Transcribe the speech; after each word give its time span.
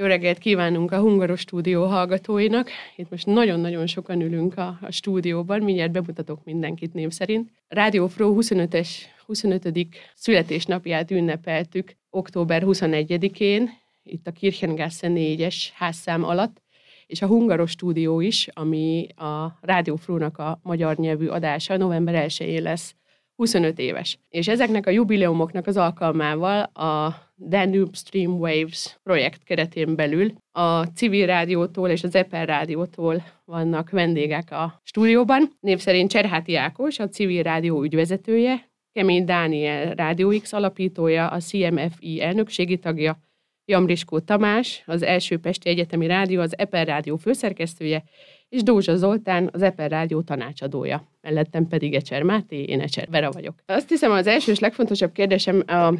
Jó 0.00 0.06
reggelt 0.06 0.38
kívánunk 0.38 0.92
a 0.92 0.98
Hungaros 0.98 1.40
stúdió 1.40 1.84
hallgatóinak. 1.84 2.70
Itt 2.96 3.10
most 3.10 3.26
nagyon-nagyon 3.26 3.86
sokan 3.86 4.20
ülünk 4.20 4.58
a, 4.58 4.78
a 4.80 4.90
stúdióban, 4.90 5.62
mindjárt 5.62 5.90
bemutatok 5.90 6.44
mindenkit 6.44 6.94
név 6.94 7.10
szerint. 7.10 7.50
Rádió 7.68 8.06
Pro 8.06 8.34
25-es, 8.38 8.88
25. 9.26 9.88
születésnapját 10.14 11.10
ünnepeltük 11.10 11.96
október 12.10 12.62
21-én, 12.66 13.70
itt 14.02 14.26
a 14.26 14.32
Kirchengasse 14.32 15.08
4-es 15.10 15.56
házszám 15.74 16.24
alatt, 16.24 16.62
és 17.06 17.22
a 17.22 17.26
Hungaros 17.26 17.70
stúdió 17.70 18.20
is, 18.20 18.48
ami 18.52 19.06
a 19.16 19.58
Rádió 19.60 19.96
Frónak 19.96 20.38
a 20.38 20.60
magyar 20.62 20.96
nyelvű 20.96 21.26
adása 21.26 21.76
november 21.76 22.24
1-én 22.28 22.62
lesz 22.62 22.94
25 23.34 23.78
éves. 23.78 24.18
És 24.28 24.48
ezeknek 24.48 24.86
a 24.86 24.90
jubileumoknak 24.90 25.66
az 25.66 25.76
alkalmával 25.76 26.62
a 26.62 27.14
Danube 27.48 27.90
Stream 27.92 28.38
Waves 28.38 28.98
projekt 29.02 29.42
keretén 29.42 29.94
belül 29.94 30.32
a 30.52 30.82
civil 30.82 31.26
rádiótól 31.26 31.88
és 31.88 32.02
az 32.02 32.14
Eper 32.14 32.46
rádiótól 32.46 33.22
vannak 33.44 33.90
vendégek 33.90 34.50
a 34.50 34.80
stúdióban. 34.84 35.50
Név 35.60 35.78
szerint 35.78 36.10
Cserháti 36.10 36.54
Ákos, 36.54 36.98
a 36.98 37.08
civil 37.08 37.42
rádió 37.42 37.82
ügyvezetője, 37.82 38.68
Kemény 38.92 39.24
Dániel 39.24 39.94
Rádió 39.94 40.38
X 40.40 40.52
alapítója, 40.52 41.28
a 41.28 41.38
CMFI 41.38 42.22
elnökségi 42.22 42.78
tagja, 42.78 43.18
Jamriskó 43.64 44.18
Tamás, 44.18 44.82
az 44.86 45.02
első 45.02 45.38
Pesti 45.38 45.68
Egyetemi 45.68 46.06
Rádió, 46.06 46.40
az 46.40 46.58
Eper 46.58 46.86
Rádió 46.86 47.16
főszerkesztője, 47.16 48.04
és 48.50 48.62
Dózsa 48.62 48.96
Zoltán, 48.96 49.48
az 49.52 49.62
Eper 49.62 49.90
Rádió 49.90 50.20
tanácsadója. 50.20 51.04
Mellettem 51.22 51.68
pedig 51.68 51.94
Ecser 51.94 52.22
Máté, 52.22 52.62
én 52.62 52.80
Ecser 52.80 53.08
Vera 53.10 53.30
vagyok. 53.30 53.54
Azt 53.66 53.88
hiszem 53.88 54.10
az 54.10 54.26
első 54.26 54.52
és 54.52 54.58
legfontosabb 54.58 55.12
kérdésem 55.12 55.62
a, 55.66 55.72
a 55.72 55.94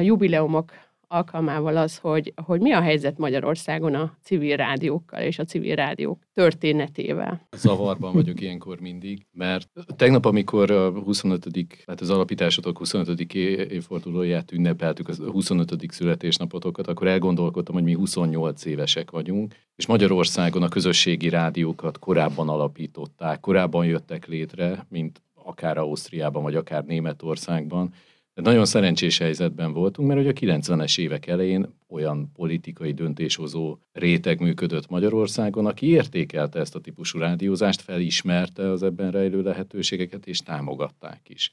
jubileumok 0.00 0.72
alkalmával 1.12 1.76
az, 1.76 1.98
hogy, 1.98 2.32
hogy 2.44 2.60
mi 2.60 2.72
a 2.72 2.80
helyzet 2.80 3.18
Magyarországon 3.18 3.94
a 3.94 4.16
civil 4.22 4.56
rádiókkal 4.56 5.20
és 5.20 5.38
a 5.38 5.44
civil 5.44 5.74
rádiók 5.74 6.22
történetével. 6.34 7.48
Zavarban 7.56 8.12
vagyok 8.12 8.40
ilyenkor 8.40 8.80
mindig, 8.80 9.26
mert 9.32 9.68
tegnap, 9.96 10.24
amikor 10.24 10.70
a 10.70 10.90
25. 10.90 11.46
hát 11.86 12.00
az 12.00 12.10
alapításotok 12.10 12.78
25. 12.78 13.34
évfordulóját 13.34 14.52
ünnepeltük, 14.52 15.08
a 15.08 15.30
25. 15.30 15.92
születésnapotokat, 15.92 16.86
akkor 16.86 17.06
elgondolkodtam, 17.06 17.74
hogy 17.74 17.84
mi 17.84 17.92
28 17.92 18.64
évesek 18.64 19.10
vagyunk, 19.10 19.54
és 19.76 19.86
Magyarországon 19.86 20.62
a 20.62 20.68
közösségi 20.68 21.28
rádiókat 21.28 21.98
korábban 21.98 22.48
alapították, 22.48 23.40
korábban 23.40 23.86
jöttek 23.86 24.26
létre, 24.26 24.86
mint 24.88 25.22
akár 25.44 25.78
Ausztriában, 25.78 26.42
vagy 26.42 26.54
akár 26.54 26.84
Németországban, 26.84 27.94
de 28.34 28.42
nagyon 28.42 28.64
szerencsés 28.64 29.18
helyzetben 29.18 29.72
voltunk, 29.72 30.08
mert 30.08 30.20
hogy 30.20 30.28
a 30.28 30.56
90-es 30.58 30.98
évek 30.98 31.26
elején 31.26 31.74
olyan 31.88 32.32
politikai 32.32 32.92
döntéshozó 32.92 33.78
réteg 33.92 34.40
működött 34.40 34.88
Magyarországon, 34.88 35.66
aki 35.66 35.86
értékelte 35.86 36.58
ezt 36.58 36.74
a 36.74 36.80
típusú 36.80 37.18
rádiózást, 37.18 37.80
felismerte 37.80 38.70
az 38.70 38.82
ebben 38.82 39.10
rejlő 39.10 39.42
lehetőségeket, 39.42 40.26
és 40.26 40.38
támogatták 40.38 41.28
is. 41.28 41.52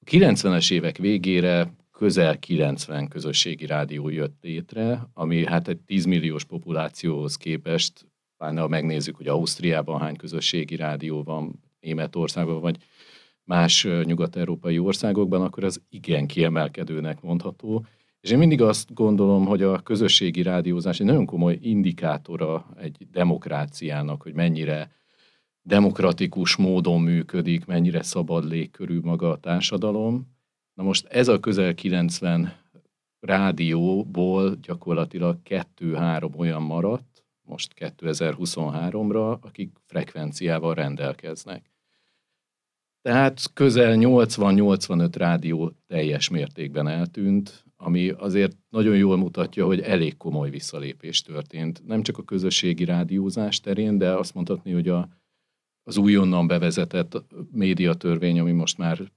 A 0.00 0.10
90-es 0.10 0.72
évek 0.72 0.96
végére 0.96 1.72
közel 1.92 2.38
90 2.38 3.08
közösségi 3.08 3.66
rádió 3.66 4.08
jött 4.08 4.36
létre, 4.40 5.08
ami 5.14 5.46
hát 5.46 5.68
egy 5.68 5.78
10 5.78 6.04
milliós 6.04 6.44
populációhoz 6.44 7.36
képest, 7.36 8.06
pláne 8.36 8.60
ha 8.60 8.68
megnézzük, 8.68 9.16
hogy 9.16 9.28
Ausztriában 9.28 10.00
hány 10.00 10.16
közösségi 10.16 10.76
rádió 10.76 11.22
van, 11.22 11.60
Németországban, 11.80 12.60
vagy 12.60 12.76
más 13.44 13.86
nyugat-európai 14.04 14.78
országokban, 14.78 15.42
akkor 15.42 15.64
az 15.64 15.82
igen 15.88 16.26
kiemelkedőnek 16.26 17.20
mondható. 17.20 17.84
És 18.20 18.30
én 18.30 18.38
mindig 18.38 18.62
azt 18.62 18.94
gondolom, 18.94 19.46
hogy 19.46 19.62
a 19.62 19.78
közösségi 19.78 20.42
rádiózás 20.42 21.00
egy 21.00 21.06
nagyon 21.06 21.26
komoly 21.26 21.58
indikátora 21.60 22.66
egy 22.76 23.06
demokráciának, 23.10 24.22
hogy 24.22 24.34
mennyire 24.34 24.90
demokratikus 25.62 26.56
módon 26.56 27.00
működik, 27.00 27.64
mennyire 27.64 28.02
szabad 28.02 28.48
légkörű 28.48 29.00
maga 29.00 29.30
a 29.30 29.38
társadalom. 29.38 30.26
Na 30.74 30.82
most 30.82 31.06
ez 31.06 31.28
a 31.28 31.40
közel 31.40 31.74
90 31.74 32.52
rádióból 33.20 34.54
gyakorlatilag 34.54 35.42
kettő-három 35.42 36.32
olyan 36.36 36.62
maradt, 36.62 37.24
most 37.42 37.74
2023-ra, 37.76 39.40
akik 39.40 39.72
frekvenciával 39.86 40.74
rendelkeznek. 40.74 41.71
Tehát 43.02 43.52
közel 43.52 43.96
80-85 43.98 45.10
rádió 45.14 45.72
teljes 45.86 46.28
mértékben 46.28 46.88
eltűnt, 46.88 47.64
ami 47.76 48.08
azért 48.08 48.56
nagyon 48.68 48.96
jól 48.96 49.16
mutatja, 49.16 49.66
hogy 49.66 49.80
elég 49.80 50.16
komoly 50.16 50.50
visszalépés 50.50 51.22
történt. 51.22 51.82
Nem 51.86 52.02
csak 52.02 52.18
a 52.18 52.22
közösségi 52.22 52.84
rádiózás 52.84 53.60
terén, 53.60 53.98
de 53.98 54.10
azt 54.12 54.34
mondhatni, 54.34 54.72
hogy 54.72 54.88
a, 54.88 55.08
az 55.82 55.96
újonnan 55.96 56.46
bevezetett 56.46 57.24
médiatörvény, 57.52 58.40
ami 58.40 58.52
most 58.52 58.78
már 58.78 59.12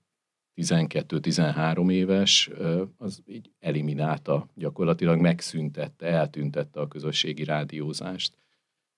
12-13 0.56 1.91
éves, 1.91 2.50
az 2.97 3.24
így 3.25 3.51
eliminálta, 3.59 4.47
gyakorlatilag 4.56 5.19
megszüntette, 5.19 6.06
eltüntette 6.06 6.79
a 6.79 6.88
közösségi 6.88 7.44
rádiózást 7.44 8.38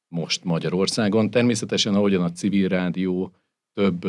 most 0.08 0.44
Magyarországon. 0.44 1.30
Természetesen, 1.30 1.96
ahogyan 1.96 2.24
a 2.24 2.32
civil 2.32 2.68
rádió 2.68 3.34
több 3.74 4.06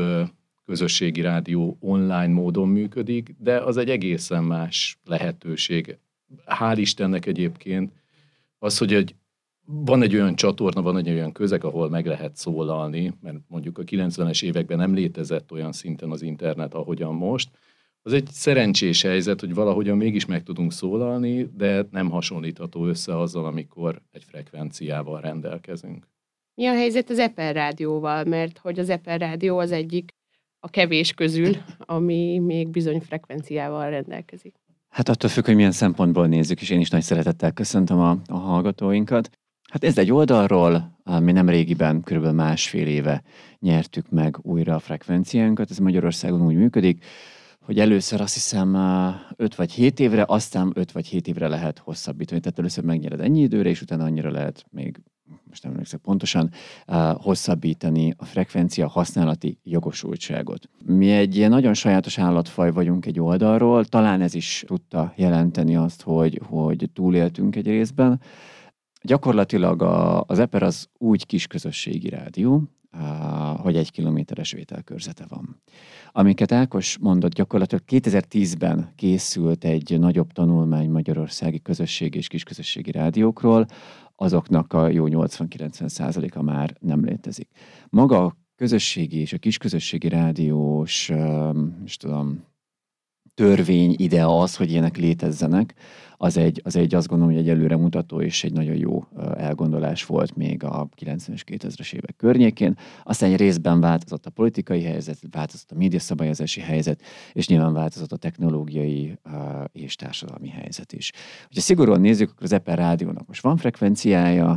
közösségi 0.68 1.20
rádió 1.20 1.76
online 1.80 2.26
módon 2.26 2.68
működik, 2.68 3.34
de 3.38 3.58
az 3.58 3.76
egy 3.76 3.90
egészen 3.90 4.44
más 4.44 4.98
lehetőség. 5.04 5.98
Hál' 6.46 6.76
Istennek 6.76 7.26
egyébként 7.26 7.92
az, 8.58 8.78
hogy 8.78 8.94
egy, 8.94 9.14
van 9.66 10.02
egy 10.02 10.14
olyan 10.14 10.34
csatorna, 10.34 10.82
van 10.82 10.96
egy 10.96 11.08
olyan 11.08 11.32
közeg, 11.32 11.64
ahol 11.64 11.88
meg 11.88 12.06
lehet 12.06 12.36
szólalni, 12.36 13.12
mert 13.20 13.36
mondjuk 13.46 13.78
a 13.78 13.82
90-es 13.82 14.42
években 14.42 14.78
nem 14.78 14.94
létezett 14.94 15.52
olyan 15.52 15.72
szinten 15.72 16.10
az 16.10 16.22
internet, 16.22 16.74
ahogyan 16.74 17.14
most, 17.14 17.48
az 18.02 18.12
egy 18.12 18.28
szerencsés 18.30 19.02
helyzet, 19.02 19.40
hogy 19.40 19.54
valahogyan 19.54 19.96
mégis 19.96 20.26
meg 20.26 20.42
tudunk 20.42 20.72
szólalni, 20.72 21.50
de 21.56 21.86
nem 21.90 22.10
hasonlítható 22.10 22.86
össze 22.86 23.18
azzal, 23.18 23.44
amikor 23.44 24.02
egy 24.10 24.24
frekvenciával 24.24 25.20
rendelkezünk. 25.20 26.08
Mi 26.54 26.66
a 26.66 26.72
helyzet 26.72 27.10
az 27.10 27.18
Eper 27.18 27.54
rádióval? 27.54 28.24
Mert 28.24 28.58
hogy 28.58 28.78
az 28.78 28.88
Eper 28.88 29.20
rádió 29.20 29.58
az 29.58 29.72
egyik 29.72 30.16
a 30.60 30.68
kevés 30.70 31.12
közül, 31.12 31.56
ami 31.78 32.38
még 32.38 32.68
bizony 32.68 33.00
frekvenciával 33.00 33.90
rendelkezik. 33.90 34.54
Hát 34.88 35.08
attól 35.08 35.30
függ, 35.30 35.44
hogy 35.44 35.54
milyen 35.54 35.72
szempontból 35.72 36.26
nézzük, 36.26 36.60
és 36.60 36.70
én 36.70 36.80
is 36.80 36.90
nagy 36.90 37.02
szeretettel 37.02 37.52
köszöntöm 37.52 37.98
a, 37.98 38.18
a 38.26 38.36
hallgatóinkat. 38.36 39.30
Hát 39.70 39.84
ez 39.84 39.98
egy 39.98 40.12
oldalról, 40.12 40.98
mi 41.20 41.32
nem 41.32 41.48
régiben, 41.48 42.02
kb. 42.02 42.26
másfél 42.26 42.86
éve 42.86 43.22
nyertük 43.58 44.10
meg 44.10 44.38
újra 44.42 44.74
a 44.74 44.78
frekvenciánkat. 44.78 45.70
Ez 45.70 45.78
Magyarországon 45.78 46.46
úgy 46.46 46.54
működik, 46.54 47.04
hogy 47.68 47.78
először 47.78 48.20
azt 48.20 48.34
hiszem 48.34 48.76
5 49.36 49.54
vagy 49.54 49.72
7 49.72 50.00
évre, 50.00 50.24
aztán 50.26 50.72
5 50.74 50.92
vagy 50.92 51.06
7 51.06 51.28
évre 51.28 51.48
lehet 51.48 51.78
hosszabbítani. 51.78 52.40
Tehát 52.40 52.58
először 52.58 52.84
megnyered 52.84 53.20
ennyi 53.20 53.40
időre, 53.40 53.68
és 53.68 53.82
utána 53.82 54.04
annyira 54.04 54.30
lehet 54.30 54.64
még 54.70 55.00
most 55.48 55.62
nem 55.62 55.72
emlékszem 55.72 56.00
pontosan, 56.00 56.50
hosszabbítani 57.14 58.14
a 58.16 58.24
frekvencia 58.24 58.88
használati 58.88 59.58
jogosultságot. 59.62 60.68
Mi 60.84 61.10
egy 61.10 61.36
ilyen 61.36 61.50
nagyon 61.50 61.74
sajátos 61.74 62.18
állatfaj 62.18 62.72
vagyunk 62.72 63.06
egy 63.06 63.20
oldalról, 63.20 63.84
talán 63.84 64.20
ez 64.20 64.34
is 64.34 64.64
tudta 64.66 65.12
jelenteni 65.16 65.76
azt, 65.76 66.02
hogy, 66.02 66.40
hogy 66.44 66.90
túléltünk 66.92 67.56
egy 67.56 67.66
részben. 67.66 68.20
Gyakorlatilag 69.02 69.82
a, 69.82 70.24
az 70.26 70.38
EPER 70.38 70.62
az 70.62 70.88
úgy 70.98 71.26
kis 71.26 71.46
közösségi 71.46 72.08
rádió, 72.08 72.62
hogy 73.56 73.76
egy 73.76 73.90
kilométeres 73.90 74.52
vételkörzete 74.52 75.24
van. 75.28 75.62
Amiket 76.12 76.52
Ákos 76.52 76.98
mondott, 76.98 77.32
gyakorlatilag 77.32 77.84
2010-ben 77.86 78.92
készült 78.96 79.64
egy 79.64 79.98
nagyobb 79.98 80.32
tanulmány 80.32 80.90
magyarországi 80.90 81.60
közösségi 81.60 82.18
és 82.18 82.28
kisközösségi 82.28 82.90
rádiókról, 82.90 83.66
azoknak 84.16 84.72
a 84.72 84.88
jó 84.88 85.04
80-90 85.08 85.88
százaléka 85.88 86.42
már 86.42 86.76
nem 86.80 87.04
létezik. 87.04 87.48
Maga 87.88 88.24
a 88.24 88.36
közösségi 88.56 89.18
és 89.18 89.32
a 89.32 89.38
kisközösségi 89.38 90.08
rádiós, 90.08 91.10
és 91.84 91.96
tudom, 91.96 92.44
törvény 93.34 93.94
ide 93.96 94.26
az, 94.26 94.56
hogy 94.56 94.70
ilyenek 94.70 94.96
létezzenek, 94.96 95.74
az 96.20 96.36
egy, 96.36 96.60
az 96.64 96.76
egy 96.76 96.94
azt 96.94 97.08
gondolom, 97.08 97.34
hogy 97.34 97.42
egy 97.42 97.48
előremutató 97.48 98.20
és 98.20 98.44
egy 98.44 98.52
nagyon 98.52 98.76
jó 98.76 99.04
elgondolás 99.36 100.06
volt 100.06 100.36
még 100.36 100.64
a 100.64 100.88
90-es, 101.00 101.42
2000-es 101.46 101.92
évek 101.92 102.16
környékén. 102.16 102.76
Aztán 103.04 103.30
egy 103.30 103.36
részben 103.36 103.80
változott 103.80 104.26
a 104.26 104.30
politikai 104.30 104.82
helyzet, 104.82 105.18
változott 105.30 105.70
a 105.70 105.74
médiaszabályozási 105.74 106.60
helyzet, 106.60 107.02
és 107.32 107.48
nyilván 107.48 107.72
változott 107.72 108.12
a 108.12 108.16
technológiai 108.16 109.18
és 109.72 109.94
társadalmi 109.94 110.48
helyzet 110.48 110.92
is. 110.92 111.12
Ha 111.54 111.60
szigorúan 111.60 112.00
nézzük, 112.00 112.30
akkor 112.30 112.42
az 112.42 112.52
Eper 112.52 112.78
Rádiónak 112.78 113.26
most 113.26 113.42
van 113.42 113.56
frekvenciája, 113.56 114.50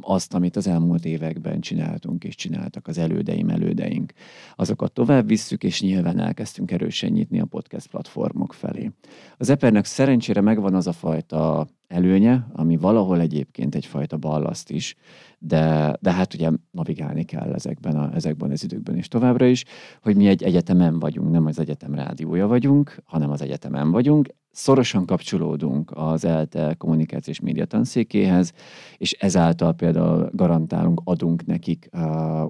azt, 0.00 0.34
amit 0.34 0.56
az 0.56 0.66
elmúlt 0.66 1.04
években 1.04 1.60
csináltunk 1.60 2.24
és 2.24 2.34
csináltak 2.34 2.86
az 2.86 2.98
elődeim, 2.98 3.48
elődeink, 3.48 4.12
azokat 4.56 4.92
tovább 4.92 5.26
visszük, 5.26 5.62
és 5.64 5.80
nyilván 5.80 6.18
elkezdtünk 6.18 6.70
erősen 6.70 7.10
nyitni 7.10 7.40
a 7.40 7.44
podcast 7.44 7.86
platformok 7.86 8.52
felé. 8.52 8.90
Az 9.36 9.50
Epernek 9.50 9.84
szerencsére 9.84 10.40
meg 10.40 10.57
megvan 10.58 10.78
az 10.78 10.86
a 10.86 10.92
fajta 10.92 11.66
előnye, 11.88 12.46
ami 12.52 12.76
valahol 12.76 13.20
egyébként 13.20 13.74
egyfajta 13.74 14.16
ballaszt 14.16 14.70
is, 14.70 14.94
de, 15.38 15.96
de 16.00 16.12
hát 16.12 16.34
ugye 16.34 16.50
navigálni 16.70 17.24
kell 17.24 17.52
ezekben, 17.52 17.96
a, 17.96 18.14
ezekben 18.14 18.50
az 18.50 18.64
időkben 18.64 18.96
is 18.96 19.08
továbbra 19.08 19.46
is, 19.46 19.64
hogy 20.02 20.16
mi 20.16 20.26
egy 20.26 20.42
egyetemen 20.42 20.98
vagyunk, 20.98 21.30
nem 21.30 21.46
az 21.46 21.58
egyetem 21.58 21.94
rádiója 21.94 22.46
vagyunk, 22.46 22.96
hanem 23.04 23.30
az 23.30 23.42
egyetemen 23.42 23.90
vagyunk, 23.90 24.28
szorosan 24.58 25.06
kapcsolódunk 25.06 25.90
az 25.94 26.24
ELTE 26.24 26.74
kommunikációs 26.78 27.40
média 27.40 27.64
tanszékéhez, 27.64 28.52
és 28.96 29.12
ezáltal 29.12 29.72
például 29.72 30.30
garantálunk, 30.32 31.00
adunk 31.04 31.46
nekik 31.46 31.90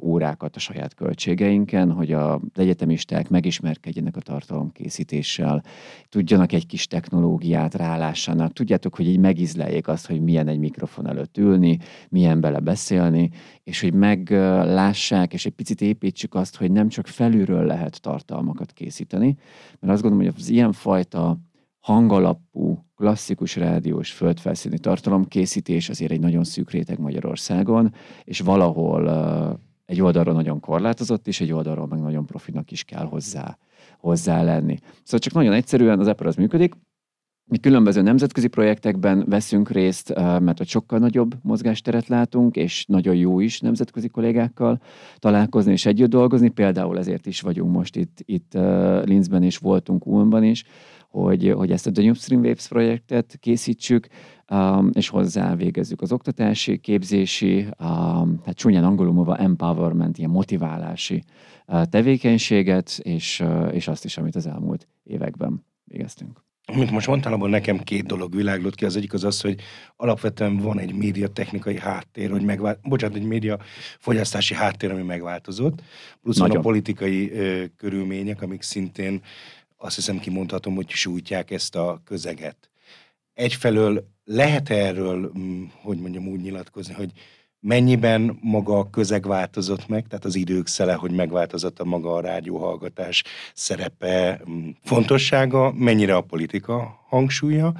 órákat 0.00 0.56
a 0.56 0.58
saját 0.58 0.94
költségeinken, 0.94 1.93
hogy 1.93 2.12
az 2.12 2.38
egyetemisták 2.55 3.28
megismerkedjenek 3.28 4.16
a 4.16 4.20
tartalomkészítéssel, 4.20 5.62
tudjanak 6.08 6.52
egy 6.52 6.66
kis 6.66 6.87
technológiát 6.87 7.75
rálássanak, 7.75 8.52
tudjátok, 8.52 8.96
hogy 8.96 9.06
így 9.06 9.19
megizleljék 9.19 9.88
azt, 9.88 10.06
hogy 10.06 10.20
milyen 10.20 10.49
egy 10.49 10.58
mikrofon 10.58 11.08
előtt 11.08 11.38
ülni, 11.38 11.78
milyen 12.08 12.40
bele 12.40 12.60
beszélni, 12.60 13.31
és 13.64 13.81
hogy 13.81 13.94
meglássák, 13.94 15.32
és 15.32 15.46
egy 15.46 15.55
picit 15.55 15.81
építsük 15.81 16.34
azt, 16.34 16.56
hogy 16.56 16.72
nem 16.72 16.88
csak 16.88 17.06
felülről 17.06 17.64
lehet 17.64 18.00
tartalmakat 18.00 18.72
készíteni, 18.72 19.37
mert 19.81 19.93
azt 19.93 20.02
gondolom, 20.02 20.26
hogy 20.26 20.34
az 20.38 20.49
ilyenfajta 20.49 21.38
hangalapú, 21.88 22.85
klasszikus 22.96 23.56
rádiós 23.56 24.12
földfelszíni 24.12 24.79
tartalomkészítés 24.79 25.88
azért 25.88 26.11
egy 26.11 26.20
nagyon 26.20 26.44
szűk 26.44 26.70
réteg 26.70 26.99
Magyarországon, 26.99 27.94
és 28.25 28.40
valahol 28.40 29.08
egy 29.87 30.00
oldalról 30.00 30.35
nagyon 30.35 30.61
korlátozott, 30.61 31.26
és 31.26 31.40
egy 31.40 31.52
oldalról 31.52 31.87
meg 31.87 32.00
nagyon 32.00 32.26
profinak 32.26 32.70
is 32.70 32.85
kell 32.85 33.05
hozzá, 33.05 33.58
hozzá 33.99 34.43
lenni. 34.43 34.76
Szóval 35.02 35.19
csak 35.19 35.32
nagyon 35.32 35.52
egyszerűen 35.52 35.99
az 35.99 36.06
Apple 36.06 36.29
az 36.29 36.35
működik, 36.35 36.75
mi 37.50 37.58
különböző 37.58 38.02
nemzetközi 38.02 38.49
projektekben 38.49 39.25
veszünk 39.29 39.70
részt, 39.70 40.14
mert 40.14 40.58
hogy 40.58 40.69
sokkal 40.69 40.99
nagyobb 40.99 41.34
mozgásteret 41.43 42.08
látunk, 42.08 42.56
és 42.56 42.84
nagyon 42.87 43.14
jó 43.14 43.41
is 43.41 43.61
nemzetközi 43.61 44.08
kollégákkal 44.08 44.81
találkozni 45.19 45.73
és 45.73 45.87
együtt 45.87 46.11
dolgozni. 46.11 46.49
Például 46.49 46.99
ezért 46.99 47.26
is 47.26 47.41
vagyunk 47.41 47.73
most 47.73 47.96
itt, 47.96 48.19
itt 48.25 48.52
Linzben 49.05 49.43
és 49.43 49.58
voltunk 49.58 50.06
Ulmban 50.06 50.44
is, 50.44 50.64
hogy, 51.08 51.52
hogy 51.56 51.70
ezt 51.70 51.87
a 51.87 51.90
The 51.90 52.02
New 52.02 52.14
Stream 52.14 52.43
Waves 52.43 52.69
projektet 52.69 53.37
készítsük, 53.40 54.06
um, 54.50 54.90
és 54.93 55.08
hozzá 55.08 55.55
végezzük 55.55 56.00
az 56.00 56.12
oktatási, 56.12 56.78
képzési, 56.78 57.58
um, 57.58 58.40
hát 58.44 58.55
csúnyán 58.55 58.84
angolul 58.84 59.12
múlva 59.12 59.37
empowerment, 59.37 60.19
ilyen 60.19 60.31
motiválási 60.31 61.22
uh, 61.66 61.84
tevékenységet, 61.84 62.99
és, 63.02 63.40
uh, 63.40 63.75
és 63.75 63.88
azt 63.88 64.05
is, 64.05 64.16
amit 64.16 64.37
az 64.37 64.46
elmúlt 64.46 64.88
években 65.05 65.64
végeztünk. 65.84 66.46
Amit 66.72 66.90
most 66.90 67.06
mondtál, 67.06 67.32
abban 67.32 67.50
nekem 67.50 67.78
két 67.78 68.06
dolog 68.06 68.34
világlott 68.34 68.75
ki. 68.75 68.84
Az 68.84 68.96
egyik 68.96 69.12
az 69.12 69.25
az, 69.25 69.40
hogy 69.40 69.60
alapvetően 69.96 70.56
van 70.56 70.78
egy 70.78 70.94
médiatechnikai 70.94 71.78
háttér, 71.78 72.31
hogy 72.31 72.43
megvált, 72.43 72.78
bocsánat, 72.82 73.16
egy 73.16 73.26
média 73.26 73.58
fogyasztási 73.99 74.55
háttér, 74.55 74.90
ami 74.90 75.02
megváltozott, 75.02 75.82
plusz 76.22 76.37
Nagyon. 76.37 76.52
van 76.52 76.64
a 76.64 76.69
politikai 76.69 77.32
ö, 77.32 77.64
körülmények, 77.76 78.43
amik 78.43 78.62
szintén 78.62 79.20
azt 79.79 79.95
hiszem 79.95 80.19
kimondhatom, 80.19 80.75
hogy 80.75 80.91
sújtják 80.91 81.51
ezt 81.51 81.77
a 81.77 82.01
közeget. 82.05 82.71
Egyfelől 83.35 84.09
lehet 84.25 84.71
erről, 84.71 85.33
mm, 85.39 85.65
hogy 85.83 85.99
mondjam 85.99 86.29
úgy 86.29 86.41
nyilatkozni, 86.41 86.95
hogy 86.95 87.13
mennyiben 87.61 88.39
maga 88.41 88.79
a 88.79 88.91
közeg 88.91 89.27
változott 89.27 89.89
meg, 89.89 90.07
tehát 90.07 90.25
az 90.25 90.35
idők 90.35 90.67
szele, 90.67 90.93
hogy 90.93 91.11
megváltozott 91.11 91.79
a 91.79 91.85
maga 91.85 92.15
a 92.15 92.21
rádióhallgatás 92.21 93.25
szerepe, 93.55 94.41
mm, 94.51 94.69
fontossága, 94.85 95.73
mennyire 95.73 96.17
a 96.17 96.21
politika 96.21 97.05
hangsúlya, 97.09 97.75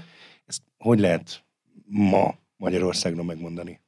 ezt 0.47 0.63
hogy 0.79 0.99
lehet 0.99 1.45
ma 1.87 2.35
Magyarországon 2.57 3.25
megmondani? 3.25 3.81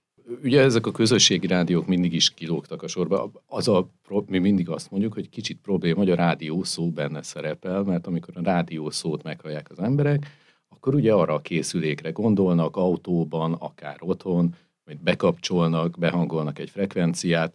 Ugye 0.43 0.61
ezek 0.61 0.87
a 0.87 0.90
közösségi 0.90 1.46
rádiók 1.46 1.87
mindig 1.87 2.12
is 2.12 2.34
kilógtak 2.34 2.82
a 2.82 2.88
sorba. 2.88 3.31
Az 3.46 3.69
a, 3.69 3.90
mi 4.26 4.38
mindig 4.38 4.69
azt 4.69 4.90
mondjuk, 4.90 5.12
hogy 5.12 5.28
kicsit 5.28 5.61
probléma, 5.61 5.99
hogy 5.99 6.11
a 6.11 6.14
rádió 6.14 6.62
szó 6.62 6.90
benne 6.90 7.22
szerepel, 7.22 7.82
mert 7.82 8.06
amikor 8.06 8.37
a 8.37 8.43
rádió 8.43 8.90
szót 8.90 9.22
meghallják 9.22 9.70
az 9.70 9.78
emberek, 9.78 10.26
akkor 10.69 10.94
ugye 10.94 11.12
arra 11.12 11.34
a 11.34 11.40
készülékre 11.40 12.11
gondolnak, 12.11 12.76
autóban, 12.76 13.52
akár 13.52 13.96
otthon, 14.00 14.55
hogy 14.84 14.99
bekapcsolnak, 14.99 15.99
behangolnak 15.99 16.58
egy 16.58 16.70
frekvenciát, 16.70 17.55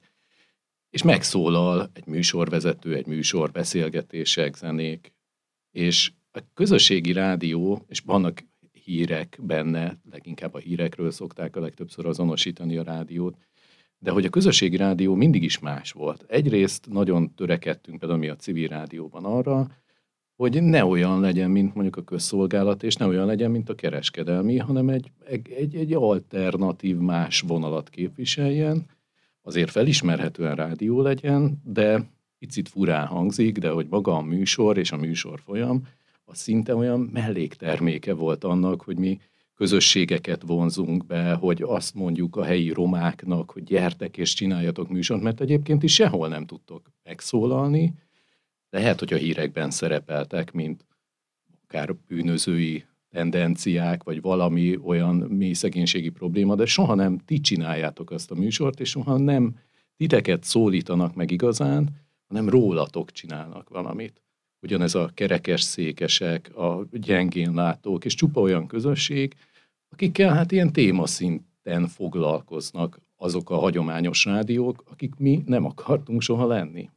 és 0.90 1.04
megszólal 1.04 1.90
egy 1.94 2.06
műsorvezető, 2.06 2.96
egy 2.96 3.06
műsor, 3.06 3.52
beszélgetések, 3.52 4.56
zenék, 4.56 5.14
és 5.72 6.12
a 6.32 6.40
közösségi 6.54 7.12
rádió, 7.12 7.86
és 7.88 8.00
vannak 8.00 8.44
hírek 8.86 9.40
benne, 9.42 9.98
leginkább 10.12 10.54
a 10.54 10.58
hírekről 10.58 11.12
szokták 11.12 11.56
a 11.56 11.60
legtöbbször 11.60 12.06
azonosítani 12.06 12.78
a 12.78 12.84
rádiót, 12.84 13.38
de 14.00 14.12
hogy 14.12 14.26
a 14.26 14.30
közösségi 14.30 14.78
rádió 14.78 15.16
mindig 15.16 15.44
is 15.44 15.60
más 15.60 15.92
volt. 15.92 16.26
Egyrészt 16.28 16.88
nagyon 16.92 17.34
törekedtünk 17.36 18.00
például 18.00 18.20
mi 18.20 18.28
a 18.28 18.36
civil 18.36 18.68
rádióban 18.68 19.26
arra, 19.26 19.68
hogy 20.36 20.64
ne 20.64 20.86
olyan 20.86 21.20
legyen, 21.20 21.52
mint 21.52 21.74
mondjuk 21.74 21.96
a 21.96 22.04
közszolgálat, 22.04 22.84
és 22.84 22.96
ne 22.96 23.06
olyan 23.06 23.26
legyen, 23.26 23.52
mint 23.52 23.70
a 23.70 23.76
kereskedelmi, 23.76 24.58
hanem 24.58 24.90
egy, 24.90 25.12
egy, 25.26 25.76
egy 25.76 25.94
alternatív 25.94 26.98
más 26.98 27.42
vonalat 27.42 27.90
képviseljen, 27.90 28.86
azért 29.42 29.72
felismerhetően 29.72 30.56
rádió 30.56 31.02
legyen, 31.02 31.62
de 31.64 32.10
picit 32.40 32.70
furán 32.70 33.06
hangzik, 33.06 33.58
de 33.58 33.70
hogy 33.70 33.88
maga 33.90 34.16
a 34.16 34.22
műsor 34.22 34.78
és 34.78 34.92
a 34.92 34.98
műsor 34.98 35.40
folyam, 35.40 35.88
az 36.26 36.38
szinte 36.38 36.76
olyan 36.76 37.00
mellékterméke 37.00 38.14
volt 38.14 38.44
annak, 38.44 38.82
hogy 38.82 38.98
mi 38.98 39.20
közösségeket 39.56 40.42
vonzunk 40.42 41.06
be, 41.06 41.34
hogy 41.34 41.62
azt 41.62 41.94
mondjuk 41.94 42.36
a 42.36 42.44
helyi 42.44 42.70
romáknak, 42.70 43.52
hogy 43.52 43.64
gyertek 43.64 44.18
és 44.18 44.34
csináljatok 44.34 44.90
műsort, 44.90 45.22
mert 45.22 45.42
egyébként 45.42 45.84
is 45.84 45.94
sehol 45.94 46.28
nem 46.28 46.46
tudtok 46.46 46.92
megszólalni. 47.04 47.94
Lehet, 48.70 49.00
hogy 49.00 49.14
a 49.14 49.18
hírekben 49.18 49.72
szerepeltek, 49.72 50.52
mint 50.52 50.86
akár 51.64 51.96
bűnözői 52.08 52.86
tendenciák, 53.10 54.04
vagy 54.04 54.22
valami 54.22 54.78
olyan 54.84 55.16
mély 55.16 55.54
szegénységi 55.54 56.10
probléma, 56.10 56.56
de 56.56 56.66
soha 56.66 56.96
nem 56.96 57.18
ti 57.18 57.40
csináljátok 57.40 58.12
azt 58.12 58.32
a 58.32 58.36
műsort, 58.36 58.80
és 58.80 58.90
soha 58.90 59.18
nem 59.18 59.56
titeket 59.98 60.44
szólítanak 60.44 61.16
meg 61.16 61.32
igazán, 61.32 61.90
hanem 62.28 62.50
rólatok 62.50 63.12
csinálnak 63.12 63.70
valamit 63.70 64.25
ugyanez 64.66 64.96
a 64.96 65.12
kerekes 65.14 65.62
székesek, 65.62 66.58
a 66.58 66.88
gyengén 66.92 67.54
látók, 67.54 68.06
és 68.06 68.14
csupa 68.14 68.42
olyan 68.42 68.68
közösség, 68.68 69.36
akikkel 69.90 70.34
hát 70.34 70.52
ilyen 70.52 70.72
témaszinten 70.72 71.88
foglalkoznak 71.88 73.00
azok 73.16 73.50
a 73.50 73.56
hagyományos 73.56 74.26
rádiók, 74.26 74.84
akik 74.92 75.16
mi 75.16 75.44
nem 75.46 75.66
akartunk 75.66 76.22
soha 76.22 76.48
lenni. 76.48 76.90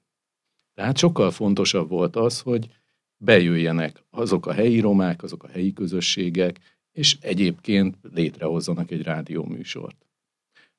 Tehát 0.74 0.96
sokkal 0.96 1.30
fontosabb 1.30 1.88
volt 1.88 2.16
az, 2.16 2.40
hogy 2.40 2.68
bejöjjenek 3.16 4.02
azok 4.10 4.46
a 4.46 4.52
helyi 4.52 4.80
romák, 4.80 5.22
azok 5.22 5.42
a 5.42 5.48
helyi 5.48 5.72
közösségek, 5.72 6.60
és 6.92 7.18
egyébként 7.20 7.96
létrehozzanak 8.12 8.90
egy 8.90 9.02
rádióműsort. 9.02 10.06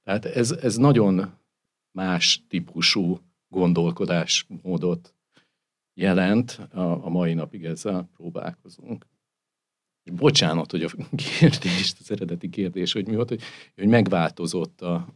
Tehát 0.03 0.25
ez, 0.25 0.51
ez 0.51 0.75
nagyon 0.75 1.33
más 1.91 2.43
típusú 2.47 3.19
gondolkodásmódot 3.47 5.13
jelent, 5.99 6.59
a, 6.71 7.05
a 7.05 7.09
mai 7.09 7.33
napig 7.33 7.65
ezzel 7.65 8.09
próbálkozunk. 8.15 9.07
És 10.03 10.11
bocsánat, 10.11 10.71
hogy 10.71 10.83
a 10.83 10.89
kérdést, 11.39 11.97
az 11.99 12.11
eredeti 12.11 12.49
kérdés, 12.49 12.93
hogy 12.93 13.07
mi 13.07 13.15
volt, 13.15 13.29
hogy, 13.29 13.41
hogy 13.75 13.87
megváltozott 13.87 14.81
a... 14.81 15.07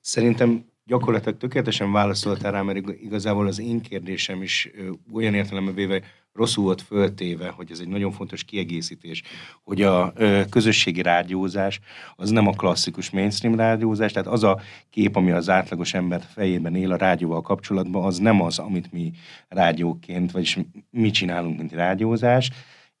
Szerintem 0.00 0.64
gyakorlatilag 0.92 1.38
tökéletesen 1.38 1.92
válaszoltál 1.92 2.52
rá, 2.52 2.62
mert 2.62 2.78
igazából 3.02 3.46
az 3.46 3.60
én 3.60 3.80
kérdésem 3.80 4.42
is 4.42 4.70
olyan 5.12 5.34
értelemben 5.34 5.74
véve 5.74 6.02
rosszul 6.32 6.64
volt 6.64 6.82
föltéve, 6.82 7.48
hogy 7.48 7.70
ez 7.70 7.80
egy 7.80 7.88
nagyon 7.88 8.12
fontos 8.12 8.44
kiegészítés, 8.44 9.22
hogy 9.62 9.82
a 9.82 10.12
közösségi 10.50 11.02
rádiózás 11.02 11.80
az 12.16 12.30
nem 12.30 12.46
a 12.46 12.52
klasszikus 12.52 13.10
mainstream 13.10 13.56
rádiózás, 13.56 14.12
tehát 14.12 14.28
az 14.28 14.42
a 14.42 14.60
kép, 14.90 15.16
ami 15.16 15.30
az 15.30 15.48
átlagos 15.48 15.94
ember 15.94 16.22
fejében 16.34 16.74
él 16.74 16.92
a 16.92 16.96
rádióval 16.96 17.40
kapcsolatban, 17.40 18.04
az 18.04 18.18
nem 18.18 18.42
az, 18.42 18.58
amit 18.58 18.92
mi 18.92 19.12
rádióként, 19.48 20.30
vagyis 20.30 20.58
mi 20.90 21.10
csinálunk, 21.10 21.58
mint 21.58 21.72
rádiózás, 21.72 22.50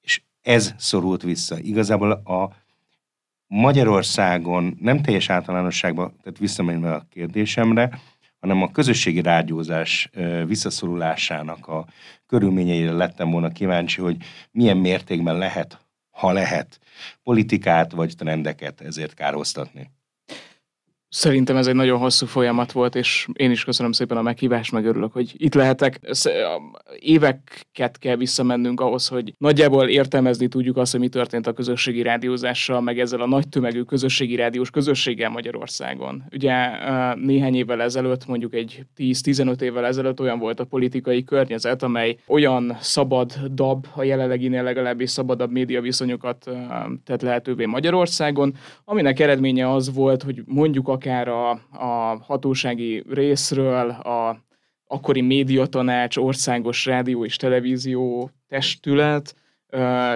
és 0.00 0.22
ez 0.42 0.74
szorult 0.78 1.22
vissza. 1.22 1.58
Igazából 1.58 2.10
a 2.10 2.61
Magyarországon 3.54 4.76
nem 4.80 5.02
teljes 5.02 5.30
általánosságban, 5.30 6.16
tehát 6.22 6.38
visszamenve 6.38 6.94
a 6.94 7.06
kérdésemre, 7.10 8.00
hanem 8.40 8.62
a 8.62 8.70
közösségi 8.70 9.20
rádiózás 9.22 10.10
visszaszorulásának 10.46 11.66
a 11.66 11.86
körülményeire 12.26 12.92
lettem 12.92 13.30
volna 13.30 13.48
kíváncsi, 13.48 14.00
hogy 14.00 14.16
milyen 14.50 14.76
mértékben 14.76 15.38
lehet, 15.38 15.86
ha 16.10 16.32
lehet, 16.32 16.78
politikát 17.22 17.92
vagy 17.92 18.14
trendeket 18.16 18.80
ezért 18.80 19.14
károztatni. 19.14 19.90
Szerintem 21.14 21.56
ez 21.56 21.66
egy 21.66 21.74
nagyon 21.74 21.98
hosszú 21.98 22.26
folyamat 22.26 22.72
volt, 22.72 22.94
és 22.94 23.28
én 23.32 23.50
is 23.50 23.64
köszönöm 23.64 23.92
szépen 23.92 24.16
a 24.16 24.22
meghívást, 24.22 24.72
meg 24.72 24.84
örülök, 24.84 25.12
hogy 25.12 25.34
itt 25.36 25.54
lehetek. 25.54 26.00
Éveket 26.98 27.98
kell 27.98 28.16
visszamennünk 28.16 28.80
ahhoz, 28.80 29.08
hogy 29.08 29.34
nagyjából 29.38 29.88
értelmezni 29.88 30.48
tudjuk 30.48 30.76
azt, 30.76 30.92
hogy 30.92 31.00
mi 31.00 31.08
történt 31.08 31.46
a 31.46 31.52
közösségi 31.52 32.02
rádiózással, 32.02 32.80
meg 32.80 32.98
ezzel 32.98 33.20
a 33.20 33.26
nagy 33.26 33.48
tömegű 33.48 33.82
közösségi 33.82 34.36
rádiós 34.36 34.70
közösséggel 34.70 35.30
Magyarországon. 35.30 36.22
Ugye 36.30 36.54
néhány 37.14 37.54
évvel 37.54 37.82
ezelőtt, 37.82 38.26
mondjuk 38.26 38.54
egy 38.54 38.84
10-15 38.96 39.60
évvel 39.60 39.86
ezelőtt 39.86 40.20
olyan 40.20 40.38
volt 40.38 40.60
a 40.60 40.64
politikai 40.64 41.24
környezet, 41.24 41.82
amely 41.82 42.16
olyan 42.26 42.76
szabad 42.80 43.32
dab, 43.50 43.86
a 43.94 44.02
jelenleginél 44.02 44.62
legalábbis 44.62 45.10
szabadabb 45.10 45.50
média 45.50 45.80
viszonyokat 45.80 46.50
tett 47.04 47.22
lehetővé 47.22 47.66
Magyarországon, 47.66 48.54
aminek 48.84 49.20
eredménye 49.20 49.72
az 49.72 49.94
volt, 49.94 50.22
hogy 50.22 50.42
mondjuk 50.46 50.88
a 50.88 51.00
akár 51.02 51.28
a, 51.28 51.50
a 51.70 52.18
hatósági 52.22 53.04
részről, 53.08 53.90
a 53.90 54.44
akkori 54.86 55.20
médiatanács, 55.20 56.16
országos 56.16 56.86
rádió 56.86 57.24
és 57.24 57.36
televízió 57.36 58.30
testület 58.48 59.34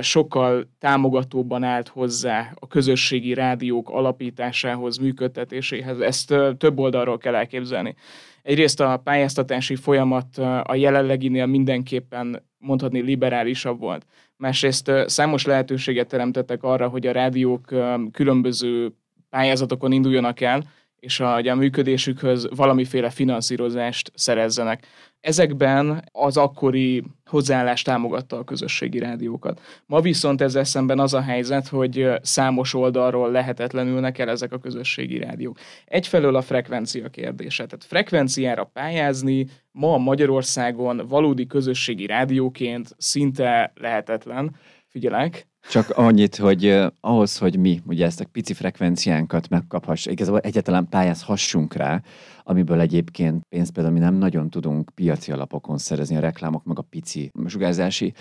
sokkal 0.01 0.69
támogatóbban 0.79 1.63
állt 1.63 1.89
hozzá 1.89 2.53
a 2.55 2.67
közösségi 2.67 3.35
rádiók 3.35 3.89
alapításához, 3.89 4.99
működtetéséhez. 4.99 6.01
Ezt 6.01 6.35
több 6.59 6.79
oldalról 6.79 7.19
kell 7.19 7.35
elképzelni. 7.35 7.95
Egyrészt 8.43 8.81
a 8.81 9.01
pályáztatási 9.05 9.77
folyamat 9.77 10.39
a 10.63 10.75
jelenleginél 10.75 11.47
mindenképpen 11.47 12.43
mondhatni 12.59 13.01
liberálisabb 13.01 13.79
volt. 13.79 14.07
Másrészt 14.37 14.91
számos 15.07 15.45
lehetőséget 15.45 16.09
teremtettek 16.09 16.63
arra, 16.63 16.89
hogy 16.89 17.07
a 17.07 17.13
rádiók 17.13 17.75
különböző 18.13 18.93
pályázatokon 19.37 19.93
induljanak 19.93 20.41
el, 20.41 20.63
és 21.01 21.21
a, 21.21 21.37
a 21.37 21.55
működésükhöz 21.55 22.49
valamiféle 22.57 23.11
finanszírozást 23.11 24.13
szerezzenek. 24.15 24.87
Ezekben 25.21 26.09
az 26.13 26.37
akkori 26.37 27.03
hozzáállás 27.25 27.83
támogatta 27.83 28.39
a 28.39 28.45
közösségi 28.45 28.99
rádiókat. 28.99 29.61
Ma 29.87 30.01
viszont 30.01 30.41
ezzel 30.41 30.65
szemben 30.65 30.99
az 30.99 31.15
a 31.15 31.21
helyzet, 31.21 31.69
hogy 31.69 32.09
számos 32.23 32.75
oldalról 32.75 33.31
lehetetlenülnek 33.31 34.19
el 34.19 34.29
ezek 34.29 34.53
a 34.53 34.59
közösségi 34.59 35.19
rádiók. 35.19 35.59
Egyfelől 35.85 36.37
a 36.37 36.43
frekvencia 36.43 37.09
kérdése. 37.09 37.67
Tehát 37.67 37.85
frekvenciára 37.85 38.65
pályázni 38.65 39.47
ma 39.73 39.99
Magyarországon 39.99 41.03
valódi 41.09 41.47
közösségi 41.47 42.07
rádióként 42.07 42.95
szinte 42.99 43.73
lehetetlen. 43.75 44.57
Figyelek, 44.89 45.49
csak 45.71 45.91
annyit, 45.91 46.37
hogy 46.37 46.67
uh, 46.67 46.87
ahhoz, 47.01 47.39
hogy 47.39 47.59
mi 47.59 47.81
ugye 47.87 48.05
ezt 48.05 48.21
a 48.21 48.25
pici 48.33 48.55
frekvenciánkat 48.55 49.49
megkaphassuk, 49.49 50.13
igazából 50.13 50.41
egyáltalán 50.41 50.89
pályázhassunk 50.89 51.75
rá, 51.75 52.03
amiből 52.43 52.81
egyébként 52.81 53.47
pénzt 53.49 53.73
például 53.73 53.95
mi 53.95 54.01
nem 54.01 54.15
nagyon 54.15 54.51
tudunk 54.51 54.91
piaci 54.95 55.33
alapokon 55.33 55.79
szerezni 55.79 56.17
a 56.17 56.21
reklámok, 56.21 56.65
meg 56.65 56.79
a 56.79 56.83
pici 56.83 57.31
sugárzási 57.47 58.13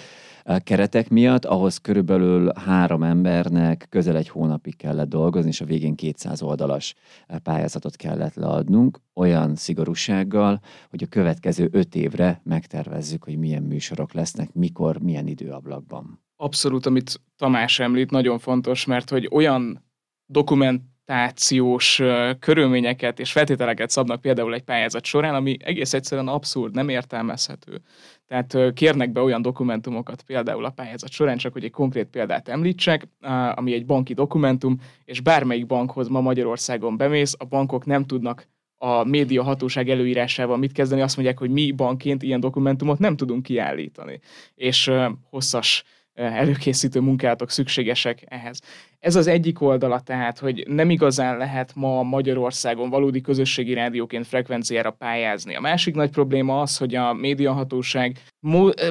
keretek 0.64 1.10
miatt, 1.10 1.46
ahhoz 1.46 1.78
körülbelül 1.78 2.52
három 2.56 3.04
embernek 3.04 3.86
közel 3.90 4.16
egy 4.18 4.30
hónapig 4.30 4.76
kellett 4.76 5.10
dolgozni, 5.10 5.50
és 5.50 5.62
a 5.62 5.66
végén 5.66 5.96
200 5.96 6.42
oldalas 6.42 6.96
pályázatot 7.44 7.96
kellett 7.96 8.36
leadnunk, 8.36 9.00
olyan 9.14 9.56
szigorúsággal, 9.56 10.60
hogy 10.90 11.04
a 11.04 11.08
következő 11.10 11.70
öt 11.72 11.96
évre 11.96 12.42
megtervezzük, 12.44 13.24
hogy 13.24 13.38
milyen 13.38 13.64
műsorok 13.64 14.14
lesznek, 14.14 14.54
mikor, 14.54 14.98
milyen 14.98 15.28
időablakban. 15.28 16.25
Abszolút, 16.36 16.86
amit 16.86 17.22
Tamás 17.38 17.80
említ, 17.80 18.12
nagyon 18.12 18.40
fontos, 18.40 18.86
mert 18.86 19.10
hogy 19.10 19.28
olyan 19.32 19.84
dokumentációs 20.26 22.02
körülményeket 22.40 23.20
és 23.20 23.32
feltételeket 23.32 23.90
szabnak 23.90 24.22
például 24.22 24.54
egy 24.54 24.64
pályázat 24.64 25.06
során, 25.06 25.36
ami 25.36 25.58
egész 25.60 25.94
egyszerűen 25.94 26.28
abszurd, 26.28 26.74
nem 26.74 26.90
értelmezhető. 26.90 27.82
Tehát 28.28 28.74
kérnek 28.74 29.12
be 29.12 29.22
olyan 29.22 29.42
dokumentumokat 29.42 30.22
például 30.22 30.66
a 30.66 30.70
pályázat 30.70 31.12
során, 31.12 31.38
csak 31.38 31.54
hogy 31.54 31.64
egy 31.64 31.72
konkrét 31.72 32.08
példát 32.08 32.48
említsek, 32.48 33.08
ami 33.56 33.74
egy 33.74 33.86
banki 33.86 34.14
dokumentum, 34.14 34.78
és 35.06 35.22
bármelyik 35.22 35.66
bankhoz 35.66 36.08
ma 36.08 36.22
Magyarországon 36.22 36.98
bemész, 36.98 37.36
a 37.38 37.46
bankok 37.46 37.86
nem 37.86 38.06
tudnak 38.06 38.48
a 38.78 39.04
média 39.04 39.44
hatóság 39.44 39.90
előírásával 39.90 40.58
mit 40.58 40.72
kezdeni, 40.72 41.02
azt 41.02 41.16
mondják, 41.16 41.40
hogy 41.40 41.50
mi 41.50 41.72
bankként 41.72 42.24
ilyen 42.24 42.40
dokumentumot 42.40 43.00
nem 43.00 43.16
tudunk 43.16 43.44
kiállítani. 43.44 44.20
És 44.56 44.92
hosszas 45.30 45.84
előkészítő 46.16 47.00
munkálatok 47.00 47.50
szükségesek 47.50 48.24
ehhez. 48.26 48.62
Ez 49.00 49.16
az 49.16 49.28
egyik 49.28 49.62
oldala 49.62 50.00
tehát, 50.00 50.40
hogy 50.40 50.64
nem 50.68 50.90
igazán 50.90 51.38
lehet 51.38 51.72
ma 51.76 52.04
Magyarországon 52.04 52.90
valódi 52.90 53.22
közösségi 53.22 53.74
rádióként 53.74 54.28
frekvenciára 54.28 54.92
pályázni. 54.92 55.56
A 55.56 55.60
másik 55.62 55.96
nagy 55.96 56.10
probléma 56.10 56.62
az, 56.62 56.78
hogy 56.78 56.96
a 56.96 57.14
médiahatóság 57.14 58.18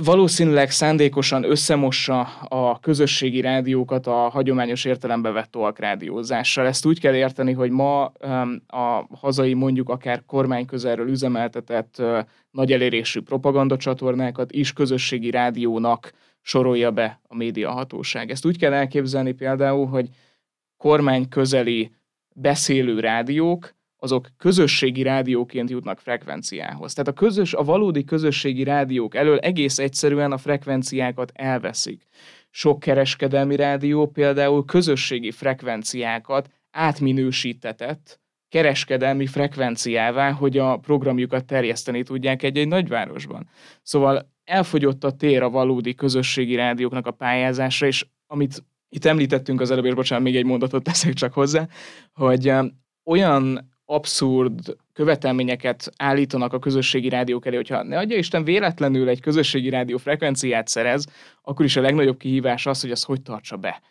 valószínűleg 0.04 0.70
szándékosan 0.70 1.44
összemossa 1.44 2.20
a 2.48 2.80
közösségi 2.80 3.40
rádiókat 3.40 4.06
a 4.06 4.28
hagyományos 4.28 4.84
értelembe 4.84 5.30
vett 5.30 5.50
tolkrádiózással. 5.50 6.66
Ezt 6.66 6.86
úgy 6.86 7.00
kell 7.00 7.14
érteni, 7.14 7.52
hogy 7.52 7.70
ma 7.70 8.04
a 8.66 9.06
hazai 9.20 9.54
mondjuk 9.54 9.88
akár 9.88 10.22
kormány 10.26 10.66
közelről 10.66 11.08
üzemeltetett 11.08 12.02
nagy 12.50 12.72
elérésű 12.72 13.20
propagandacsatornákat 13.20 14.52
is 14.52 14.72
közösségi 14.72 15.30
rádiónak 15.30 16.12
sorolja 16.46 16.90
be 16.90 17.20
a 17.28 17.34
médiahatóság. 17.34 18.30
Ezt 18.30 18.46
úgy 18.46 18.58
kell 18.58 18.72
elképzelni 18.72 19.32
például, 19.32 19.86
hogy 19.86 20.08
kormány 20.76 21.28
közeli 21.28 21.92
beszélő 22.34 23.00
rádiók, 23.00 23.74
azok 23.96 24.28
közösségi 24.38 25.02
rádióként 25.02 25.70
jutnak 25.70 26.00
frekvenciához. 26.00 26.92
Tehát 26.92 27.10
a, 27.10 27.12
közös, 27.12 27.54
a 27.54 27.62
valódi 27.62 28.04
közösségi 28.04 28.64
rádiók 28.64 29.14
elől 29.14 29.38
egész 29.38 29.78
egyszerűen 29.78 30.32
a 30.32 30.36
frekvenciákat 30.38 31.32
elveszik. 31.34 32.02
Sok 32.50 32.80
kereskedelmi 32.80 33.56
rádió 33.56 34.06
például 34.06 34.64
közösségi 34.64 35.30
frekvenciákat 35.30 36.50
átminősítetett 36.70 38.20
kereskedelmi 38.48 39.26
frekvenciává, 39.26 40.32
hogy 40.32 40.58
a 40.58 40.76
programjukat 40.76 41.44
terjeszteni 41.44 42.02
tudják 42.02 42.42
egy-egy 42.42 42.68
nagyvárosban. 42.68 43.48
Szóval 43.82 44.33
elfogyott 44.44 45.04
a 45.04 45.10
tér 45.10 45.42
a 45.42 45.50
valódi 45.50 45.94
közösségi 45.94 46.54
rádióknak 46.54 47.06
a 47.06 47.10
pályázásra, 47.10 47.86
és 47.86 48.06
amit 48.26 48.64
itt 48.88 49.04
említettünk 49.04 49.60
az 49.60 49.70
előbb, 49.70 49.84
és 49.84 49.94
bocsánat, 49.94 50.24
még 50.24 50.36
egy 50.36 50.44
mondatot 50.44 50.82
teszek 50.82 51.12
csak 51.12 51.32
hozzá, 51.32 51.68
hogy 52.12 52.52
olyan 53.04 53.72
abszurd 53.84 54.76
követelményeket 54.92 55.92
állítanak 55.96 56.52
a 56.52 56.58
közösségi 56.58 57.08
rádiók 57.08 57.46
elé, 57.46 57.56
hogyha 57.56 57.82
ne 57.82 57.98
adja 57.98 58.16
Isten 58.16 58.44
véletlenül 58.44 59.08
egy 59.08 59.20
közösségi 59.20 59.68
rádió 59.68 59.96
frekvenciát 59.96 60.68
szerez, 60.68 61.06
akkor 61.42 61.64
is 61.64 61.76
a 61.76 61.80
legnagyobb 61.80 62.16
kihívás 62.16 62.66
az, 62.66 62.80
hogy 62.80 62.90
azt 62.90 63.04
hogy 63.04 63.22
tartsa 63.22 63.56
be 63.56 63.82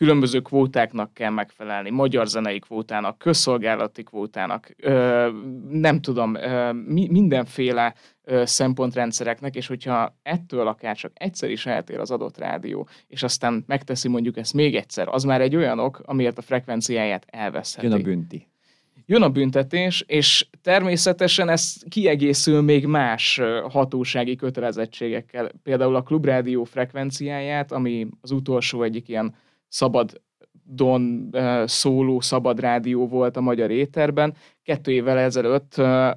különböző 0.00 0.40
kvótáknak 0.40 1.14
kell 1.14 1.30
megfelelni, 1.30 1.90
magyar 1.90 2.26
zenei 2.26 2.58
kvótának, 2.58 3.18
közszolgálati 3.18 4.02
kvótának, 4.02 4.74
ö, 4.76 5.28
nem 5.70 6.00
tudom, 6.00 6.34
ö, 6.34 6.72
mi, 6.72 7.08
mindenféle 7.10 7.94
ö, 8.24 8.42
szempontrendszereknek, 8.44 9.54
és 9.54 9.66
hogyha 9.66 10.16
ettől 10.22 10.66
akár 10.66 10.96
csak 10.96 11.12
egyszer 11.14 11.50
is 11.50 11.66
eltér 11.66 11.98
az 11.98 12.10
adott 12.10 12.38
rádió, 12.38 12.88
és 13.06 13.22
aztán 13.22 13.64
megteszi 13.66 14.08
mondjuk 14.08 14.36
ezt 14.36 14.54
még 14.54 14.76
egyszer, 14.76 15.08
az 15.08 15.24
már 15.24 15.40
egy 15.40 15.56
olyan 15.56 15.78
ok, 15.78 16.00
amiért 16.04 16.38
a 16.38 16.42
frekvenciáját 16.42 17.26
elveszheti. 17.30 17.86
Jön 17.86 18.00
a 18.00 18.02
bünti. 18.02 18.48
Jön 19.06 19.22
a 19.22 19.30
büntetés, 19.30 20.04
és 20.06 20.46
természetesen 20.62 21.48
ez 21.48 21.74
kiegészül 21.88 22.60
még 22.60 22.86
más 22.86 23.40
hatósági 23.68 24.36
kötelezettségekkel. 24.36 25.50
Például 25.62 25.96
a 25.96 26.02
klubrádió 26.02 26.64
frekvenciáját, 26.64 27.72
ami 27.72 28.06
az 28.20 28.30
utolsó 28.30 28.82
egyik 28.82 29.08
ilyen 29.08 29.34
szabad 29.70 30.20
Don 30.72 31.30
szóló 31.64 32.20
szabad 32.20 32.60
rádió 32.60 33.08
volt 33.08 33.36
a 33.36 33.40
magyar 33.40 33.70
éterben. 33.70 34.34
Kettő 34.62 34.92
évvel 34.92 35.18
ezelőtt 35.18 35.74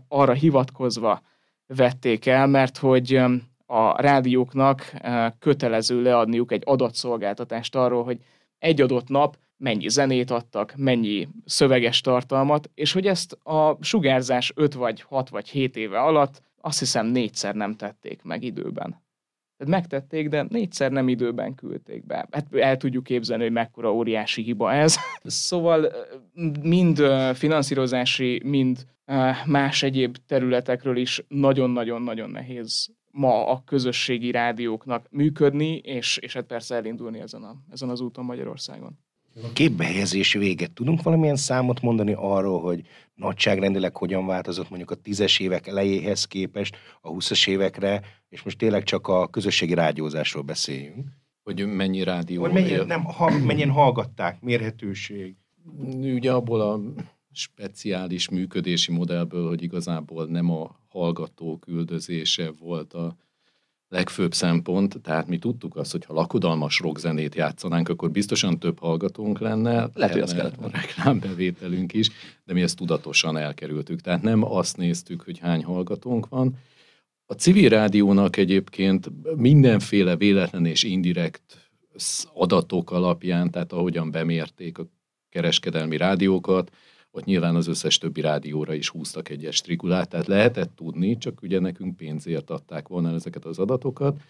arra 0.08 0.34
hivatkozva 0.34 1.22
vették 1.68 2.26
el, 2.26 2.48
mert 2.48 2.78
hogy 2.78 3.22
a 3.66 4.02
rádióknak 4.02 4.94
kötelező 5.40 6.02
leadniuk 6.02 6.52
egy 6.52 6.62
adatszolgáltatást 6.66 7.76
arról, 7.76 8.04
hogy 8.04 8.20
egy 8.60 8.82
adott 8.82 9.08
nap 9.08 9.38
mennyi 9.58 9.90
zenét 9.90 10.32
adtak, 10.32 10.74
mennyi 10.78 11.28
szöveges 11.46 12.02
tartalmat, 12.02 12.70
és 12.74 12.94
hogy 12.94 13.08
ezt 13.08 13.34
a 13.34 13.78
sugárzás 13.82 14.52
5 14.56 14.74
vagy 14.74 15.02
6 15.02 15.30
vagy 15.30 15.50
7 15.50 15.76
éve 15.76 16.00
alatt 16.00 16.42
azt 16.62 16.80
hiszem 16.80 17.06
négyszer 17.06 17.56
nem 17.56 17.76
tették 17.76 18.24
meg 18.24 18.44
időben. 18.44 19.03
Tehát 19.64 19.82
megtették, 19.82 20.30
de 20.30 20.46
négyszer 20.50 20.92
nem 20.92 21.08
időben 21.08 21.56
küldték 21.56 22.06
be. 22.06 22.28
Hát 22.32 22.56
el 22.56 22.78
tudjuk 22.78 23.04
képzelni, 23.04 23.44
hogy 23.44 23.52
mekkora 23.52 23.94
óriási 23.94 24.42
hiba 24.42 24.74
ez. 24.74 24.96
szóval 25.24 25.94
mind 26.62 27.02
finanszírozási, 27.34 28.42
mind 28.46 28.86
más 29.46 29.84
egyéb 29.84 30.18
területekről 30.28 30.98
is 30.98 31.26
nagyon-nagyon-nagyon 31.28 32.30
nehéz 32.30 32.90
ma 33.12 33.48
a 33.48 33.64
közösségi 33.66 34.32
rádióknak 34.32 35.08
működni, 35.12 35.78
és, 35.78 36.18
és 36.18 36.34
hát 36.34 36.46
persze 36.46 36.76
elindulni 36.76 37.20
ezen, 37.20 37.44
a, 37.44 37.56
ezen 37.72 37.90
az 37.90 38.02
úton 38.02 38.26
Magyarországon. 38.26 39.00
A 39.42 39.54
képbehelyezés 39.54 40.34
véget. 40.34 40.72
Tudunk 40.72 41.02
valamilyen 41.02 41.36
számot 41.36 41.82
mondani 41.82 42.14
arról, 42.18 42.62
hogy 42.62 42.82
nagyságrendileg 43.16 43.98
hogyan 43.98 44.26
változott 44.26 44.70
mondjuk 44.70 44.92
a 44.92 44.96
tízes 44.96 45.40
évek 45.40 45.68
elejéhez 45.68 46.26
képest 46.26 46.76
a 47.02 47.08
20 47.08 47.48
évekre, 47.48 48.02
és 48.30 48.42
most 48.42 48.58
tényleg 48.58 48.84
csak 48.84 49.08
a 49.08 49.28
közösségi 49.28 49.74
rádiózásról 49.74 50.44
beszéljünk. 50.44 51.08
Hogy 51.44 51.66
mennyi 51.66 52.04
rádió 52.04 52.42
Hogy 52.42 52.54
mennyien, 52.54 52.86
nem, 52.86 53.04
ha, 53.04 53.40
mennyien 53.40 53.70
hallgatták, 53.70 54.42
mérhetőség. 54.42 55.36
Ugye 55.94 56.32
abból 56.32 56.62
a 56.62 56.80
speciális 57.32 58.30
működési 58.30 58.92
modellből, 58.92 59.48
hogy 59.48 59.64
igazából 59.64 60.26
nem 60.26 60.52
a 60.52 60.80
hallgató 60.90 61.58
küldözése 61.58 62.52
volt 62.60 62.94
a 62.94 63.16
legfőbb 63.94 64.34
szempont, 64.34 65.02
tehát 65.02 65.28
mi 65.28 65.38
tudtuk 65.38 65.76
azt, 65.76 65.92
hogy 65.92 66.06
ha 66.06 66.14
lakodalmas 66.14 66.80
rockzenét 66.80 67.36
játszanánk, 67.36 67.90
akkor 67.90 68.12
biztosan 68.12 68.60
több 68.60 68.80
hallgatónk 68.80 69.40
lenne, 69.40 69.90
Lehet, 69.94 70.14
hogy 70.14 70.22
az 70.22 70.34
kellett 70.34 70.58
a 70.58 70.70
reklámbevételünk 70.72 71.94
is, 71.94 72.10
de 72.46 72.54
mi 72.54 72.62
ezt 72.62 72.78
tudatosan 72.78 73.38
elkerültük. 73.38 74.02
Tehát 74.02 74.22
nem 74.22 74.44
azt 74.44 74.78
néztük, 74.78 75.22
hogy 75.22 75.40
hány 75.40 75.64
hallgatónk 75.64 76.30
van. 76.30 76.58
A 77.26 77.34
civil 77.34 77.70
rádiónak 77.70 78.38
egyébként 78.38 79.12
mindenféle 79.36 80.16
véletlen 80.16 80.66
és 80.66 80.84
indirekt 80.84 81.72
adatok 82.34 82.92
alapján, 82.92 83.52
tehát 83.52 83.74
ahogyan 83.74 84.12
bemérték 84.12 84.78
a 84.78 84.88
kereskedelmi 85.30 85.98
rádiókat, 85.98 86.72
ott 87.16 87.26
nyilván 87.26 87.56
az 87.56 87.68
összes 87.68 87.98
többi 87.98 88.22
rádióra 88.22 88.74
is 88.74 88.90
húztak 88.90 89.30
egyes 89.30 89.62
trigulát, 89.62 90.10
tehát 90.10 90.28
lehetett 90.28 90.76
tudni, 90.76 91.18
csak 91.18 91.42
ugye 91.42 91.60
nekünk 91.60 91.96
pénzért 91.96 92.50
adták 92.50 92.88
volna 92.88 93.14
ezeket 93.14 93.46
az 93.46 93.60
adatokat, 93.60 94.22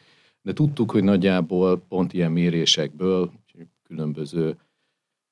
de 0.41 0.53
tudtuk, 0.53 0.91
hogy 0.91 1.03
nagyjából 1.03 1.79
pont 1.87 2.13
ilyen 2.13 2.31
mérésekből 2.31 3.31
különböző 3.83 4.57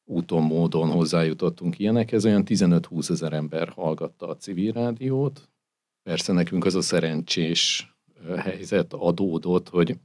úton, 0.05 0.43
módon 0.43 0.89
hozzájutottunk 0.89 1.79
ilyenekhez, 1.79 2.25
olyan 2.25 2.43
15-20 2.46 3.10
ezer 3.10 3.34
ember 3.34 3.70
hallgatta 3.70 4.27
a 4.27 4.36
civil 4.36 4.72
rádiót. 4.72 5.50
Persze 6.03 6.34
nekünk 6.34 6.65
az 6.65 6.75
a 6.75 6.81
szerencsés 6.81 7.93
helyzet 8.38 8.93
adódott, 8.93 9.70
hogy 9.70 9.98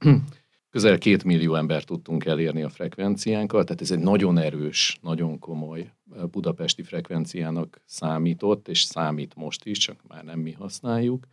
közel 0.76 0.98
két 0.98 1.24
millió 1.24 1.54
ember 1.54 1.84
tudtunk 1.84 2.24
elérni 2.24 2.62
a 2.62 2.68
frekvenciánkkal, 2.68 3.64
tehát 3.64 3.80
ez 3.80 3.90
egy 3.90 3.98
nagyon 3.98 4.38
erős, 4.38 4.98
nagyon 5.02 5.38
komoly 5.38 5.92
budapesti 6.30 6.82
frekvenciának 6.82 7.82
számított, 7.84 8.68
és 8.68 8.82
számít 8.82 9.34
most 9.34 9.64
is, 9.64 9.78
csak 9.78 10.00
már 10.08 10.24
nem 10.24 10.38
mi 10.38 10.52
használjuk. 10.52 11.26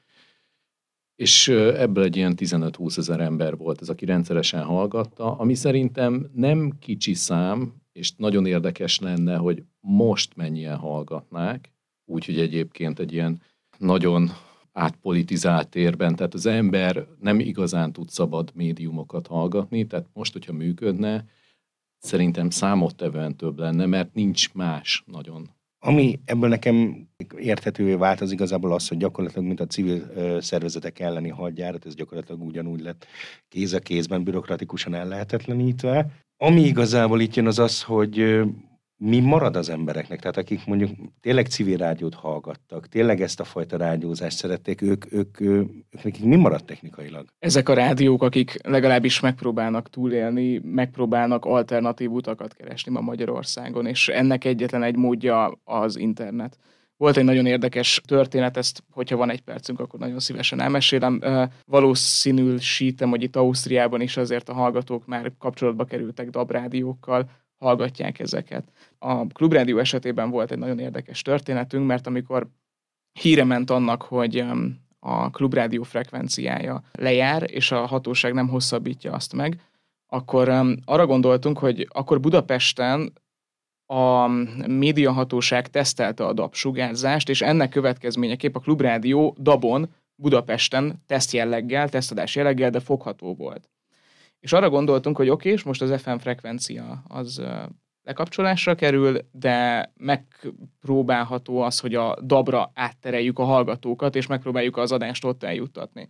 És 1.16 1.48
ebből 1.48 2.04
egy 2.04 2.16
ilyen 2.16 2.34
15-20 2.38 2.98
ezer 2.98 3.20
ember 3.20 3.58
volt 3.58 3.82
ez, 3.82 3.90
aki 3.90 4.06
rendszeresen 4.06 4.64
hallgatta, 4.64 5.38
ami 5.38 5.54
szerintem 5.54 6.30
nem 6.34 6.72
kicsi 6.80 7.14
szám, 7.14 7.74
és 7.92 8.12
nagyon 8.16 8.46
érdekes 8.46 9.00
lenne, 9.00 9.36
hogy 9.36 9.64
most 9.80 10.36
mennyien 10.36 10.78
hallgatnák, 10.78 11.72
úgyhogy 12.06 12.40
egyébként 12.40 13.00
egy 13.00 13.14
ilyen 13.14 13.42
nagyon 13.78 14.30
átpolitizált 14.74 15.70
térben, 15.70 16.16
tehát 16.16 16.34
az 16.34 16.46
ember 16.46 17.08
nem 17.20 17.40
igazán 17.40 17.94
tud 17.94 18.10
szabad 18.10 18.52
médiumokat 18.56 19.28
hallgatni, 19.28 19.88
tehát 19.88 20.08
most, 20.14 20.34
hogyha 20.34 20.54
működne, 20.54 21.26
szerintem 21.98 22.50
számottevően 22.50 23.38
több 23.38 23.60
lenne, 23.60 23.86
mert 23.86 24.14
nincs 24.14 24.54
más 24.54 25.04
nagyon. 25.06 25.50
Ami 25.86 26.20
ebből 26.26 26.50
nekem 26.50 27.08
érthetővé 27.38 27.94
vált, 27.94 28.22
az 28.22 28.32
igazából 28.32 28.74
az, 28.74 28.88
hogy 28.88 28.98
gyakorlatilag, 28.98 29.46
mint 29.46 29.60
a 29.60 29.66
civil 29.66 30.08
szervezetek 30.42 31.00
elleni 31.00 31.30
hadjárat, 31.30 31.86
ez 31.86 31.96
gyakorlatilag 31.96 32.42
ugyanúgy 32.42 32.82
lett 32.82 33.06
kéz 33.48 33.74
a 33.74 33.80
kézben, 33.80 34.24
bürokratikusan 34.24 34.94
ellehetetlenítve. 34.94 36.12
Ami 36.38 36.62
igazából 36.62 37.22
itt 37.22 37.36
jön 37.36 37.48
az 37.48 37.60
az, 37.60 37.84
hogy 37.84 38.42
mi 39.06 39.20
marad 39.20 39.56
az 39.56 39.70
embereknek? 39.70 40.20
Tehát 40.20 40.38
akik 40.38 40.66
mondjuk 40.66 40.90
tényleg 41.22 41.48
civil 41.48 41.78
rádiót 41.78 42.14
hallgattak, 42.14 42.88
tényleg 42.88 43.22
ezt 43.22 43.40
a 43.40 43.44
fajta 43.44 43.78
rádiózást 43.78 44.38
szerették, 44.38 44.82
ők, 44.82 45.14
ők, 45.14 45.40
ők, 45.40 45.70
ők 45.92 46.04
nekik 46.04 46.24
mi 46.24 46.36
maradt 46.36 46.66
technikailag? 46.66 47.26
Ezek 47.40 47.70
a 47.70 47.74
rádiók, 47.74 48.24
akik 48.24 48.58
legalábbis 48.64 49.20
megpróbálnak 49.20 49.90
túlélni, 49.90 50.62
megpróbálnak 50.64 51.46
alternatív 51.46 52.12
utakat 52.12 52.54
keresni 52.54 52.92
ma 52.92 53.02
Magyarországon, 53.02 53.86
és 53.86 54.08
ennek 54.08 54.46
egyetlen 54.46 54.84
egy 54.84 54.96
módja 54.96 55.60
az 55.64 55.98
internet. 55.98 56.58
Volt 56.98 57.18
egy 57.18 57.24
nagyon 57.24 57.60
történet, 58.06 58.58
ezt, 58.58 58.84
hogyha 58.92 59.16
van 59.16 59.30
egy 59.30 59.42
percünk, 59.42 59.80
akkor 59.80 60.00
nagyon 60.00 60.20
szívesen 60.20 60.62
elmesélem. 60.62 61.22
Valószínűl 61.66 62.58
sítem, 62.58 63.10
hogy 63.10 63.24
itt 63.24 63.36
Ausztriában 63.36 64.02
is 64.02 64.18
azért 64.18 64.50
a 64.50 64.54
hallgatók 64.54 65.06
már 65.06 65.32
kapcsolatba 65.40 65.86
kerültek 65.86 66.30
dabrádiókkal, 66.30 67.30
hallgatják 67.64 68.20
ezeket. 68.20 68.72
A 69.00 69.28
Klubrádió 69.28 69.78
esetében 69.78 70.30
volt 70.30 70.52
egy 70.52 70.58
nagyon 70.58 70.80
érdekes 70.80 71.22
történetünk, 71.22 71.88
mert 71.88 72.08
amikor 72.08 72.48
híre 73.20 73.44
ment 73.44 73.70
annak, 73.70 74.02
hogy 74.02 74.46
a 75.00 75.30
Klubrádió 75.30 75.84
frekvenciája 75.84 76.84
lejár, 76.92 77.44
és 77.52 77.72
a 77.72 77.86
hatóság 77.86 78.34
nem 78.34 78.48
hosszabbítja 78.48 79.12
azt 79.14 79.34
meg, 79.34 79.62
akkor 80.08 80.50
arra 80.86 81.06
gondoltunk, 81.06 81.58
hogy 81.58 81.88
akkor 81.90 82.20
Budapesten 82.20 83.14
a 83.86 84.28
médiahatóság 84.68 85.70
tesztelte 85.70 86.26
a 86.26 86.34
DAB 86.34 86.54
sugárzást, 86.54 87.30
és 87.30 87.42
ennek 87.42 87.70
következményeképp 87.70 88.56
a 88.56 88.60
Klubrádió 88.60 89.36
DABon 89.40 89.90
Budapesten 90.16 91.04
tesztjelleggel, 91.08 91.90
tesztadás 91.90 92.36
jelleggel, 92.36 92.70
de 92.70 92.80
fogható 92.80 93.36
volt. 93.36 93.70
És 94.44 94.54
arra 94.54 94.70
gondoltunk, 94.70 95.18
hogy 95.18 95.30
oké, 95.30 95.52
és 95.52 95.64
most 95.64 95.82
az 95.82 96.02
FM 96.02 96.16
frekvencia 96.16 97.04
az 97.08 97.42
lekapcsolásra 98.02 98.76
kerül, 98.76 99.18
de 99.32 99.92
megpróbálható 99.98 101.62
az, 101.62 101.80
hogy 101.80 101.96
a 101.96 102.22
dabra 102.22 102.72
áttereljük 102.74 103.40
a 103.40 103.44
hallgatókat, 103.44 104.16
és 104.16 104.28
megpróbáljuk 104.28 104.78
az 104.78 104.92
adást 104.92 105.26
ott 105.26 105.44
eljuttatni. 105.44 106.08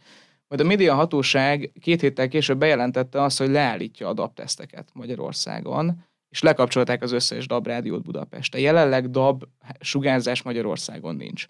Majd 0.48 0.62
a 0.62 0.68
média 0.68 0.94
hatóság 0.94 1.72
két 1.82 2.02
héttel 2.02 2.28
később 2.28 2.58
bejelentette 2.58 3.22
azt, 3.22 3.38
hogy 3.38 3.50
leállítja 3.50 4.08
a 4.08 4.14
DAB 4.14 4.34
teszteket 4.34 4.90
Magyarországon, 4.94 6.04
és 6.30 6.42
lekapcsolták 6.42 7.02
az 7.02 7.12
összes 7.12 7.48
DAB 7.48 7.68
rádiót 7.68 8.04
Budapesten. 8.04 8.62
Jelenleg 8.62 9.10
DAB 9.10 9.44
sugárzás 9.80 10.42
Magyarországon 10.42 11.16
nincs. 11.16 11.46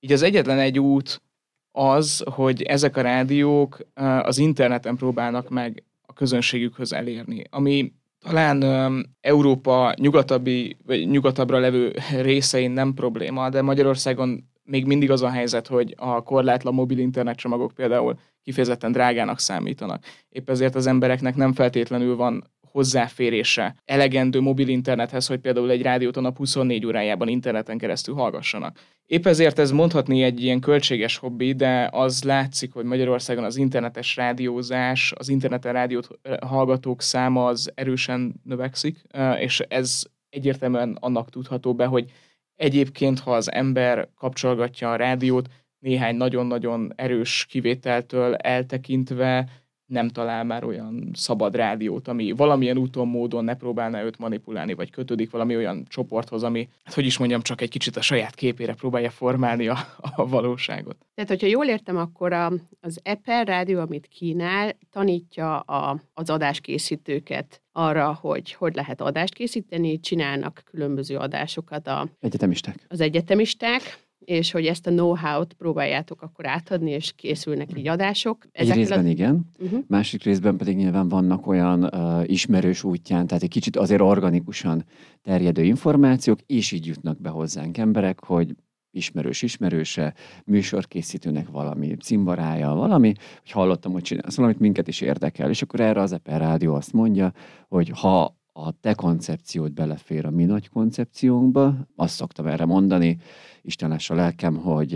Így 0.00 0.12
az 0.12 0.22
egyetlen 0.22 0.58
egy 0.58 0.78
út 0.78 1.22
az, 1.70 2.24
hogy 2.30 2.62
ezek 2.62 2.96
a 2.96 3.00
rádiók 3.00 3.78
az 4.22 4.38
interneten 4.38 4.96
próbálnak 4.96 5.48
meg 5.48 5.84
a 6.12 6.18
közönségükhöz 6.18 6.92
elérni, 6.92 7.44
ami 7.50 7.92
talán 8.20 8.62
um, 8.62 9.02
Európa 9.20 9.94
nyugatabbi, 9.96 10.76
vagy 10.86 11.08
nyugatabbra 11.08 11.58
levő 11.58 11.92
részein 12.30 12.70
nem 12.70 12.94
probléma, 12.94 13.48
de 13.48 13.62
Magyarországon 13.62 14.50
még 14.64 14.86
mindig 14.86 15.10
az 15.10 15.22
a 15.22 15.30
helyzet, 15.30 15.66
hogy 15.66 15.94
a 15.96 16.22
korlátlan 16.22 16.74
mobil 16.74 16.98
internetcsomagok 16.98 17.72
például 17.72 18.18
kifejezetten 18.42 18.92
drágának 18.92 19.38
számítanak. 19.38 20.04
Épp 20.28 20.50
ezért 20.50 20.74
az 20.74 20.86
embereknek 20.86 21.36
nem 21.36 21.52
feltétlenül 21.52 22.16
van 22.16 22.50
hozzáférése 22.72 23.74
elegendő 23.84 24.40
mobil 24.40 24.68
internethez, 24.68 25.26
hogy 25.26 25.38
például 25.38 25.70
egy 25.70 25.82
rádiót 25.82 26.16
a 26.16 26.20
nap 26.20 26.36
24 26.36 26.86
órájában 26.86 27.28
interneten 27.28 27.78
keresztül 27.78 28.14
hallgassanak. 28.14 28.78
Épp 29.06 29.26
ezért 29.26 29.58
ez 29.58 29.70
mondhatni 29.70 30.22
egy 30.22 30.42
ilyen 30.42 30.60
költséges 30.60 31.16
hobbi, 31.16 31.52
de 31.52 31.88
az 31.92 32.22
látszik, 32.22 32.72
hogy 32.72 32.84
Magyarországon 32.84 33.44
az 33.44 33.56
internetes 33.56 34.16
rádiózás, 34.16 35.12
az 35.16 35.28
interneten 35.28 35.72
rádiót 35.72 36.08
hallgatók 36.40 37.02
száma 37.02 37.46
az 37.46 37.72
erősen 37.74 38.34
növekszik, 38.44 39.02
és 39.38 39.60
ez 39.60 40.02
egyértelműen 40.30 40.96
annak 41.00 41.30
tudható 41.30 41.74
be, 41.74 41.86
hogy 41.86 42.10
egyébként, 42.56 43.18
ha 43.18 43.34
az 43.34 43.52
ember 43.52 44.08
kapcsolgatja 44.18 44.90
a 44.90 44.96
rádiót, 44.96 45.48
néhány 45.78 46.16
nagyon-nagyon 46.16 46.92
erős 46.96 47.46
kivételtől 47.48 48.34
eltekintve 48.34 49.48
nem 49.92 50.08
talál 50.08 50.44
már 50.44 50.64
olyan 50.64 51.10
szabad 51.12 51.54
rádiót, 51.54 52.08
ami 52.08 52.32
valamilyen 52.32 52.78
úton, 52.78 53.08
módon 53.08 53.44
ne 53.44 53.54
próbálna 53.54 54.02
őt 54.02 54.18
manipulálni, 54.18 54.74
vagy 54.74 54.90
kötődik 54.90 55.30
valami 55.30 55.56
olyan 55.56 55.84
csoporthoz, 55.88 56.42
ami, 56.42 56.68
hát 56.84 56.94
hogy 56.94 57.06
is 57.06 57.18
mondjam, 57.18 57.40
csak 57.40 57.60
egy 57.60 57.68
kicsit 57.68 57.96
a 57.96 58.00
saját 58.00 58.34
képére 58.34 58.74
próbálja 58.74 59.10
formálni 59.10 59.68
a, 59.68 59.76
a 59.96 60.26
valóságot. 60.26 60.96
Tehát, 61.14 61.30
hogyha 61.30 61.46
jól 61.46 61.66
értem, 61.66 61.96
akkor 61.96 62.32
a, 62.32 62.52
az 62.80 63.00
Apple 63.04 63.44
rádió, 63.44 63.80
amit 63.80 64.06
kínál, 64.06 64.76
tanítja 64.90 65.58
a, 65.58 66.00
az 66.14 66.30
adáskészítőket 66.30 67.62
arra, 67.72 68.18
hogy 68.20 68.52
hogy 68.52 68.74
lehet 68.74 69.00
adást 69.00 69.34
készíteni, 69.34 70.00
csinálnak 70.00 70.62
különböző 70.70 71.16
adásokat 71.16 71.86
a, 71.86 72.08
egyetemisták. 72.20 72.86
az 72.88 73.00
egyetemisták, 73.00 73.98
és 74.24 74.50
hogy 74.50 74.66
ezt 74.66 74.86
a 74.86 74.90
know-how-t 74.90 75.52
próbáljátok 75.52 76.22
akkor 76.22 76.46
átadni, 76.46 76.90
és 76.90 77.12
készülnek 77.16 77.68
így 77.76 77.88
adások. 77.88 78.46
Ezekkel 78.52 78.72
egy 78.72 78.88
részben 78.88 79.04
a... 79.04 79.08
igen, 79.08 79.50
uh-huh. 79.58 79.80
másik 79.88 80.22
részben 80.22 80.56
pedig 80.56 80.76
nyilván 80.76 81.08
vannak 81.08 81.46
olyan 81.46 81.84
uh, 81.84 82.30
ismerős 82.30 82.84
útján, 82.84 83.26
tehát 83.26 83.42
egy 83.42 83.48
kicsit 83.48 83.76
azért 83.76 84.00
organikusan 84.00 84.84
terjedő 85.22 85.62
információk, 85.62 86.38
és 86.46 86.72
így 86.72 86.86
jutnak 86.86 87.20
be 87.20 87.28
hozzánk 87.28 87.78
emberek, 87.78 88.24
hogy 88.24 88.54
ismerős 88.92 89.42
ismerőse, 89.42 90.14
műsorkészítőnek 90.44 91.48
valami 91.50 91.96
cimbarája, 91.96 92.74
valami, 92.74 93.12
hogy 93.40 93.50
hallottam, 93.50 93.92
hogy 93.92 94.02
csinálsz 94.02 94.36
valamit, 94.36 94.58
minket 94.58 94.88
is 94.88 95.00
érdekel. 95.00 95.50
És 95.50 95.62
akkor 95.62 95.80
erre 95.80 96.00
az 96.00 96.12
Eper 96.12 96.40
Rádió 96.40 96.74
azt 96.74 96.92
mondja, 96.92 97.32
hogy 97.68 97.90
ha 97.94 98.40
a 98.52 98.70
te 98.80 98.94
koncepciót 98.94 99.72
belefér 99.72 100.26
a 100.26 100.30
mi 100.30 100.44
nagy 100.44 100.68
koncepciónkba. 100.68 101.74
Azt 101.96 102.14
szoktam 102.14 102.46
erre 102.46 102.64
mondani, 102.64 103.18
Isten 103.62 103.90
a 104.08 104.14
lelkem, 104.14 104.56
hogy 104.56 104.92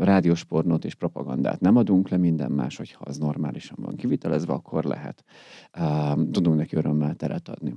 rádióspornót 0.00 0.84
és 0.84 0.94
propagandát 0.94 1.60
nem 1.60 1.76
adunk 1.76 2.08
le, 2.08 2.16
minden 2.16 2.50
más, 2.50 2.76
hogyha 2.76 3.04
az 3.04 3.18
normálisan 3.18 3.76
van 3.80 3.96
kivitelezve, 3.96 4.52
akkor 4.52 4.84
lehet. 4.84 5.24
Tudunk 6.30 6.56
neki 6.56 6.76
örömmel 6.76 7.14
teret 7.14 7.48
adni. 7.48 7.74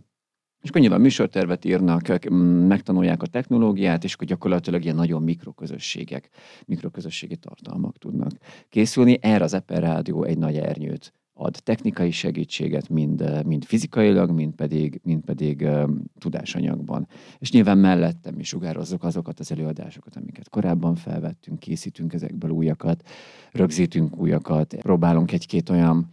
És 0.62 0.70
akkor 0.70 0.82
nyilván 0.82 1.02
műsortervet 1.02 1.66
írnak, 1.66 2.30
megtanulják 2.68 3.22
a 3.22 3.28
technológiát, 3.28 4.04
és 4.04 4.14
akkor 4.14 4.28
gyakorlatilag 4.28 4.84
ilyen 4.84 4.96
nagyon 4.96 5.24
mikroközösségek, 5.24 6.30
mikroközösségi 6.66 7.36
tartalmak 7.36 7.98
tudnak 7.98 8.32
készülni. 8.70 9.18
Erre 9.22 9.44
az 9.44 9.54
Apple 9.54 9.80
Rádió 9.80 10.24
egy 10.24 10.38
nagy 10.38 10.58
ernyőt 10.58 11.14
ad 11.42 11.56
technikai 11.64 12.12
segítséget, 12.12 12.90
mind, 12.90 13.46
mind 13.46 13.66
fizikailag, 13.66 14.32
mind 14.32 14.54
pedig, 14.54 15.00
mind 15.04 15.24
pedig 15.24 15.62
uh, 15.62 15.90
tudásanyagban. 16.18 17.08
És 17.38 17.52
nyilván 17.52 17.78
mellettem 17.78 18.36
mi 18.36 18.44
sugározzuk 18.44 19.04
azokat 19.04 19.40
az 19.40 19.52
előadásokat, 19.52 20.16
amiket 20.16 20.50
korábban 20.50 20.96
felvettünk, 20.96 21.60
készítünk 21.60 22.14
ezekből 22.14 22.52
újakat, 22.52 23.08
rögzítünk 23.52 24.18
újakat, 24.18 24.76
próbálunk 24.76 25.32
egy-két 25.32 25.70
olyan 25.70 26.12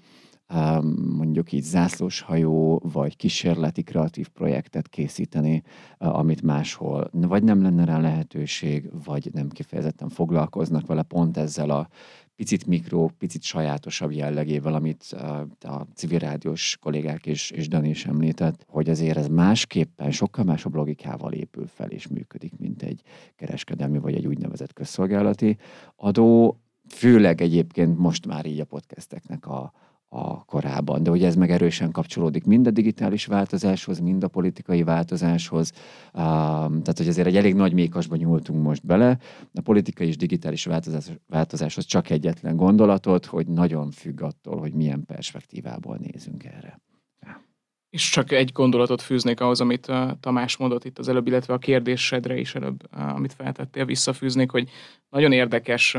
mondjuk 1.17 1.53
így 1.53 1.63
zászlóshajó 1.63 2.83
vagy 2.93 3.17
kísérleti 3.17 3.83
kreatív 3.83 4.29
projektet 4.29 4.89
készíteni, 4.89 5.63
amit 5.99 6.43
máshol 6.43 7.11
vagy 7.13 7.43
nem 7.43 7.63
lenne 7.63 7.85
rá 7.85 7.99
lehetőség, 7.99 8.91
vagy 9.05 9.31
nem 9.33 9.49
kifejezetten 9.49 10.09
foglalkoznak 10.09 10.87
vele 10.87 11.03
pont 11.03 11.37
ezzel 11.37 11.71
a 11.71 11.89
picit 12.37 12.67
mikro, 12.67 13.09
picit 13.19 13.43
sajátosabb 13.43 14.13
jellegével, 14.13 14.75
amit 14.75 15.03
a 15.61 15.87
civil 15.95 16.19
rádiós 16.19 16.77
kollégák 16.81 17.27
és, 17.27 17.51
és 17.51 17.69
Dani 17.69 17.89
is 17.89 18.07
említett, 18.07 18.65
hogy 18.69 18.91
azért 18.91 19.17
ez 19.17 19.29
másképpen, 19.29 20.11
sokkal 20.11 20.45
másabb 20.45 20.75
logikával 20.75 21.33
épül 21.33 21.67
fel 21.67 21.91
és 21.91 22.07
működik, 22.07 22.53
mint 22.59 22.83
egy 22.83 23.03
kereskedelmi 23.37 23.99
vagy 23.99 24.15
egy 24.15 24.27
úgynevezett 24.27 24.73
közszolgálati 24.73 25.57
adó, 25.97 26.61
főleg 26.89 27.41
egyébként 27.41 27.99
most 27.99 28.27
már 28.27 28.47
így 28.47 28.61
a 28.61 28.65
podcasteknek 28.65 29.47
a, 29.47 29.73
a 30.17 30.45
korában. 30.45 31.03
De 31.03 31.11
ugye 31.11 31.27
ez 31.27 31.35
meg 31.35 31.51
erősen 31.51 31.91
kapcsolódik 31.91 32.45
mind 32.45 32.67
a 32.67 32.71
digitális 32.71 33.27
változáshoz, 33.27 33.99
mind 33.99 34.25
a 34.25 34.29
politikai 34.29 34.83
változáshoz. 34.83 35.73
Tehát, 36.13 36.97
hogy 36.97 37.09
azért 37.09 37.27
egy 37.27 37.37
elég 37.37 37.55
nagy 37.55 37.73
mékasba 37.73 38.17
nyúltunk 38.17 38.63
most 38.63 38.87
bele. 38.87 39.19
A 39.55 39.61
politikai 39.61 40.07
és 40.07 40.17
digitális 40.17 40.65
változás, 40.65 41.11
változáshoz 41.27 41.85
csak 41.85 42.11
egyetlen 42.11 42.57
gondolatot, 42.57 43.27
hogy 43.27 43.47
nagyon 43.47 43.91
függ 43.91 44.23
attól, 44.23 44.59
hogy 44.59 44.73
milyen 44.73 45.05
perspektívából 45.05 45.97
nézünk 45.97 46.45
erre. 46.45 46.81
És 47.91 48.11
csak 48.11 48.33
egy 48.33 48.53
gondolatot 48.53 49.03
fűznék 49.03 49.41
ahhoz, 49.41 49.61
amit 49.61 49.93
Tamás 50.21 50.57
mondott 50.57 50.85
itt 50.85 50.99
az 50.99 51.09
előbb, 51.09 51.27
illetve 51.27 51.55
a 51.55 51.59
kérdésedre 51.59 52.39
is 52.39 52.55
előbb, 52.55 52.93
amit 52.93 53.33
feltettél, 53.33 53.85
visszafűznék, 53.85 54.51
hogy 54.51 54.69
nagyon 55.09 55.33
érdekes 55.33 55.97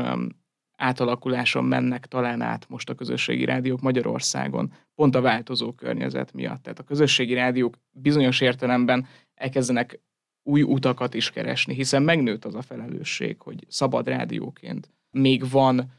átalakuláson 0.78 1.64
mennek 1.64 2.06
talán 2.06 2.40
át 2.40 2.68
most 2.68 2.90
a 2.90 2.94
közösségi 2.94 3.44
rádiók 3.44 3.80
Magyarországon, 3.80 4.72
pont 4.94 5.14
a 5.14 5.20
változó 5.20 5.72
környezet 5.72 6.32
miatt. 6.32 6.62
Tehát 6.62 6.78
a 6.78 6.82
közösségi 6.82 7.34
rádiók 7.34 7.78
bizonyos 7.90 8.40
értelemben 8.40 9.06
elkezdenek 9.34 10.00
új 10.42 10.62
utakat 10.62 11.14
is 11.14 11.30
keresni, 11.30 11.74
hiszen 11.74 12.02
megnőtt 12.02 12.44
az 12.44 12.54
a 12.54 12.62
felelősség, 12.62 13.40
hogy 13.40 13.64
szabad 13.68 14.08
rádióként 14.08 14.90
még 15.10 15.50
van 15.50 15.92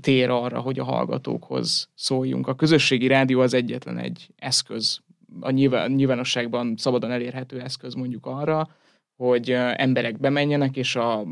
tér 0.00 0.30
arra, 0.30 0.60
hogy 0.60 0.78
a 0.78 0.84
hallgatókhoz 0.84 1.88
szóljunk. 1.94 2.46
A 2.46 2.54
közösségi 2.54 3.06
rádió 3.06 3.40
az 3.40 3.54
egyetlen 3.54 3.98
egy 3.98 4.28
eszköz, 4.36 5.00
a 5.40 5.50
nyilvánosságban 5.86 6.76
szabadon 6.76 7.10
elérhető 7.10 7.60
eszköz 7.60 7.94
mondjuk 7.94 8.26
arra, 8.26 8.68
hogy 9.16 9.50
emberek 9.76 10.18
bemenjenek, 10.18 10.76
és 10.76 10.96
a 10.96 11.26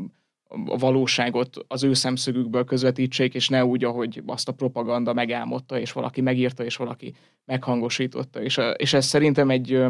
a 0.47 0.77
valóságot 0.77 1.57
az 1.67 1.83
ő 1.83 1.93
szemszögükből 1.93 2.63
közvetítsék, 2.63 3.33
és 3.33 3.49
ne 3.49 3.65
úgy, 3.65 3.83
ahogy 3.83 4.21
azt 4.25 4.47
a 4.47 4.53
propaganda 4.53 5.13
megálmodta, 5.13 5.79
és 5.79 5.91
valaki 5.91 6.21
megírta, 6.21 6.63
és 6.63 6.75
valaki 6.75 7.13
meghangosította. 7.45 8.41
És, 8.41 8.57
a, 8.57 8.69
és 8.69 8.93
ez 8.93 9.05
szerintem 9.05 9.49
egy 9.49 9.83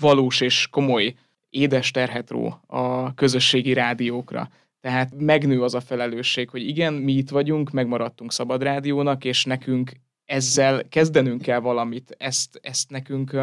valós 0.00 0.40
és 0.40 0.68
komoly 0.70 1.14
édes 1.48 1.90
terhet 1.90 2.30
ró 2.30 2.60
a 2.66 3.14
közösségi 3.14 3.72
rádiókra. 3.72 4.48
Tehát 4.80 5.14
megnő 5.18 5.62
az 5.62 5.74
a 5.74 5.80
felelősség, 5.80 6.48
hogy 6.48 6.68
igen, 6.68 6.92
mi 6.92 7.12
itt 7.12 7.30
vagyunk, 7.30 7.70
megmaradtunk 7.70 8.32
szabad 8.32 8.62
rádiónak, 8.62 9.24
és 9.24 9.44
nekünk 9.44 9.92
ezzel 10.24 10.88
kezdenünk 10.88 11.42
kell 11.42 11.58
valamit, 11.58 12.14
ezt, 12.18 12.58
ezt 12.62 12.90
nekünk, 12.90 13.36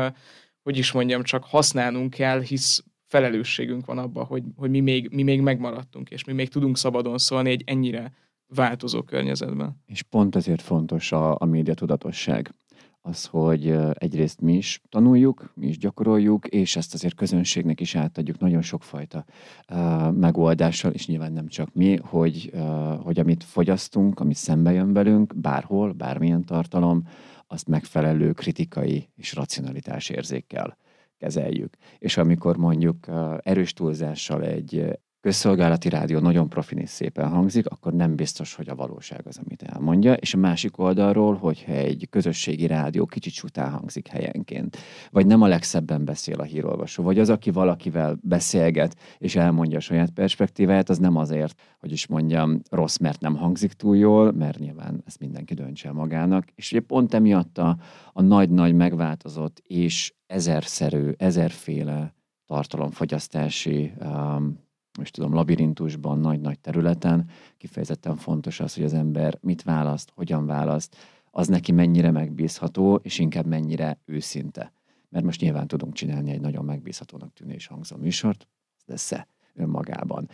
hogy 0.64 0.78
is 0.78 0.92
mondjam, 0.92 1.24
csak 1.24 1.44
használnunk 1.44 2.14
kell, 2.14 2.42
hisz 2.42 2.84
felelősségünk 3.12 3.86
van 3.86 3.98
abban, 3.98 4.26
hogy, 4.26 4.44
hogy 4.56 4.70
mi, 4.70 4.80
még, 4.80 5.10
mi 5.14 5.24
még 5.24 5.42
megmaradtunk, 5.42 6.10
és 6.10 6.24
mi 6.24 6.34
még 6.34 6.50
tudunk 6.50 6.78
szabadon 6.78 7.18
szólni 7.18 7.50
egy 7.50 7.64
ennyire 7.66 8.14
változó 8.48 9.02
környezetben. 9.02 9.82
És 9.86 10.02
pont 10.02 10.36
ezért 10.36 10.62
fontos 10.62 11.12
a, 11.12 11.36
a 11.40 11.46
médiatudatosság. 11.46 12.54
Az, 13.02 13.26
hogy 13.26 13.76
egyrészt 13.94 14.42
mi 14.42 14.54
is 14.54 14.82
tanuljuk, 14.90 15.52
mi 15.56 15.68
is 15.68 15.78
gyakoroljuk, 15.78 16.48
és 16.48 16.76
ezt 16.76 16.94
azért 16.94 17.16
közönségnek 17.16 17.80
is 17.80 17.96
átadjuk 17.96 18.40
nagyon 18.40 18.62
sokfajta 18.62 19.26
uh, 19.72 20.12
megoldással, 20.12 20.92
és 20.92 21.08
nyilván 21.08 21.34
nem 21.34 21.48
csak 21.48 21.74
mi, 21.74 21.98
hogy, 22.02 22.50
uh, 22.54 23.02
hogy 23.04 23.20
amit 23.20 23.44
fogyasztunk, 23.44 24.20
ami 24.20 24.34
szembe 24.34 24.72
jön 24.72 24.94
velünk, 24.94 25.34
bárhol, 25.36 25.92
bármilyen 25.92 26.46
tartalom, 26.46 27.04
azt 27.48 27.68
megfelelő 27.68 28.32
kritikai 28.32 29.10
és 29.16 29.34
racionalitás 29.34 30.10
érzékkel 30.10 30.78
kezeljük. 31.22 31.74
És 32.00 32.18
amikor 32.18 32.58
mondjuk 32.58 33.06
erős 33.44 33.74
túlzással 33.74 34.44
egy 34.44 35.00
közszolgálati 35.22 35.90
rádió 35.90 36.20
nagyon 36.20 36.50
profin 36.50 36.78
és 36.78 36.90
szépen 36.90 37.30
hangzik, 37.30 37.68
akkor 37.68 37.94
nem 37.94 38.16
biztos, 38.16 38.56
hogy 38.56 38.70
a 38.70 38.76
valóság 38.76 39.22
az, 39.28 39.40
amit 39.46 39.64
elmondja. 39.64 40.14
És 40.14 40.34
a 40.34 40.38
másik 40.38 40.78
oldalról, 40.78 41.36
hogyha 41.36 41.72
egy 41.72 42.08
közösségi 42.10 42.68
rádió 42.68 43.06
kicsit 43.06 43.34
sután 43.34 43.72
hangzik 43.72 44.08
helyenként, 44.08 44.78
vagy 45.10 45.26
nem 45.26 45.42
a 45.42 45.48
legszebben 45.48 46.06
beszél 46.06 46.40
a 46.40 46.44
hírolvasó, 46.44 47.04
vagy 47.04 47.20
az, 47.20 47.30
aki 47.30 47.52
valakivel 47.52 48.18
beszélget 48.22 48.96
és 49.18 49.36
elmondja 49.36 49.78
a 49.78 49.82
saját 49.82 50.10
perspektíváját, 50.10 50.90
az 50.90 50.98
nem 50.98 51.16
azért, 51.16 51.62
hogy 51.80 51.92
is 51.92 52.08
mondjam, 52.08 52.62
rossz, 52.70 52.98
mert 52.98 53.20
nem 53.20 53.36
hangzik 53.36 53.74
túl 53.74 53.98
jól, 53.98 54.32
mert 54.32 54.60
nyilván 54.60 55.04
ezt 55.06 55.20
mindenki 55.20 55.54
döntse 55.54 55.92
magának. 55.92 56.48
És 56.56 56.72
ugye 56.72 56.82
pont 56.82 57.14
emiatt 57.14 57.58
a, 57.58 57.78
a 58.14 58.22
nagy-nagy 58.22 58.74
megváltozott 58.74 59.62
és 59.68 60.14
ezerszerű, 60.28 61.12
ezerféle 61.18 62.14
tartalomfogyasztási 62.46 63.94
um, 64.00 64.70
most 64.98 65.14
tudom, 65.14 65.34
labirintusban, 65.34 66.20
nagy-nagy 66.20 66.60
területen, 66.60 67.30
kifejezetten 67.58 68.16
fontos 68.16 68.60
az, 68.60 68.74
hogy 68.74 68.84
az 68.84 68.94
ember 68.94 69.38
mit 69.42 69.64
választ, 69.64 70.12
hogyan 70.16 70.46
választ, 70.46 70.96
az 71.32 71.48
neki 71.48 71.72
mennyire 71.72 72.12
megbízható, 72.12 72.96
és 72.96 73.20
inkább 73.20 73.46
mennyire 73.46 74.00
őszinte. 74.06 74.74
Mert 75.10 75.26
most 75.26 75.42
nyilván 75.42 75.68
tudunk 75.68 75.94
csinálni 75.94 76.32
egy 76.32 76.42
nagyon 76.42 76.66
megbízhatónak 76.66 77.34
tűnő 77.34 77.54
és 77.54 77.68
hangzó 77.68 77.98
műsort, 77.98 78.48
ez 78.86 79.10
önmagában. 79.54 80.30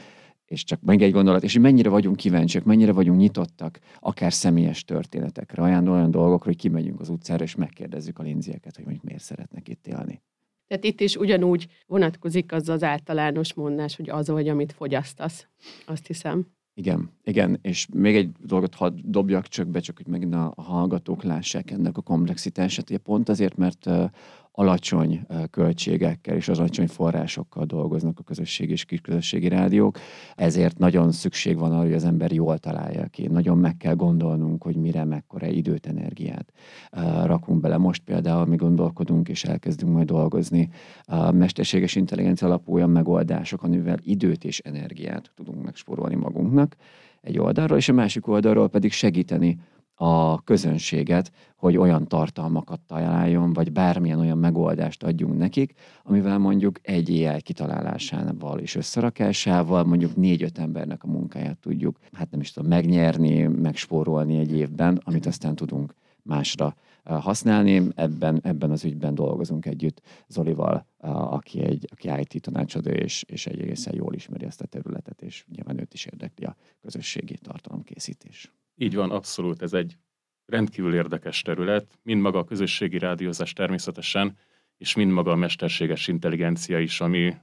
És 0.46 0.63
csak 0.63 0.82
még 0.82 1.02
egy 1.02 1.12
gondolat, 1.12 1.43
és 1.43 1.58
mennyire 1.58 1.89
vagyunk 1.89 2.15
kíváncsiak, 2.15 2.63
mennyire 2.63 2.91
vagyunk 2.91 3.20
nyitottak 3.20 3.80
akár 4.00 4.34
személyes 4.34 4.84
történetekre, 4.84 5.62
olyan, 5.62 5.88
olyan 5.88 6.12
dolgokra, 6.12 6.46
hogy 6.46 6.58
kimegyünk 6.58 7.00
az 7.00 7.10
utcára, 7.10 7.43
és 7.43 7.56
megkérdezzük 7.56 8.20
a 8.20 8.24
linzieket, 8.24 8.76
hogy 8.76 8.84
mondjuk 8.84 9.06
miért 9.06 9.24
szeretnek 9.24 9.67
itt 9.67 9.88
élni. 9.88 10.22
Tehát 10.67 10.84
itt 10.84 11.01
is 11.01 11.15
ugyanúgy 11.15 11.67
vonatkozik 11.86 12.51
az 12.51 12.69
az 12.69 12.84
általános 12.84 13.53
mondás, 13.53 13.95
hogy 13.95 14.10
az 14.10 14.27
vagy, 14.27 14.47
amit 14.47 14.71
fogyasztasz. 14.71 15.47
Azt 15.86 16.08
hiszem. 16.08 16.47
Igen, 16.73 17.12
igen, 17.23 17.60
és 17.62 17.88
még 17.93 18.15
egy 18.15 18.32
dolgot 18.32 18.75
hadd 18.75 18.93
dobjak 19.03 19.47
csak 19.47 19.67
be, 19.67 19.80
csak 19.80 19.97
hogy 19.97 20.08
megint 20.08 20.34
a 20.34 20.53
hallgatók 20.58 21.23
lássák 21.23 21.71
ennek 21.71 21.97
a 21.97 22.01
komplexitását. 22.01 22.89
Ugye 22.89 22.99
pont 22.99 23.30
azért, 23.30 23.58
mert 23.58 23.89
alacsony 24.60 25.26
költségekkel 25.50 26.36
és 26.36 26.48
az 26.48 26.60
alacsony 26.60 26.88
forrásokkal 26.88 27.65
dolgoznak 27.65 28.20
a 28.20 28.24
közösségi 28.24 28.72
és 28.72 28.86
kisközösségi 28.86 29.48
rádiók, 29.48 29.98
ezért 30.36 30.78
nagyon 30.78 31.12
szükség 31.12 31.58
van 31.58 31.72
arra, 31.72 31.84
hogy 31.84 31.93
az 31.93 32.04
ember 32.04 32.32
jól 32.32 32.58
találja 32.58 33.06
ki. 33.06 33.28
Nagyon 33.28 33.58
meg 33.58 33.78
kell 33.78 33.93
gondolnunk, 33.96 34.63
hogy 34.63 34.76
mire 34.76 35.04
mekkora 35.04 35.48
időt, 35.48 35.86
energiát 35.88 36.54
rakunk 37.24 37.62
bele. 37.62 37.78
Most 37.78 38.04
például 38.04 38.46
mi 38.46 38.56
gondolkodunk 38.56 39.30
és 39.30 39.43
elkezdünk 39.43 39.93
majd 39.93 40.08
dolgozni 40.08 40.70
a 41.06 41.32
mesterséges 41.32 41.96
intelligencia 41.96 42.48
alapú 42.48 42.74
olyan 42.74 42.89
megoldások, 42.89 43.63
amivel 43.63 43.98
időt 44.02 44.43
és 44.43 44.60
energiát 44.60 45.32
tudunk 45.36 45.63
megspórolni 45.63 46.15
magunknak 46.15 46.76
egy 47.22 47.39
oldalról, 47.39 47.78
és 47.78 47.89
a 47.89 47.93
másik 47.93 48.28
oldalról 48.28 48.70
pedig 48.70 48.91
segíteni 48.91 49.60
a 49.99 50.41
közönséget, 50.41 51.31
hogy 51.55 51.77
olyan 51.77 52.07
tartalmakat 52.07 52.79
találjon, 52.88 53.53
vagy 53.53 53.71
bármilyen 53.71 54.19
olyan 54.19 54.38
megoldást 54.38 55.03
adjunk 55.03 55.38
nekik, 55.38 55.73
amivel 56.03 56.38
mondjuk 56.38 56.79
egy 56.81 57.10
AI 57.10 57.41
kitalálásával 57.41 58.60
és 58.60 58.75
összerakásával 58.75 59.83
mondjuk 59.83 60.15
négy-öt 60.15 60.57
embernek 60.57 61.03
a 61.03 61.07
munkáját 61.07 61.57
tudjuk, 61.57 61.97
hát 62.12 62.31
nem 62.31 62.39
is 62.39 62.51
tudom, 62.51 62.69
megnyerni, 62.69 63.41
megspórolni 63.43 64.39
egy 64.39 64.55
évben, 64.55 65.01
amit 65.03 65.25
aztán 65.25 65.55
tudunk 65.55 65.93
másra 66.23 66.75
használni. 67.08 67.88
Ebben, 67.96 68.39
ebben 68.43 68.72
az 68.72 68.84
ügyben 68.84 69.15
dolgozunk 69.15 69.65
együtt 69.65 70.02
Zolival, 70.28 70.86
aki 70.98 71.63
egy 71.63 71.88
aki 71.91 72.10
IT 72.20 72.41
tanácsadó, 72.41 72.89
és, 72.89 73.24
és 73.28 73.46
egy 73.46 73.60
egészen 73.60 73.96
jól 73.96 74.13
ismeri 74.13 74.46
ezt 74.46 74.62
a 74.62 74.65
területet, 74.65 75.22
és 75.22 75.46
nyilván 75.56 75.80
őt 75.80 75.93
is 75.93 76.06
érdekli 76.06 76.46
a 76.46 76.56
közösségi 76.82 77.38
tartalomkészítés. 77.38 78.52
Így 78.76 78.96
van, 78.96 79.12
abszolút. 79.12 79.62
Ez 79.62 79.74
egy 79.74 79.98
rendkívül 80.46 80.96
érdekes 80.96 81.41
terület, 81.41 82.00
mind 82.04 82.22
maga 82.22 82.39
a 82.39 82.43
közösségi 82.43 82.98
rádiózás 82.98 83.54
természetesen, 83.54 84.38
és 84.78 84.96
mind 84.96 85.12
maga 85.12 85.32
a 85.32 85.36
mesterséges 85.36 86.08
intelligencia 86.08 86.80
is, 86.80 87.02
ami 87.02 87.36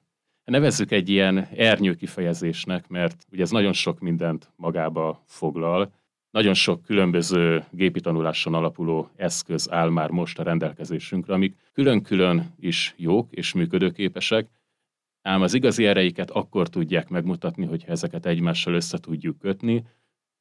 nevezzük 0.45 0.91
egy 0.91 1.09
ilyen 1.09 1.49
ernyő 1.57 1.95
kifejezésnek, 1.95 2.89
mert 2.89 3.27
ugye 3.31 3.43
ez 3.43 3.51
nagyon 3.51 3.73
sok 3.73 4.01
mindent 4.01 4.53
magába 4.57 5.23
foglal, 5.27 5.93
nagyon 6.35 6.55
sok 6.55 6.83
különböző 6.83 7.65
gépi 7.71 8.01
tanuláson 8.01 8.55
alapuló 8.55 9.11
eszköz 9.17 9.71
áll 9.71 9.89
már 9.89 10.11
most 10.11 10.39
a 10.39 10.43
rendelkezésünkre, 10.43 11.35
amik 11.35 11.57
külön-külön 11.73 12.55
is 12.59 12.95
jók 12.97 13.33
és 13.33 13.53
működőképesek, 13.53 14.49
ám 15.23 15.43
az 15.43 15.55
igazi 15.55 15.87
ereiket 15.87 16.31
akkor 16.31 16.69
tudják 16.69 17.09
megmutatni, 17.09 17.67
hogyha 17.67 17.91
ezeket 17.91 18.27
egymással 18.27 18.75
össze 18.75 18.99
tudjuk 18.99 19.39
kötni, 19.39 19.85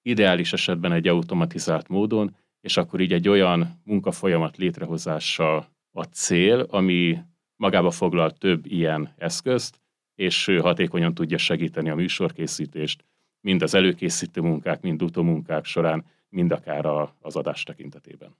ideális 0.02 0.54
esetben 0.54 0.92
egy 0.92 1.08
automatizált 1.08 1.88
módon, 1.88 2.36
és 2.62 2.78
akkor 2.78 3.00
így 3.00 3.14
egy 3.14 3.28
olyan 3.30 3.82
munkafolyamat 3.84 4.58
létrehozása 4.58 5.56
a 5.92 6.04
cél, 6.04 6.66
ami 6.70 7.18
magába 7.56 7.92
foglal 7.92 8.32
több 8.32 8.66
ilyen 8.66 9.14
eszközt, 9.18 9.82
és 10.16 10.46
hatékonyan 10.62 11.14
tudja 11.14 11.38
segíteni 11.38 11.90
a 11.90 11.96
műsorkészítést, 11.96 13.04
mind 13.44 13.62
az 13.62 13.74
előkészítő 13.74 14.42
munkák, 14.42 14.82
mind 14.82 15.04
utómunkák 15.04 15.66
során, 15.66 16.06
mind 16.30 16.52
akár 16.52 16.86
a, 16.86 17.16
az 17.22 17.36
adás 17.36 17.64
tekintetében. 17.64 18.36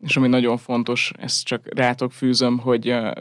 És 0.00 0.16
ami 0.16 0.28
nagyon 0.28 0.56
fontos, 0.56 1.12
ezt 1.18 1.44
csak 1.44 1.74
rátok 1.74 2.12
fűzöm, 2.12 2.58
hogy 2.58 2.88
a, 2.88 3.12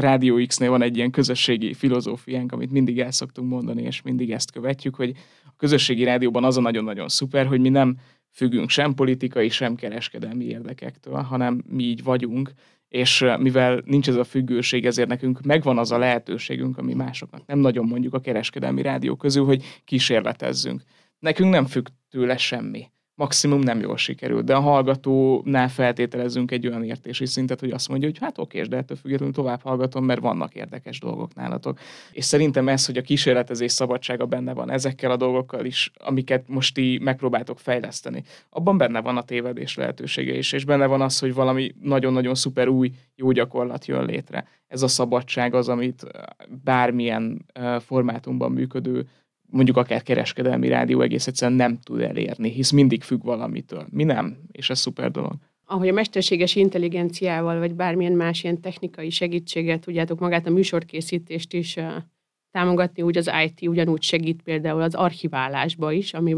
Rádió 0.00 0.44
X-nél 0.46 0.70
van 0.70 0.82
egy 0.82 0.96
ilyen 0.96 1.10
közösségi 1.10 1.74
filozófiánk, 1.74 2.52
amit 2.52 2.70
mindig 2.70 3.00
el 3.00 3.10
szoktunk 3.10 3.48
mondani, 3.48 3.82
és 3.82 4.02
mindig 4.02 4.30
ezt 4.30 4.52
követjük, 4.52 4.94
hogy 4.94 5.12
a 5.44 5.52
közösségi 5.56 6.04
rádióban 6.04 6.44
az 6.44 6.56
a 6.56 6.60
nagyon-nagyon 6.60 7.08
szuper, 7.08 7.46
hogy 7.46 7.60
mi 7.60 7.68
nem 7.68 7.96
függünk 8.30 8.70
sem 8.70 8.94
politikai, 8.94 9.48
sem 9.48 9.74
kereskedelmi 9.74 10.44
érdekektől, 10.44 11.14
hanem 11.14 11.62
mi 11.68 11.82
így 11.82 12.02
vagyunk, 12.02 12.52
és 12.88 13.24
mivel 13.38 13.82
nincs 13.84 14.08
ez 14.08 14.16
a 14.16 14.24
függőség, 14.24 14.86
ezért 14.86 15.08
nekünk 15.08 15.40
megvan 15.42 15.78
az 15.78 15.92
a 15.92 15.98
lehetőségünk, 15.98 16.78
ami 16.78 16.94
másoknak 16.94 17.46
nem 17.46 17.58
nagyon 17.58 17.86
mondjuk 17.86 18.14
a 18.14 18.20
kereskedelmi 18.20 18.82
rádió 18.82 19.16
közül, 19.16 19.44
hogy 19.44 19.64
kísérletezzünk. 19.84 20.82
Nekünk 21.18 21.50
nem 21.50 21.66
függ 21.66 21.86
tőle 22.10 22.36
semmi 22.36 22.90
maximum 23.16 23.60
nem 23.60 23.80
jól 23.80 23.96
sikerült, 23.96 24.44
de 24.44 24.54
a 24.54 24.60
hallgatónál 24.60 25.68
feltételezünk 25.68 26.50
egy 26.50 26.66
olyan 26.66 26.84
értési 26.84 27.26
szintet, 27.26 27.60
hogy 27.60 27.70
azt 27.70 27.88
mondja, 27.88 28.08
hogy 28.08 28.18
hát 28.18 28.38
oké, 28.38 28.62
de 28.62 28.76
ettől 28.76 28.96
függetlenül 28.96 29.34
tovább 29.34 29.62
hallgatom, 29.62 30.04
mert 30.04 30.20
vannak 30.20 30.54
érdekes 30.54 30.98
dolgok 30.98 31.34
nálatok. 31.34 31.78
És 32.12 32.24
szerintem 32.24 32.68
ez, 32.68 32.86
hogy 32.86 32.96
a 32.96 33.02
kísérletezés 33.02 33.72
szabadsága 33.72 34.26
benne 34.26 34.52
van 34.52 34.70
ezekkel 34.70 35.10
a 35.10 35.16
dolgokkal 35.16 35.64
is, 35.64 35.90
amiket 35.98 36.48
most 36.48 36.74
ti 36.74 36.98
megpróbáltok 37.02 37.58
fejleszteni. 37.58 38.22
Abban 38.50 38.78
benne 38.78 39.00
van 39.00 39.16
a 39.16 39.22
tévedés 39.22 39.76
lehetősége 39.76 40.36
is, 40.36 40.52
és 40.52 40.64
benne 40.64 40.86
van 40.86 41.00
az, 41.00 41.18
hogy 41.18 41.34
valami 41.34 41.74
nagyon-nagyon 41.82 42.34
szuper 42.34 42.68
új, 42.68 42.92
jó 43.14 43.30
gyakorlat 43.30 43.86
jön 43.86 44.04
létre. 44.04 44.46
Ez 44.68 44.82
a 44.82 44.88
szabadság 44.88 45.54
az, 45.54 45.68
amit 45.68 46.06
bármilyen 46.64 47.46
formátumban 47.78 48.52
működő 48.52 49.08
mondjuk 49.50 49.76
akár 49.76 50.02
kereskedelmi 50.02 50.68
rádió 50.68 51.00
egész 51.00 51.26
egyszerűen 51.26 51.56
nem 51.56 51.78
tud 51.78 52.00
elérni, 52.00 52.50
hisz 52.50 52.70
mindig 52.70 53.02
függ 53.02 53.22
valamitől. 53.22 53.86
Mi 53.90 54.04
nem, 54.04 54.36
és 54.52 54.70
ez 54.70 54.78
szuper 54.78 55.10
dolog. 55.10 55.34
Ahogy 55.64 55.88
a 55.88 55.92
mesterséges 55.92 56.56
intelligenciával, 56.56 57.58
vagy 57.58 57.74
bármilyen 57.74 58.12
más 58.12 58.42
ilyen 58.42 58.60
technikai 58.60 59.10
segítséget 59.10 59.80
tudjátok 59.80 60.18
magát 60.18 60.46
a 60.46 60.50
műsorkészítést 60.50 61.52
is 61.52 61.76
uh, 61.76 61.92
támogatni, 62.50 63.02
úgy 63.02 63.16
az 63.16 63.30
IT 63.44 63.68
ugyanúgy 63.68 64.02
segít 64.02 64.42
például 64.42 64.82
az 64.82 64.94
archiválásba 64.94 65.92
is, 65.92 66.12
ami, 66.12 66.36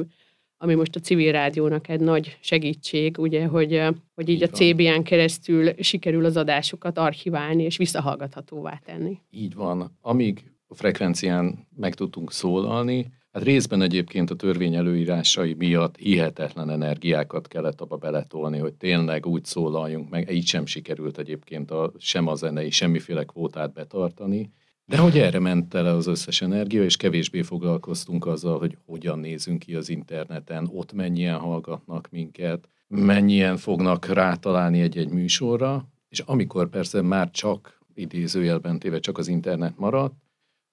ami 0.56 0.74
most 0.74 0.96
a 0.96 1.00
civil 1.00 1.32
rádiónak 1.32 1.88
egy 1.88 2.00
nagy 2.00 2.38
segítség, 2.40 3.18
ugye, 3.18 3.46
hogy, 3.46 3.82
hogy 4.14 4.28
így, 4.28 4.34
így 4.34 4.42
a 4.42 4.48
CBN 4.48 5.02
keresztül 5.02 5.72
sikerül 5.82 6.24
az 6.24 6.36
adásokat 6.36 6.98
archiválni 6.98 7.62
és 7.62 7.76
visszahallgathatóvá 7.76 8.80
tenni. 8.84 9.18
Így 9.30 9.54
van. 9.54 9.96
Amíg 10.00 10.42
frekvencián 10.74 11.66
meg 11.76 11.94
tudtunk 11.94 12.32
szólalni. 12.32 13.12
Hát 13.32 13.42
részben 13.42 13.82
egyébként 13.82 14.30
a 14.30 14.34
törvény 14.34 14.74
előírásai 14.74 15.54
miatt 15.54 15.96
hihetetlen 15.96 16.70
energiákat 16.70 17.48
kellett 17.48 17.80
abba 17.80 17.96
beletolni, 17.96 18.58
hogy 18.58 18.74
tényleg 18.74 19.26
úgy 19.26 19.44
szólaljunk 19.44 20.10
meg. 20.10 20.30
Így 20.30 20.46
sem 20.46 20.66
sikerült 20.66 21.18
egyébként 21.18 21.70
a, 21.70 21.92
sem 21.98 22.26
a 22.26 22.34
zenei, 22.34 22.70
semmiféle 22.70 23.24
kvótát 23.24 23.72
betartani. 23.72 24.52
De 24.84 24.98
hogy 24.98 25.18
erre 25.18 25.38
ment 25.38 25.74
el 25.74 25.86
az 25.86 26.06
összes 26.06 26.42
energia, 26.42 26.82
és 26.82 26.96
kevésbé 26.96 27.42
foglalkoztunk 27.42 28.26
azzal, 28.26 28.58
hogy 28.58 28.76
hogyan 28.86 29.18
nézünk 29.18 29.58
ki 29.58 29.74
az 29.74 29.88
interneten, 29.88 30.68
ott 30.72 30.92
mennyien 30.92 31.38
hallgatnak 31.38 32.08
minket, 32.10 32.68
mennyien 32.86 33.56
fognak 33.56 34.06
rátalálni 34.06 34.80
egy-egy 34.80 35.08
műsorra, 35.08 35.88
és 36.08 36.18
amikor 36.18 36.68
persze 36.68 37.02
már 37.02 37.30
csak 37.30 37.80
idézőjelben 37.94 38.78
téve 38.78 39.00
csak 39.00 39.18
az 39.18 39.28
internet 39.28 39.78
maradt, 39.78 40.14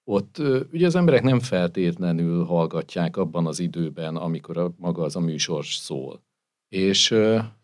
ott 0.08 0.42
ugye 0.72 0.86
az 0.86 0.94
emberek 0.94 1.22
nem 1.22 1.40
feltétlenül 1.40 2.44
hallgatják 2.44 3.16
abban 3.16 3.46
az 3.46 3.60
időben, 3.60 4.16
amikor 4.16 4.56
a, 4.58 4.74
maga 4.76 5.02
az 5.02 5.16
a 5.16 5.20
műsor 5.20 5.64
szól. 5.64 6.22
És 6.68 7.14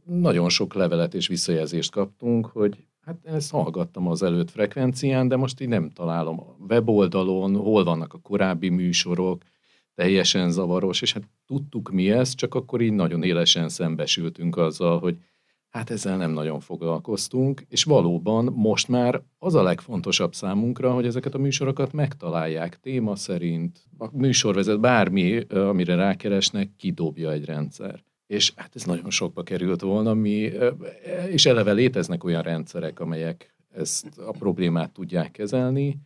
nagyon 0.04 0.48
sok 0.48 0.74
levelet 0.74 1.14
és 1.14 1.26
visszajelzést 1.26 1.90
kaptunk, 1.90 2.46
hogy 2.46 2.84
hát 3.00 3.16
ezt 3.24 3.50
hallgattam 3.50 4.08
az 4.08 4.22
előtt 4.22 4.50
frekvencián, 4.50 5.28
de 5.28 5.36
most 5.36 5.60
így 5.60 5.68
nem 5.68 5.90
találom 5.90 6.40
a 6.40 6.56
weboldalon, 6.68 7.56
hol 7.56 7.84
vannak 7.84 8.14
a 8.14 8.18
korábbi 8.18 8.68
műsorok, 8.68 9.42
teljesen 9.94 10.50
zavaros, 10.50 11.02
és 11.02 11.12
hát 11.12 11.28
tudtuk 11.46 11.90
mi 11.90 12.10
ez, 12.10 12.34
csak 12.34 12.54
akkor 12.54 12.80
így 12.80 12.92
nagyon 12.92 13.22
élesen 13.22 13.68
szembesültünk 13.68 14.56
azzal, 14.56 14.98
hogy 14.98 15.16
Hát 15.72 15.90
ezzel 15.90 16.16
nem 16.16 16.30
nagyon 16.30 16.60
foglalkoztunk, 16.60 17.64
és 17.68 17.84
valóban 17.84 18.44
most 18.44 18.88
már 18.88 19.22
az 19.38 19.54
a 19.54 19.62
legfontosabb 19.62 20.34
számunkra, 20.34 20.92
hogy 20.92 21.06
ezeket 21.06 21.34
a 21.34 21.38
műsorokat 21.38 21.92
megtalálják 21.92 22.80
téma 22.80 23.16
szerint. 23.16 23.88
A 23.98 24.08
műsorvezet 24.16 24.80
bármi, 24.80 25.38
amire 25.48 25.94
rákeresnek, 25.94 26.70
kidobja 26.76 27.30
egy 27.30 27.44
rendszer. 27.44 28.04
És 28.26 28.52
hát 28.56 28.74
ez 28.74 28.84
nagyon 28.84 29.10
sokba 29.10 29.42
került 29.42 29.80
volna, 29.80 30.14
mi, 30.14 30.50
és 31.28 31.46
eleve 31.46 31.72
léteznek 31.72 32.24
olyan 32.24 32.42
rendszerek, 32.42 33.00
amelyek 33.00 33.54
ezt 33.70 34.18
a 34.18 34.30
problémát 34.30 34.92
tudják 34.92 35.30
kezelni, 35.30 35.98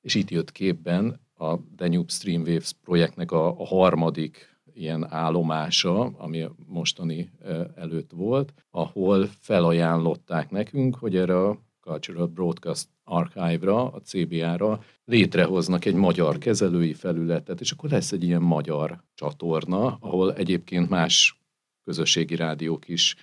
és 0.00 0.14
itt 0.14 0.30
jött 0.30 0.52
képben 0.52 1.20
a 1.34 1.56
Danube 1.76 2.08
Streamwaves 2.08 2.72
projektnek 2.84 3.32
a, 3.32 3.60
a 3.60 3.66
harmadik 3.66 4.57
ilyen 4.78 5.12
állomása, 5.12 6.00
ami 6.00 6.48
mostani 6.66 7.30
előtt 7.74 8.10
volt, 8.10 8.52
ahol 8.70 9.28
felajánlották 9.40 10.50
nekünk, 10.50 10.96
hogy 10.96 11.16
erre 11.16 11.44
a 11.44 11.58
Cultural 11.80 12.26
Broadcast 12.26 12.88
Archive-ra, 13.04 13.92
a 13.92 14.00
CBA-ra 14.00 14.80
létrehoznak 15.04 15.84
egy 15.84 15.94
magyar 15.94 16.38
kezelői 16.38 16.92
felületet, 16.92 17.60
és 17.60 17.70
akkor 17.70 17.90
lesz 17.90 18.12
egy 18.12 18.22
ilyen 18.22 18.42
magyar 18.42 19.04
csatorna, 19.14 19.96
ahol 20.00 20.34
egyébként 20.34 20.88
más 20.88 21.40
közösségi 21.84 22.36
rádiók 22.36 22.88
is 22.88 23.16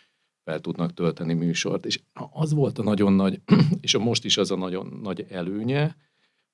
fel 0.43 0.59
tudnak 0.59 0.93
tölteni 0.93 1.33
műsort. 1.33 1.85
És 1.85 1.99
az 2.31 2.53
volt 2.53 2.77
a 2.77 2.83
nagyon 2.83 3.13
nagy, 3.13 3.41
és 3.81 3.93
a 3.93 3.99
most 3.99 4.25
is 4.25 4.37
az 4.37 4.51
a 4.51 4.55
nagyon 4.55 4.99
nagy 5.01 5.25
előnye, 5.29 5.95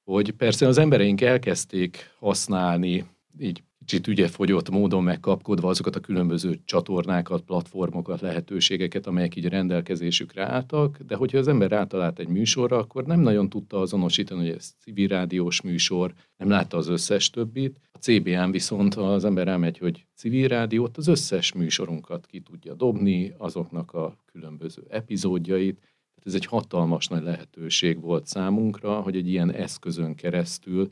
hogy 0.03 0.31
persze 0.31 0.67
az 0.67 0.77
embereink 0.77 1.21
elkezdték 1.21 2.15
használni 2.19 3.05
így 3.39 3.63
kicsit 3.91 4.08
ügyefogyott 4.08 4.69
módon 4.69 5.04
megkapkodva 5.04 5.69
azokat 5.69 5.95
a 5.95 5.99
különböző 5.99 6.60
csatornákat, 6.65 7.41
platformokat, 7.41 8.21
lehetőségeket, 8.21 9.08
amelyek 9.08 9.36
így 9.36 9.47
rendelkezésükre 9.47 10.45
álltak, 10.45 10.97
de 10.97 11.15
hogyha 11.15 11.38
az 11.38 11.47
ember 11.47 11.71
átalált 11.71 12.19
egy 12.19 12.27
műsorra, 12.27 12.77
akkor 12.77 13.06
nem 13.06 13.19
nagyon 13.19 13.49
tudta 13.49 13.80
azonosítani, 13.80 14.47
hogy 14.47 14.56
ez 14.58 14.73
civil 14.80 15.08
rádiós 15.08 15.62
műsor, 15.62 16.13
nem 16.38 16.49
látta 16.49 16.77
az 16.77 16.88
összes 16.88 17.30
többit. 17.30 17.80
A 17.91 17.97
CBN 17.97 18.51
viszont, 18.51 18.93
ha 18.93 19.13
az 19.13 19.25
ember 19.25 19.47
elmegy, 19.47 19.77
hogy 19.77 20.06
civil 20.15 20.47
rádiót, 20.47 20.97
az 20.97 21.08
összes 21.08 21.54
műsorunkat 21.54 22.25
ki 22.25 22.39
tudja 22.39 22.73
dobni, 22.73 23.34
azoknak 23.38 23.93
a 23.93 24.17
különböző 24.25 24.84
epizódjait, 24.89 25.75
tehát 25.75 26.25
ez 26.25 26.34
egy 26.34 26.45
hatalmas 26.45 27.08
nagy 27.08 27.23
lehetőség 27.23 28.01
volt 28.01 28.27
számunkra, 28.27 29.01
hogy 29.01 29.15
egy 29.15 29.27
ilyen 29.27 29.51
eszközön 29.51 30.15
keresztül 30.15 30.91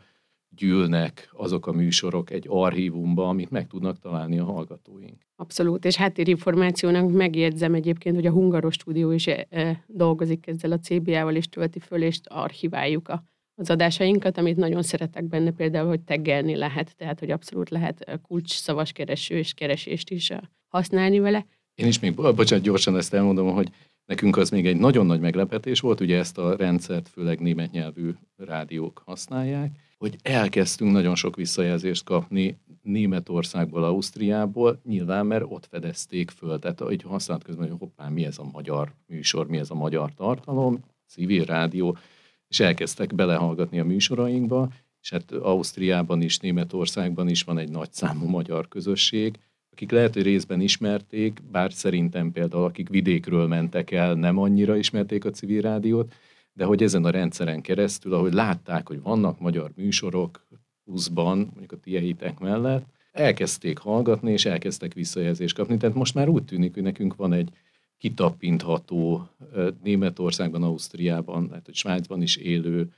gyűlnek 0.56 1.30
azok 1.32 1.68
a 1.68 1.72
műsorok 1.72 2.32
egy 2.32 2.46
archívumba, 2.48 3.28
amit 3.28 3.50
meg 3.50 3.68
tudnak 3.68 4.00
találni 4.00 4.40
a 4.40 4.44
hallgatóink. 4.44 5.18
Abszolút, 5.36 5.86
és 5.86 5.96
háttérinformációnak 5.96 7.12
megjegyzem 7.12 7.74
egyébként, 7.74 8.16
hogy 8.16 8.26
a 8.26 8.32
Hungaros 8.32 8.74
stúdió 8.74 9.12
is 9.12 9.28
e, 9.28 9.48
e, 9.50 9.84
dolgozik 9.88 10.48
ezzel 10.48 10.72
a 10.72 10.80
CBA-val, 10.80 11.36
és 11.36 11.50
tölti 11.50 11.80
föl, 11.80 12.04
és 12.04 12.20
archiváljuk 12.24 13.08
a, 13.08 13.24
az 13.56 13.70
adásainkat, 13.70 14.38
amit 14.38 14.58
nagyon 14.58 14.82
szeretek 14.82 15.24
benne, 15.24 15.52
például, 15.52 15.88
hogy 15.88 16.02
teggelni 16.02 16.56
lehet, 16.56 16.96
tehát, 16.96 17.20
hogy 17.20 17.32
abszolút 17.32 17.70
lehet 17.70 18.20
kulcs 18.28 18.54
szavas 18.54 18.92
kereső 18.92 19.38
és 19.38 19.54
keresést 19.54 20.10
is 20.10 20.32
használni 20.68 21.20
vele. 21.20 21.46
Én 21.76 21.88
is 21.88 22.00
még, 22.00 22.16
bocsánat, 22.16 22.66
gyorsan 22.66 22.98
ezt 22.98 23.14
elmondom, 23.14 23.54
hogy 23.54 23.70
Nekünk 24.10 24.38
az 24.38 24.50
még 24.50 24.68
egy 24.68 24.78
nagyon 24.78 25.06
nagy 25.06 25.20
meglepetés 25.20 25.80
volt, 25.80 26.00
ugye 26.00 26.18
ezt 26.18 26.38
a 26.38 26.56
rendszert 26.56 27.10
főleg 27.10 27.40
német 27.40 27.72
nyelvű 27.72 28.12
rádiók 28.38 29.02
használják, 29.06 29.72
hogy 29.98 30.16
elkezdtünk 30.22 30.92
nagyon 30.92 31.16
sok 31.16 31.36
visszajelzést 31.36 32.04
kapni 32.04 32.58
Németországból, 32.82 33.84
Ausztriából, 33.84 34.80
nyilván, 34.84 35.26
mert 35.26 35.46
ott 35.48 35.66
fedezték 35.66 36.30
föl. 36.30 36.60
Tehát 36.60 36.80
hogy 36.80 37.02
használt 37.02 37.44
közben, 37.44 37.68
hogy 37.70 37.78
hoppá, 37.80 38.08
mi 38.08 38.26
ez 38.26 38.38
a 38.38 38.50
magyar 38.52 38.94
műsor, 39.08 39.48
mi 39.48 39.58
ez 39.58 39.70
a 39.70 39.76
magyar 39.76 40.14
tartalom, 40.14 40.80
civil 41.08 41.46
rádió, 41.46 41.98
és 42.48 42.60
elkezdtek 42.60 43.16
belehallgatni 43.16 43.80
a 43.80 43.86
műsorainkba, 43.86 44.70
és 45.02 45.10
hát 45.10 45.32
Ausztriában 45.32 46.22
is, 46.22 46.38
Németországban 46.38 47.30
is 47.30 47.44
van 47.44 47.58
egy 47.58 47.70
nagy 47.70 47.92
számú 47.92 48.26
magyar 48.26 48.68
közösség, 48.68 49.40
akik 49.80 49.92
lehet, 49.92 50.14
hogy 50.14 50.24
részben 50.24 50.62
ismerték, 50.62 51.40
bár 51.52 51.74
szerintem 51.74 52.32
például 52.32 52.64
akik 52.64 52.90
vidékről 52.90 53.48
mentek 53.48 53.92
el, 53.92 54.14
nem 54.14 54.38
annyira 54.38 54.76
ismerték 54.76 55.26
a 55.26 55.30
civil 55.30 55.62
rádiót, 55.62 56.14
de 56.54 56.66
hogy 56.66 56.84
ezen 56.84 57.06
a 57.06 57.10
rendszeren 57.10 57.62
keresztül, 57.62 58.14
ahogy 58.14 58.34
látták, 58.34 58.88
hogy 58.88 59.02
vannak 59.02 59.40
magyar 59.40 59.72
műsorok 59.76 60.48
pluszban, 60.84 61.38
mondjuk 61.38 61.72
a 61.72 61.80
tieitek 61.80 62.40
mellett, 62.40 62.86
elkezdték 63.12 63.78
hallgatni, 63.78 64.32
és 64.32 64.46
elkezdtek 64.46 64.94
visszajelzést 64.94 65.56
kapni. 65.56 65.78
Tehát 65.78 65.96
most 65.96 66.14
már 66.14 66.28
úgy 66.28 66.44
tűnik, 66.44 66.74
hogy 66.74 66.84
nekünk 66.84 67.16
van 67.16 67.34
egy 67.34 67.50
kitapintható 67.98 69.30
Németországban, 69.84 70.64
Ausztriában, 70.64 71.48
lehet, 71.50 71.66
hogy 71.66 71.76
Svájcban 71.76 72.22
is 72.22 72.36
élő 72.36 72.94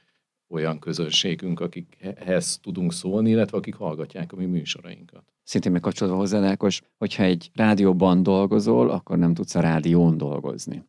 olyan 0.52 0.80
közönségünk, 0.80 1.60
akikhez 1.60 2.60
tudunk 2.62 2.94
szólni, 2.94 3.30
illetve 3.30 3.58
akik 3.58 3.76
hallgatják 3.76 4.34
a 4.34 4.36
mi 4.36 4.46
műsorainkat. 4.46 5.24
Szintén 5.44 5.72
megkapcsolva 5.72 6.16
hozzá, 6.16 6.50
Ákos, 6.50 6.82
hogyha 6.98 7.24
egy 7.24 7.52
rádióban 7.54 8.24
dolgozol, 8.24 8.90
akkor 8.90 9.18
nem 9.18 9.34
tudsz 9.34 9.56
a 9.56 9.60
rádión 9.60 10.18
dolgozni 10.18 10.84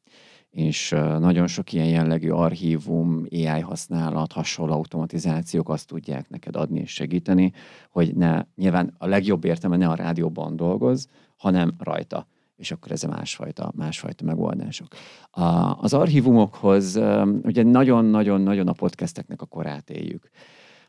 és 0.53 0.91
nagyon 1.19 1.47
sok 1.47 1.73
ilyen 1.73 1.89
jellegű 1.89 2.31
archívum, 2.31 3.27
AI 3.31 3.61
használat, 3.61 4.33
hasonló 4.33 4.73
automatizációk 4.73 5.69
azt 5.69 5.87
tudják 5.87 6.29
neked 6.29 6.57
adni 6.57 6.81
és 6.81 6.93
segíteni, 6.93 7.53
hogy 7.91 8.15
ne, 8.15 8.43
nyilván 8.55 8.95
a 8.99 9.07
legjobb 9.07 9.45
értelme 9.45 9.77
ne 9.77 9.89
a 9.89 9.95
rádióban 9.95 10.57
dolgoz, 10.57 11.09
hanem 11.37 11.75
rajta 11.79 12.27
és 12.63 12.71
akkor 12.71 12.93
ez 12.93 13.05
a 13.05 13.09
másfajta, 13.09 13.73
másfajta 13.77 14.25
megoldások. 14.25 14.87
A, 15.31 15.43
az 15.81 15.95
archívumokhoz 15.95 17.01
ugye 17.43 17.63
nagyon-nagyon-nagyon 17.63 18.69
a 18.69 18.73
podcasteknek 18.73 19.43
a 19.43 19.47
korát 19.47 19.91
éljük. 19.91 20.31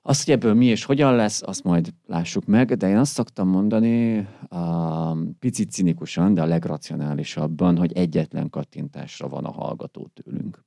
Azt, 0.01 0.25
hogy 0.25 0.33
ebből 0.33 0.53
mi 0.53 0.65
és 0.65 0.83
hogyan 0.83 1.15
lesz, 1.15 1.41
azt 1.41 1.63
majd 1.63 1.93
lássuk 2.05 2.45
meg, 2.45 2.73
de 2.73 2.89
én 2.89 2.97
azt 2.97 3.13
szoktam 3.13 3.47
mondani, 3.47 4.27
a, 4.49 5.13
picit 5.39 5.71
cinikusan, 5.71 6.33
de 6.33 6.41
a 6.41 6.45
legracionálisabban, 6.45 7.77
hogy 7.77 7.93
egyetlen 7.93 8.49
kattintásra 8.49 9.27
van 9.27 9.45
a 9.45 9.51
hallgató 9.51 10.09
tőlünk 10.13 10.63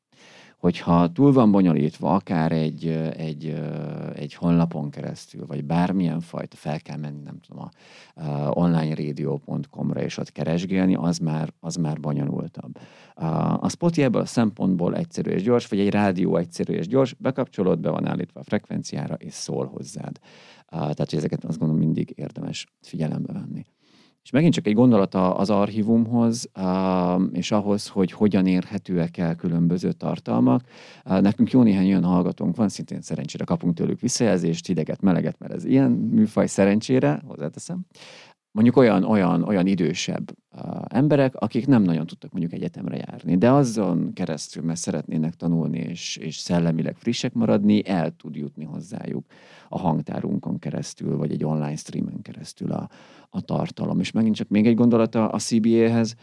hogyha 0.56 1.12
túl 1.12 1.32
van 1.32 1.50
bonyolítva, 1.50 2.14
akár 2.14 2.52
egy, 2.52 2.86
egy, 3.16 3.62
egy 4.14 4.34
honlapon 4.34 4.90
keresztül, 4.90 5.46
vagy 5.46 5.64
bármilyen 5.64 6.20
fajta, 6.20 6.56
fel 6.56 6.80
kell 6.80 6.96
menni, 6.96 7.22
nem 7.24 7.38
tudom, 7.40 7.62
a, 7.62 7.70
onlineradio.com-ra 8.50 10.00
és 10.00 10.18
ott 10.18 10.32
keresgélni, 10.32 10.94
az 10.94 11.18
már, 11.18 11.52
az 11.60 11.76
már 11.76 12.00
bonyolultabb. 12.00 12.78
A 13.60 13.68
Spotify 13.68 14.02
ebből 14.02 14.22
a 14.22 14.26
szempontból 14.26 14.96
egyszerű 14.96 15.30
és 15.30 15.42
gyors, 15.42 15.66
vagy 15.66 15.80
egy 15.80 15.90
rádió 15.90 16.36
egyszerű 16.36 16.72
és 16.72 16.86
gyors, 16.86 17.14
bekapcsolod, 17.14 17.78
be 17.78 17.90
van 17.90 18.06
állítva 18.06 18.40
a 18.40 18.44
frekvenciára, 18.44 19.14
és 19.14 19.32
szól 19.32 19.66
hozzád. 19.66 20.18
Tehát, 20.68 21.12
ezeket 21.12 21.44
azt 21.44 21.58
gondolom 21.58 21.82
mindig 21.84 22.12
érdemes 22.16 22.66
figyelembe 22.80 23.32
venni. 23.32 23.64
És 24.26 24.32
megint 24.32 24.54
csak 24.54 24.66
egy 24.66 24.74
gondolat 24.74 25.14
az 25.14 25.50
archívumhoz, 25.50 26.50
és 27.32 27.50
ahhoz, 27.50 27.88
hogy 27.88 28.12
hogyan 28.12 28.46
érhetőek 28.46 29.16
el 29.16 29.34
különböző 29.34 29.92
tartalmak. 29.92 30.62
Nekünk 31.04 31.50
jó 31.50 31.62
néhány 31.62 31.86
olyan 31.86 32.04
hallgatónk 32.04 32.56
van, 32.56 32.68
szintén 32.68 33.00
szerencsére 33.00 33.44
kapunk 33.44 33.74
tőlük 33.74 34.00
visszajelzést, 34.00 34.66
hideget, 34.66 35.00
meleget, 35.00 35.38
mert 35.38 35.52
ez 35.52 35.64
ilyen 35.64 35.90
műfaj 35.90 36.46
szerencsére, 36.46 37.22
hozzáteszem. 37.26 37.86
Mondjuk 38.56 38.76
olyan, 38.76 39.04
olyan, 39.04 39.42
olyan 39.42 39.66
idősebb 39.66 40.36
emberek, 40.88 41.34
akik 41.34 41.66
nem 41.66 41.82
nagyon 41.82 42.06
tudtak 42.06 42.32
mondjuk 42.32 42.52
egyetemre 42.52 42.96
járni, 42.96 43.36
de 43.36 43.50
azon 43.50 44.12
keresztül, 44.12 44.62
mert 44.62 44.78
szeretnének 44.78 45.34
tanulni 45.34 45.78
és, 45.78 46.16
és 46.16 46.36
szellemileg 46.36 46.96
frissek 46.96 47.32
maradni, 47.32 47.88
el 47.88 48.10
tud 48.16 48.36
jutni 48.36 48.64
hozzájuk 48.64 49.24
a 49.68 49.78
hangtárunkon 49.78 50.58
keresztül, 50.58 51.16
vagy 51.16 51.30
egy 51.32 51.44
online 51.44 51.76
streamen 51.76 52.22
keresztül 52.22 52.72
a, 52.72 52.88
a 53.30 53.40
tartalom. 53.40 54.00
És 54.00 54.10
megint 54.10 54.36
csak 54.36 54.48
még 54.48 54.66
egy 54.66 54.74
gondolata 54.74 55.28
a 55.28 55.38
CBA-hez, 55.38 56.16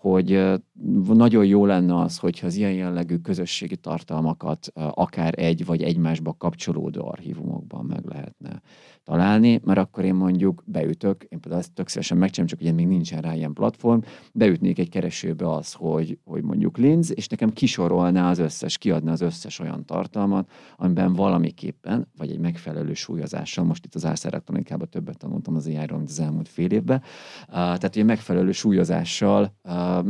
hogy 0.00 0.60
nagyon 1.06 1.46
jó 1.46 1.66
lenne 1.66 1.98
az, 1.98 2.18
hogyha 2.18 2.46
az 2.46 2.54
ilyen 2.54 2.72
jellegű 2.72 3.16
közösségi 3.16 3.76
tartalmakat 3.76 4.72
akár 4.74 5.34
egy 5.36 5.64
vagy 5.64 5.82
egymásba 5.82 6.34
kapcsolódó 6.38 7.08
archívumokban 7.08 7.84
meg 7.84 8.04
lehetne 8.04 8.60
találni, 9.04 9.60
mert 9.64 9.78
akkor 9.78 10.04
én 10.04 10.14
mondjuk 10.14 10.62
beütök, 10.66 11.26
én 11.28 11.40
például 11.40 11.62
ezt 11.62 11.72
tök 11.72 11.88
szívesen 11.88 12.16
megcsinálom, 12.18 12.50
csak 12.50 12.60
ugye 12.60 12.72
még 12.72 12.86
nincsen 12.86 13.20
rá 13.20 13.34
ilyen 13.34 13.52
platform, 13.52 14.00
beütnék 14.32 14.78
egy 14.78 14.88
keresőbe 14.88 15.50
az, 15.50 15.72
hogy, 15.72 16.18
hogy 16.24 16.42
mondjuk 16.42 16.78
linz, 16.78 17.16
és 17.16 17.26
nekem 17.26 17.52
kisorolná 17.52 18.30
az 18.30 18.38
összes, 18.38 18.78
kiadna 18.78 19.12
az 19.12 19.20
összes 19.20 19.58
olyan 19.58 19.84
tartalmat, 19.84 20.50
amiben 20.76 21.12
valamiképpen, 21.12 22.08
vagy 22.16 22.30
egy 22.30 22.38
megfelelő 22.38 22.94
súlyozással, 22.94 23.64
most 23.64 23.84
itt 23.84 23.94
az 23.94 24.04
ász 24.04 24.24
elektronikában 24.24 24.88
többet 24.88 25.18
tanultam 25.18 25.54
az 25.54 25.66
ai 25.66 25.76
az 25.76 26.20
elmúlt 26.20 26.48
fél 26.48 26.70
évben, 26.70 27.02
tehát 27.48 27.96
ugye 27.96 28.04
megfelelő 28.04 28.52
súlyozással 28.52 29.54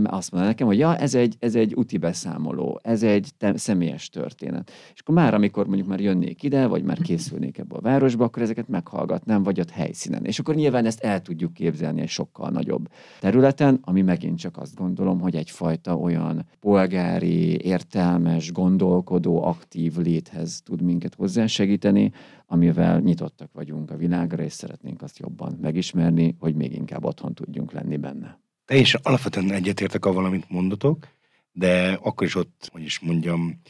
azt 0.04 0.30
mondja 0.32 0.50
nekem, 0.50 0.66
hogy 0.66 0.78
ja, 0.78 0.96
ez 0.96 1.14
egy, 1.14 1.36
ez 1.38 1.54
egy 1.54 1.74
úti 1.74 1.98
beszámoló, 1.98 2.80
ez 2.82 3.02
egy 3.02 3.28
te, 3.38 3.56
személyes 3.56 4.08
történet. 4.08 4.70
És 4.94 5.00
akkor 5.00 5.14
már, 5.14 5.34
amikor 5.34 5.66
mondjuk 5.66 5.88
már 5.88 6.00
jönnék 6.00 6.42
ide, 6.42 6.66
vagy 6.66 6.82
már 6.82 6.98
készülnék 6.98 7.58
ebbe 7.58 7.76
a 7.76 7.80
városba, 7.80 8.24
akkor 8.24 8.42
ezeket 8.42 8.68
meghallgatnám, 8.68 9.42
vagy 9.42 9.60
ott 9.60 9.70
helyszínen. 9.70 10.24
És 10.24 10.38
akkor 10.38 10.54
nyilván 10.54 10.84
ezt 10.84 11.00
el 11.00 11.22
tudjuk 11.22 11.52
képzelni 11.52 12.00
egy 12.00 12.08
sokkal 12.08 12.50
nagyobb 12.50 12.88
területen, 13.20 13.78
ami 13.82 14.02
megint 14.02 14.38
csak 14.38 14.56
azt 14.56 14.74
gondolom, 14.74 15.20
hogy 15.20 15.36
egyfajta 15.36 15.96
olyan 15.96 16.46
polgári, 16.60 17.64
értelmes, 17.64 18.52
gondolkodó, 18.52 19.42
aktív 19.44 19.96
léthez 19.96 20.62
tud 20.62 20.82
minket 20.82 21.14
hozzásegíteni, 21.14 22.12
amivel 22.46 23.00
nyitottak 23.00 23.52
vagyunk 23.52 23.90
a 23.90 23.96
világra, 23.96 24.42
és 24.42 24.52
szeretnénk 24.52 25.02
azt 25.02 25.18
jobban 25.18 25.58
megismerni, 25.60 26.36
hogy 26.38 26.54
még 26.54 26.74
inkább 26.74 27.04
otthon 27.04 27.34
tudjunk 27.34 27.72
lenni 27.72 27.96
benne. 27.96 28.38
Teljesen 28.70 29.00
alapvetően 29.04 29.52
egyetértek 29.52 30.04
a 30.04 30.12
valamit 30.12 30.50
mondatok, 30.50 31.06
de 31.52 31.98
akkor 32.02 32.26
is 32.26 32.34
ott, 32.34 32.68
hogy 32.72 32.82
is 32.82 32.98
mondjam, 32.98 33.60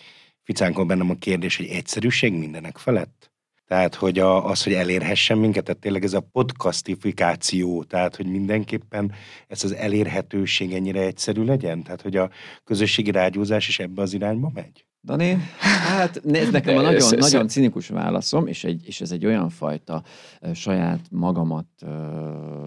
ficánkon 0.42 0.86
bennem 0.86 1.10
a 1.10 1.14
kérdés, 1.14 1.56
hogy 1.56 1.66
egyszerűség 1.66 2.32
mindenek 2.32 2.78
felett? 2.78 3.32
Tehát, 3.66 3.94
hogy 3.94 4.18
a, 4.18 4.46
az, 4.46 4.62
hogy 4.62 4.72
elérhessen 4.72 5.38
minket, 5.38 5.64
tehát 5.64 5.80
tényleg 5.80 6.04
ez 6.04 6.12
a 6.12 6.20
podcastifikáció, 6.20 7.84
tehát, 7.84 8.16
hogy 8.16 8.26
mindenképpen 8.26 9.12
ez 9.48 9.64
az 9.64 9.72
elérhetőség 9.74 10.72
ennyire 10.72 11.00
egyszerű 11.00 11.44
legyen? 11.44 11.82
Tehát, 11.82 12.02
hogy 12.02 12.16
a 12.16 12.30
közösségi 12.64 13.10
rádiózás 13.10 13.68
is 13.68 13.78
ebbe 13.78 14.02
az 14.02 14.12
irányba 14.12 14.50
megy? 14.54 14.86
Dani, 15.04 15.36
hát 15.88 16.20
nézd, 16.24 16.52
nekem 16.52 16.76
a 16.76 16.80
nagyon, 16.80 17.18
nagyon 17.18 17.48
cinikus 17.48 17.88
válaszom, 17.88 18.46
és, 18.46 18.64
egy, 18.64 18.86
és 18.86 19.00
ez 19.00 19.10
egy 19.10 19.26
olyan 19.26 19.48
fajta 19.48 20.02
saját 20.54 21.00
magamat, 21.10 21.66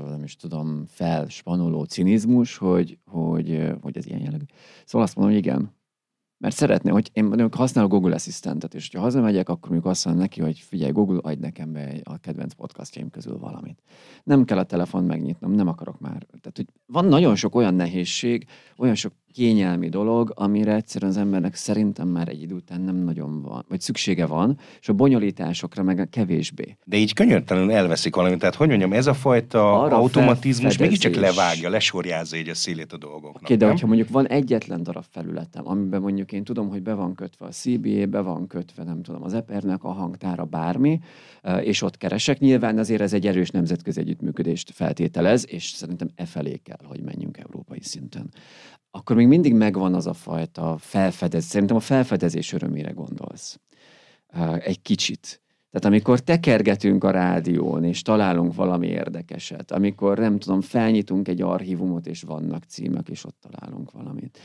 nem 0.09 0.23
is 0.23 0.35
tudom, 0.35 0.85
felspanoló 0.87 1.83
cinizmus, 1.83 2.57
hogy, 2.57 2.97
hogy, 3.05 3.73
hogy 3.81 3.97
ez 3.97 4.05
ilyen 4.05 4.21
jellegű. 4.21 4.43
Szóval 4.85 5.07
azt 5.07 5.15
mondom, 5.15 5.35
hogy 5.35 5.45
igen, 5.45 5.71
mert 6.43 6.55
szeretné, 6.55 6.89
hogy 6.89 7.09
én 7.13 7.23
mondjuk 7.23 7.55
használok 7.55 7.91
Google 7.91 8.13
Assistantet, 8.13 8.73
és 8.73 8.89
ha 8.93 8.99
hazamegyek, 8.99 9.49
akkor 9.49 9.69
mondjuk 9.69 9.91
azt 9.91 10.05
mondom 10.05 10.23
neki, 10.23 10.41
hogy 10.41 10.59
figyelj, 10.59 10.91
Google, 10.91 11.19
adj 11.21 11.39
nekem 11.39 11.71
be 11.71 11.99
a 12.03 12.17
kedvenc 12.17 12.53
podcastjaim 12.53 13.09
közül 13.09 13.37
valamit. 13.37 13.81
Nem 14.23 14.45
kell 14.45 14.57
a 14.57 14.63
telefon 14.63 15.03
megnyitnom, 15.03 15.51
nem 15.51 15.67
akarok 15.67 15.99
már. 15.99 16.25
Tehát, 16.41 16.55
hogy 16.55 16.67
van 16.85 17.05
nagyon 17.05 17.35
sok 17.35 17.55
olyan 17.55 17.73
nehézség, 17.73 18.47
olyan 18.77 18.95
sok 18.95 19.13
kényelmi 19.33 19.89
dolog, 19.89 20.31
amire 20.35 20.75
egyszerűen 20.75 21.11
az 21.11 21.17
embernek 21.17 21.55
szerintem 21.55 22.07
már 22.07 22.27
egy 22.27 22.41
idő 22.41 22.55
után 22.55 22.81
nem 22.81 22.95
nagyon 22.95 23.41
van, 23.41 23.65
vagy 23.69 23.81
szüksége 23.81 24.25
van, 24.25 24.57
és 24.81 24.89
a 24.89 24.93
bonyolításokra 24.93 25.83
meg 25.83 25.99
a 25.99 26.05
kevésbé. 26.05 26.77
De 26.85 26.97
így 26.97 27.13
könyörtelenül 27.13 27.71
elveszik 27.71 28.15
valamit. 28.15 28.39
Tehát, 28.39 28.55
hogy 28.55 28.67
mondjam, 28.67 28.93
ez 28.93 29.07
a 29.07 29.13
fajta 29.13 29.81
Arra 29.81 29.95
automatizmus 29.95 30.77
mégiscsak 30.77 31.15
levágja, 31.15 31.69
lesorjázza 31.69 32.37
így 32.37 32.49
a 32.49 32.53
szélét 32.53 32.93
a 32.93 32.97
dolgoknak. 32.97 33.41
Oké, 33.41 33.55
de 33.55 33.67
hogyha 33.67 33.87
mondjuk 33.87 34.09
van 34.09 34.27
egyetlen 34.27 34.83
darab 34.83 35.05
felületem, 35.09 35.67
amiben 35.67 36.01
mondjuk 36.01 36.31
én 36.31 36.43
tudom, 36.43 36.69
hogy 36.69 36.81
be 36.81 36.93
van 36.93 37.15
kötve 37.15 37.45
a 37.45 37.49
CBA, 37.49 38.05
be 38.05 38.19
van 38.19 38.47
kötve, 38.47 38.84
nem 38.84 39.01
tudom, 39.01 39.23
az 39.23 39.34
Epernek 39.34 39.84
a 39.84 39.91
hangtára, 39.91 40.45
bármi, 40.45 40.99
és 41.61 41.81
ott 41.81 41.97
keresek, 41.97 42.39
nyilván 42.39 42.77
azért 42.77 43.01
ez 43.01 43.13
egy 43.13 43.27
erős 43.27 43.49
nemzetközi 43.49 43.99
együttműködést 43.99 44.71
feltételez, 44.71 45.45
és 45.49 45.63
szerintem 45.63 46.09
e 46.15 46.25
felé 46.25 46.59
kell, 46.63 46.79
hogy 46.84 47.01
menjünk 47.01 47.38
európai 47.38 47.81
szinten 47.81 48.29
akkor 48.95 49.15
még 49.15 49.27
mindig 49.27 49.53
megvan 49.53 49.93
az 49.93 50.07
a 50.07 50.13
fajta 50.13 50.77
felfedezés. 50.79 51.49
Szerintem 51.49 51.75
a 51.77 51.79
felfedezés 51.79 52.53
örömére 52.53 52.91
gondolsz. 52.91 53.59
Egy 54.59 54.81
kicsit. 54.81 55.41
Tehát 55.71 55.87
amikor 55.87 56.19
tekergetünk 56.19 57.03
a 57.03 57.11
rádión, 57.11 57.83
és 57.83 58.01
találunk 58.01 58.55
valami 58.55 58.87
érdekeset, 58.87 59.71
amikor 59.71 60.17
nem 60.17 60.39
tudom, 60.39 60.61
felnyitunk 60.61 61.27
egy 61.27 61.41
archívumot, 61.41 62.07
és 62.07 62.21
vannak 62.21 62.63
címek, 62.63 63.09
és 63.09 63.25
ott 63.25 63.47
találunk 63.49 63.91
valamit. 63.91 64.39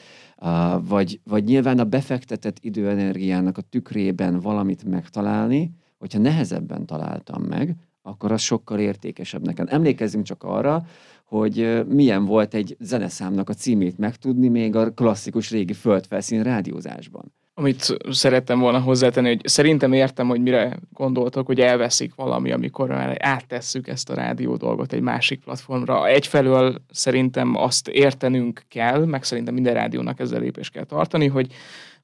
Vagy, 0.89 1.21
vagy 1.25 1.45
nyilván 1.45 1.79
a 1.79 1.85
befektetett 1.85 2.57
időenergiának 2.61 3.59
a 3.59 3.63
tükrében 3.63 4.41
valamit 4.41 4.85
megtalálni, 4.85 5.71
hogyha 5.99 6.19
nehezebben 6.19 6.87
találtam 6.87 7.43
meg, 7.43 7.77
akkor 8.03 8.33
az 8.33 8.41
sokkal 8.41 8.79
értékesebb 8.79 9.45
nekem. 9.45 9.67
Emlékezzünk 9.69 10.25
csak 10.25 10.43
arra, 10.43 10.87
hogy 11.29 11.85
milyen 11.87 12.25
volt 12.25 12.55
egy 12.55 12.77
zeneszámnak 12.81 13.49
a 13.49 13.55
címét 13.55 13.99
megtudni 13.99 14.49
még 14.49 14.77
a 14.77 14.91
klasszikus 14.91 15.51
régi 15.51 15.73
földfelszín 15.73 16.43
rádiózásban. 16.43 17.33
Amit 17.55 17.97
szerettem 18.11 18.59
volna 18.59 18.81
hozzátenni, 18.81 19.29
hogy 19.29 19.41
szerintem 19.45 19.93
értem, 19.93 20.29
hogy 20.29 20.41
mire 20.41 20.79
gondoltok, 20.93 21.47
hogy 21.47 21.61
elveszik 21.61 22.15
valami, 22.15 22.53
amikor 22.53 23.15
áttesszük 23.19 23.89
ezt 23.89 24.11
a 24.11 24.15
rádió 24.15 24.57
dolgot 24.57 24.93
egy 24.93 25.01
másik 25.01 25.41
platformra. 25.41 26.07
Egyfelől 26.07 26.75
szerintem 26.91 27.57
azt 27.57 27.89
értenünk 27.89 28.63
kell, 28.69 29.05
meg 29.05 29.25
szerintem 29.25 29.55
minden 29.55 29.75
rádiónak 29.75 30.21
ezzel 30.21 30.41
lépést 30.41 30.73
kell 30.73 30.85
tartani, 30.85 31.27
hogy 31.27 31.53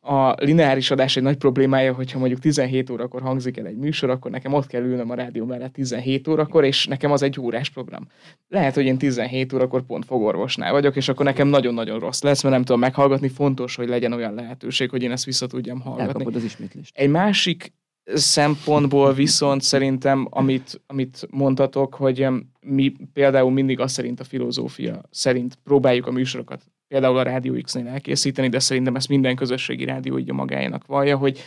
a 0.04 0.34
lineáris 0.38 0.90
adás 0.90 1.16
egy 1.16 1.22
nagy 1.22 1.36
problémája, 1.36 1.92
hogyha 1.94 2.18
mondjuk 2.18 2.40
17 2.40 2.90
órakor 2.90 3.22
hangzik 3.22 3.56
el 3.56 3.66
egy 3.66 3.76
műsor, 3.76 4.10
akkor 4.10 4.30
nekem 4.30 4.52
ott 4.52 4.66
kell 4.66 4.82
ülnöm 4.82 5.10
a 5.10 5.14
rádió 5.14 5.44
mellett 5.44 5.72
17 5.72 6.28
órakor, 6.28 6.64
és 6.64 6.86
nekem 6.86 7.12
az 7.12 7.22
egy 7.22 7.40
órás 7.40 7.70
program. 7.70 8.08
Lehet, 8.48 8.74
hogy 8.74 8.84
én 8.84 8.98
17 8.98 9.52
órakor 9.52 9.82
pont 9.82 10.04
fogorvosnál 10.04 10.72
vagyok, 10.72 10.96
és 10.96 11.08
akkor 11.08 11.24
nekem 11.24 11.48
nagyon-nagyon 11.48 11.98
rossz 11.98 12.22
lesz, 12.22 12.42
mert 12.42 12.54
nem 12.54 12.64
tudom 12.64 12.80
meghallgatni. 12.80 13.28
Fontos, 13.28 13.76
hogy 13.76 13.88
legyen 13.88 14.12
olyan 14.12 14.34
lehetőség, 14.34 14.90
hogy 14.90 15.02
én 15.02 15.10
ezt 15.10 15.24
vissza 15.24 15.46
tudjam 15.46 15.80
hallgatni. 15.80 16.08
Elkapod 16.08 16.34
az 16.34 16.44
ismétlést. 16.44 16.96
Egy 16.96 17.10
másik 17.10 17.72
szempontból 18.14 19.12
viszont 19.12 19.62
szerintem, 19.62 20.26
amit, 20.30 20.80
amit 20.86 21.26
mondtatok, 21.30 21.94
hogy 21.94 22.26
mi 22.60 22.92
például 23.12 23.50
mindig 23.50 23.80
azt 23.80 23.94
szerint 23.94 24.20
a 24.20 24.24
filozófia 24.24 25.00
szerint 25.10 25.58
próbáljuk 25.64 26.06
a 26.06 26.10
műsorokat 26.10 26.62
például 26.94 27.18
a 27.18 27.22
Rádió 27.22 27.54
X-nél 27.62 27.86
elkészíteni, 27.86 28.48
de 28.48 28.58
szerintem 28.58 28.94
ezt 28.94 29.08
minden 29.08 29.36
közösségi 29.36 29.84
rádió 29.84 30.18
így 30.18 30.30
a 30.30 30.34
magájának 30.34 30.86
vallja, 30.86 31.16
hogy 31.16 31.38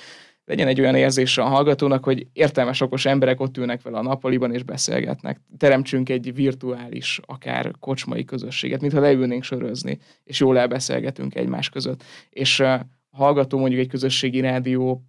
legyen 0.46 0.68
egy 0.68 0.80
olyan 0.80 0.96
érzése 0.96 1.42
a 1.42 1.46
hallgatónak, 1.46 2.04
hogy 2.04 2.28
értelmes, 2.34 2.82
okos 2.82 3.06
emberek 3.06 3.40
ott 3.40 3.58
ülnek 3.58 3.82
vele 3.82 3.98
a 3.98 4.02
nappaliban 4.02 4.54
és 4.54 4.64
beszélgetnek. 4.64 5.42
Teremtsünk 5.58 6.10
egy 6.10 6.34
virtuális, 6.34 7.20
akár 7.26 7.72
kocsmai 7.80 8.26
közösséget, 8.26 8.82
mintha 8.82 9.00
leülnénk 9.00 9.44
sörözni, 9.44 10.00
és 10.24 10.40
jól 10.40 10.58
elbeszélgetünk 10.58 11.36
egymás 11.36 11.70
között. 11.70 12.04
És 12.30 12.60
a 12.60 12.86
hallgató 13.10 13.58
mondjuk 13.58 13.82
egy 13.82 13.90
közösségi 13.90 14.40
rádió 14.40 15.04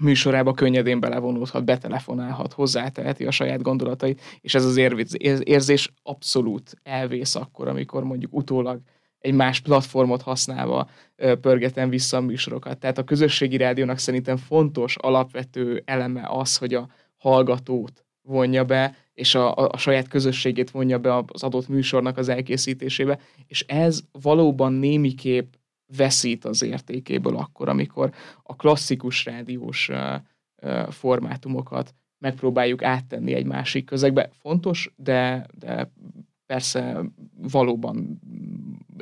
műsorába 0.00 0.52
könnyedén 0.52 1.00
belevonódhat, 1.00 1.64
betelefonálhat, 1.64 2.52
hozzáteheti 2.52 3.26
a 3.26 3.30
saját 3.30 3.62
gondolatait, 3.62 4.20
és 4.40 4.54
ez 4.54 4.64
az 4.64 4.76
érzés 5.44 5.92
abszolút 6.02 6.74
elvész 6.82 7.34
akkor, 7.34 7.68
amikor 7.68 8.04
mondjuk 8.04 8.34
utólag 8.34 8.80
egy 9.18 9.34
más 9.34 9.60
platformot 9.60 10.22
használva 10.22 10.88
pörgetem 11.40 11.88
vissza 11.88 12.16
a 12.16 12.20
műsorokat. 12.20 12.78
Tehát 12.78 12.98
a 12.98 13.04
közösségi 13.04 13.56
rádiónak 13.56 13.98
szerintem 13.98 14.36
fontos, 14.36 14.96
alapvető 14.96 15.82
eleme 15.84 16.26
az, 16.28 16.56
hogy 16.56 16.74
a 16.74 16.88
hallgatót 17.16 18.04
vonja 18.22 18.64
be, 18.64 18.96
és 19.14 19.34
a, 19.34 19.54
a, 19.54 19.76
saját 19.76 20.08
közösségét 20.08 20.70
vonja 20.70 20.98
be 20.98 21.16
az 21.26 21.42
adott 21.42 21.68
műsornak 21.68 22.16
az 22.16 22.28
elkészítésébe, 22.28 23.18
és 23.46 23.64
ez 23.66 24.00
valóban 24.22 24.72
némiképp 24.72 25.52
veszít 25.96 26.44
az 26.44 26.62
értékéből 26.62 27.36
akkor, 27.36 27.68
amikor 27.68 28.10
a 28.42 28.56
klasszikus 28.56 29.24
rádiós 29.24 29.90
formátumokat 30.88 31.94
megpróbáljuk 32.18 32.82
áttenni 32.82 33.34
egy 33.34 33.46
másik 33.46 33.84
közegbe. 33.84 34.30
Fontos, 34.32 34.92
de, 34.96 35.46
de 35.58 35.92
persze 36.46 37.00
valóban 37.50 38.20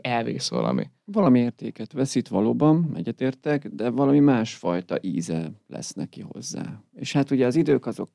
elvész 0.07 0.48
valami. 0.48 0.90
Valami 1.04 1.38
értéket 1.38 1.92
veszít 1.92 2.28
valóban, 2.28 2.92
egyetértek, 2.94 3.68
de 3.68 3.90
valami 3.90 4.18
másfajta 4.20 4.98
íze 5.00 5.52
lesz 5.66 5.92
neki 5.92 6.20
hozzá. 6.20 6.82
És 6.94 7.12
hát 7.12 7.30
ugye 7.30 7.46
az 7.46 7.57
idők 7.57 7.86
azok, 7.86 8.09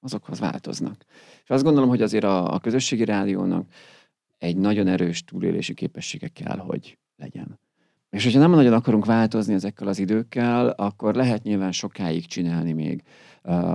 azokhoz 0.00 0.40
változnak. 0.40 1.04
És 1.42 1.50
azt 1.50 1.64
gondolom, 1.64 1.88
hogy 1.88 2.02
azért 2.02 2.24
a, 2.24 2.54
a 2.54 2.58
közösségi 2.58 3.04
rádiónak 3.04 3.66
egy 4.38 4.56
nagyon 4.56 4.86
erős 4.86 5.24
túlélési 5.24 5.74
képessége 5.74 6.28
kell, 6.28 6.58
hogy 6.58 6.98
legyen. 7.16 7.58
És 8.10 8.24
hogyha 8.24 8.38
nem 8.38 8.50
nagyon 8.50 8.72
akarunk 8.72 9.04
változni 9.04 9.54
ezekkel 9.54 9.88
az 9.88 9.98
időkkel, 9.98 10.68
akkor 10.68 11.14
lehet 11.14 11.42
nyilván 11.42 11.72
sokáig 11.72 12.26
csinálni 12.26 12.72
még 12.72 13.02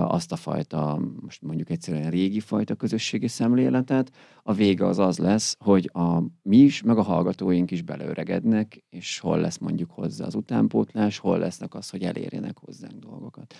azt 0.06 0.32
a 0.32 0.36
fajta, 0.36 1.00
most 1.20 1.42
mondjuk 1.42 1.70
egyszerűen 1.70 2.10
régi 2.10 2.40
fajta 2.40 2.74
közösségi 2.74 3.28
szemléletet, 3.28 4.10
a 4.42 4.52
vége 4.52 4.86
az 4.86 4.98
az 4.98 5.18
lesz, 5.18 5.56
hogy 5.58 5.90
a, 5.92 6.22
mi 6.42 6.56
is, 6.56 6.82
meg 6.82 6.98
a 6.98 7.02
hallgatóink 7.02 7.70
is 7.70 7.82
beleöregednek, 7.82 8.84
és 8.90 9.18
hol 9.18 9.38
lesz 9.38 9.58
mondjuk 9.58 9.90
hozzá 9.90 10.26
az 10.26 10.34
utánpótlás, 10.34 11.18
hol 11.18 11.38
lesznek 11.38 11.74
az, 11.74 11.90
hogy 11.90 12.02
elérjenek 12.02 12.58
hozzánk 12.58 12.94
dolgokat. 12.94 13.54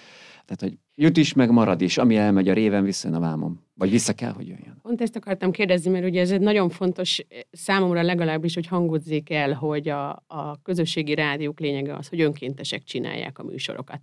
Tehát, 0.44 0.60
hogy 0.60 0.78
jut 0.94 1.16
is, 1.16 1.32
meg 1.32 1.50
marad 1.50 1.80
is, 1.80 1.98
ami 1.98 2.16
elmegy 2.16 2.48
a 2.48 2.52
réven, 2.52 2.84
visszajön 2.84 3.16
a 3.16 3.20
vámom. 3.20 3.60
Vagy 3.74 3.90
vissza 3.90 4.12
kell, 4.12 4.32
hogy 4.32 4.48
jöjjön. 4.48 4.78
Pont 4.82 5.00
ezt 5.00 5.16
akartam 5.16 5.50
kérdezni, 5.50 5.90
mert 5.90 6.04
ugye 6.04 6.20
ez 6.20 6.30
egy 6.30 6.40
nagyon 6.40 6.68
fontos 6.68 7.26
számomra 7.50 8.02
legalábbis, 8.02 8.54
hogy 8.54 8.66
hangozzék 8.66 9.30
el, 9.30 9.52
hogy 9.52 9.88
a, 9.88 10.10
a 10.26 10.62
közösségi 10.62 11.14
rádiók 11.14 11.60
lényege 11.60 11.94
az, 11.94 12.08
hogy 12.08 12.20
önkéntesek 12.20 12.82
csinálják 12.82 13.38
a 13.38 13.42
műsorokat. 13.42 14.00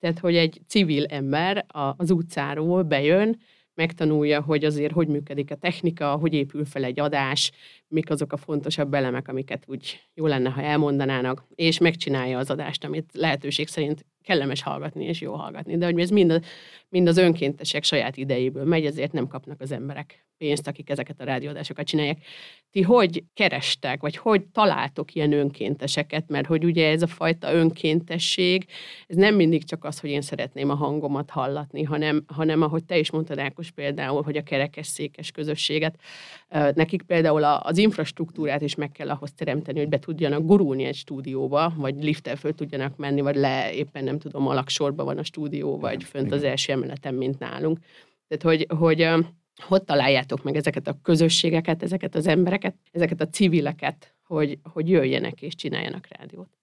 Tehát, 0.00 0.18
hogy 0.18 0.36
egy 0.36 0.60
civil 0.66 1.04
ember 1.04 1.64
az 1.96 2.10
utcáról 2.10 2.82
bejön, 2.82 3.38
megtanulja, 3.74 4.42
hogy 4.42 4.64
azért 4.64 4.92
hogy 4.92 5.08
működik 5.08 5.50
a 5.50 5.54
technika, 5.54 6.16
hogy 6.16 6.34
épül 6.34 6.64
fel 6.64 6.84
egy 6.84 7.00
adás, 7.00 7.50
mik 7.88 8.10
azok 8.10 8.32
a 8.32 8.36
fontosabb 8.36 8.94
elemek, 8.94 9.28
amiket 9.28 9.64
úgy 9.66 10.00
jó 10.14 10.26
lenne, 10.26 10.50
ha 10.50 10.62
elmondanának, 10.62 11.46
és 11.54 11.78
megcsinálja 11.78 12.38
az 12.38 12.50
adást, 12.50 12.84
amit 12.84 13.10
lehetőség 13.12 13.68
szerint 13.68 14.06
kellemes 14.22 14.62
hallgatni 14.62 15.04
és 15.04 15.20
jó 15.20 15.32
hallgatni. 15.32 15.76
De 15.76 15.84
hogy 15.84 16.00
ez 16.00 16.10
mind, 16.10 16.30
a, 16.30 16.40
mind 16.88 17.08
az 17.08 17.16
önkéntesek 17.16 17.84
saját 17.84 18.16
idejéből 18.16 18.64
megy, 18.64 18.86
ezért 18.86 19.12
nem 19.12 19.26
kapnak 19.26 19.60
az 19.60 19.72
emberek 19.72 20.26
pénzt, 20.40 20.66
akik 20.66 20.90
ezeket 20.90 21.20
a 21.20 21.24
rádióadásokat 21.24 21.86
csinálják. 21.86 22.18
Ti 22.70 22.82
hogy 22.82 23.24
kerestek, 23.34 24.00
vagy 24.00 24.16
hogy 24.16 24.46
találtok 24.46 25.14
ilyen 25.14 25.32
önkénteseket? 25.32 26.28
Mert 26.28 26.46
hogy 26.46 26.64
ugye 26.64 26.90
ez 26.90 27.02
a 27.02 27.06
fajta 27.06 27.52
önkéntesség, 27.52 28.66
ez 29.06 29.16
nem 29.16 29.34
mindig 29.34 29.64
csak 29.64 29.84
az, 29.84 30.00
hogy 30.00 30.10
én 30.10 30.20
szeretném 30.20 30.70
a 30.70 30.74
hangomat 30.74 31.30
hallatni, 31.30 31.82
hanem, 31.82 32.24
hanem 32.26 32.62
ahogy 32.62 32.84
te 32.84 32.98
is 32.98 33.10
mondtad, 33.10 33.38
Ákos 33.38 33.70
például, 33.70 34.22
hogy 34.22 34.36
a 34.36 34.42
kerekesszékes 34.42 35.30
közösséget, 35.30 35.98
nekik 36.74 37.02
például 37.02 37.44
az 37.44 37.78
infrastruktúrát 37.78 38.62
is 38.62 38.74
meg 38.74 38.92
kell 38.92 39.10
ahhoz 39.10 39.32
teremteni, 39.32 39.78
hogy 39.78 39.88
be 39.88 39.98
tudjanak 39.98 40.44
gurulni 40.44 40.84
egy 40.84 40.94
stúdióba, 40.94 41.72
vagy 41.76 42.02
liftel 42.02 42.36
föl 42.36 42.54
tudjanak 42.54 42.96
menni, 42.96 43.20
vagy 43.20 43.36
le 43.36 43.74
éppen 43.74 44.04
nem 44.04 44.18
tudom, 44.18 44.46
alaksorban 44.46 45.04
van 45.04 45.18
a 45.18 45.24
stúdió, 45.24 45.78
vagy 45.78 46.04
fönt 46.04 46.32
az 46.32 46.42
első 46.42 46.72
emeleten, 46.72 47.14
mint 47.14 47.38
nálunk. 47.38 47.78
Tehát, 48.28 48.56
hogy, 48.56 48.78
hogy 48.78 49.08
hogy 49.62 49.82
találjátok 49.82 50.42
meg 50.42 50.56
ezeket 50.56 50.88
a 50.88 50.98
közösségeket, 51.02 51.82
ezeket 51.82 52.14
az 52.14 52.26
embereket, 52.26 52.74
ezeket 52.90 53.20
a 53.20 53.28
civileket, 53.28 54.14
hogy, 54.24 54.58
hogy 54.62 54.88
jöjjenek 54.88 55.42
és 55.42 55.54
csináljanak 55.54 56.06
rádiót? 56.08 56.58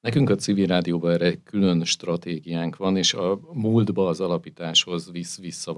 Nekünk 0.00 0.30
a 0.30 0.34
civil 0.34 0.66
rádióban 0.66 1.12
erre 1.12 1.34
külön 1.34 1.84
stratégiánk 1.84 2.76
van, 2.76 2.96
és 2.96 3.14
a 3.14 3.40
múltba 3.52 4.08
az 4.08 4.20
alapításhoz 4.20 5.10
visz 5.10 5.40
vissza 5.40 5.72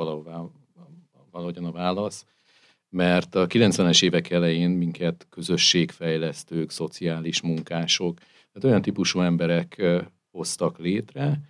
valahogyan 1.30 1.64
a 1.64 1.72
válasz, 1.72 2.26
mert 2.88 3.34
a 3.34 3.46
90-es 3.46 4.04
évek 4.04 4.30
elején 4.30 4.70
minket 4.70 5.26
közösségfejlesztők, 5.30 6.70
szociális 6.70 7.40
munkások, 7.40 8.18
tehát 8.18 8.64
olyan 8.64 8.82
típusú 8.82 9.20
emberek 9.20 9.82
hoztak 10.30 10.78
létre, 10.78 11.40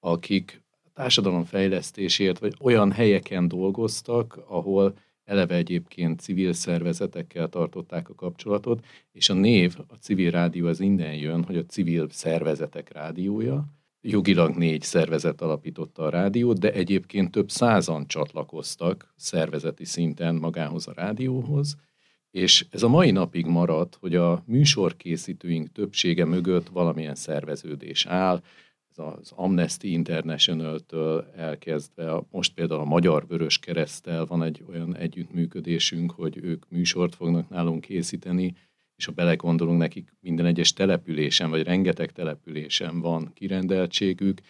akik 0.00 0.63
társadalom 0.94 1.44
fejlesztésért, 1.44 2.38
vagy 2.38 2.54
olyan 2.60 2.92
helyeken 2.92 3.48
dolgoztak, 3.48 4.44
ahol 4.48 4.94
eleve 5.24 5.54
egyébként 5.54 6.20
civil 6.20 6.52
szervezetekkel 6.52 7.48
tartották 7.48 8.08
a 8.08 8.14
kapcsolatot, 8.14 8.84
és 9.12 9.28
a 9.28 9.34
név, 9.34 9.76
a 9.88 9.94
civil 9.94 10.30
rádió 10.30 10.66
az 10.66 10.80
innen 10.80 11.14
jön, 11.14 11.44
hogy 11.44 11.56
a 11.56 11.66
civil 11.66 12.06
szervezetek 12.10 12.92
rádiója. 12.92 13.64
Jogilag 14.00 14.56
négy 14.56 14.82
szervezet 14.82 15.40
alapította 15.40 16.02
a 16.02 16.10
rádiót, 16.10 16.58
de 16.58 16.72
egyébként 16.72 17.30
több 17.30 17.50
százan 17.50 18.06
csatlakoztak 18.06 19.14
szervezeti 19.16 19.84
szinten 19.84 20.34
magához 20.34 20.88
a 20.88 20.92
rádióhoz, 20.92 21.76
és 22.30 22.66
ez 22.70 22.82
a 22.82 22.88
mai 22.88 23.10
napig 23.10 23.46
maradt, 23.46 23.96
hogy 24.00 24.14
a 24.14 24.42
műsorkészítőink 24.46 25.72
többsége 25.72 26.24
mögött 26.24 26.68
valamilyen 26.68 27.14
szerveződés 27.14 28.06
áll, 28.06 28.42
az 28.98 29.32
Amnesty 29.34 29.84
International-től 29.84 31.30
elkezdve, 31.36 32.22
most 32.30 32.54
például 32.54 32.80
a 32.80 32.84
Magyar 32.84 33.26
Vörös 33.26 33.58
Keresztel 33.58 34.24
van 34.24 34.42
egy 34.42 34.64
olyan 34.68 34.96
együttműködésünk, 34.96 36.10
hogy 36.10 36.38
ők 36.42 36.64
műsort 36.68 37.14
fognak 37.14 37.48
nálunk 37.48 37.80
készíteni, 37.80 38.54
és 38.96 39.04
ha 39.04 39.12
belegondolunk, 39.12 39.78
nekik 39.78 40.12
minden 40.20 40.46
egyes 40.46 40.72
településen, 40.72 41.50
vagy 41.50 41.62
rengeteg 41.62 42.12
településen 42.12 43.00
van 43.00 43.30
kirendeltségük, 43.34 44.40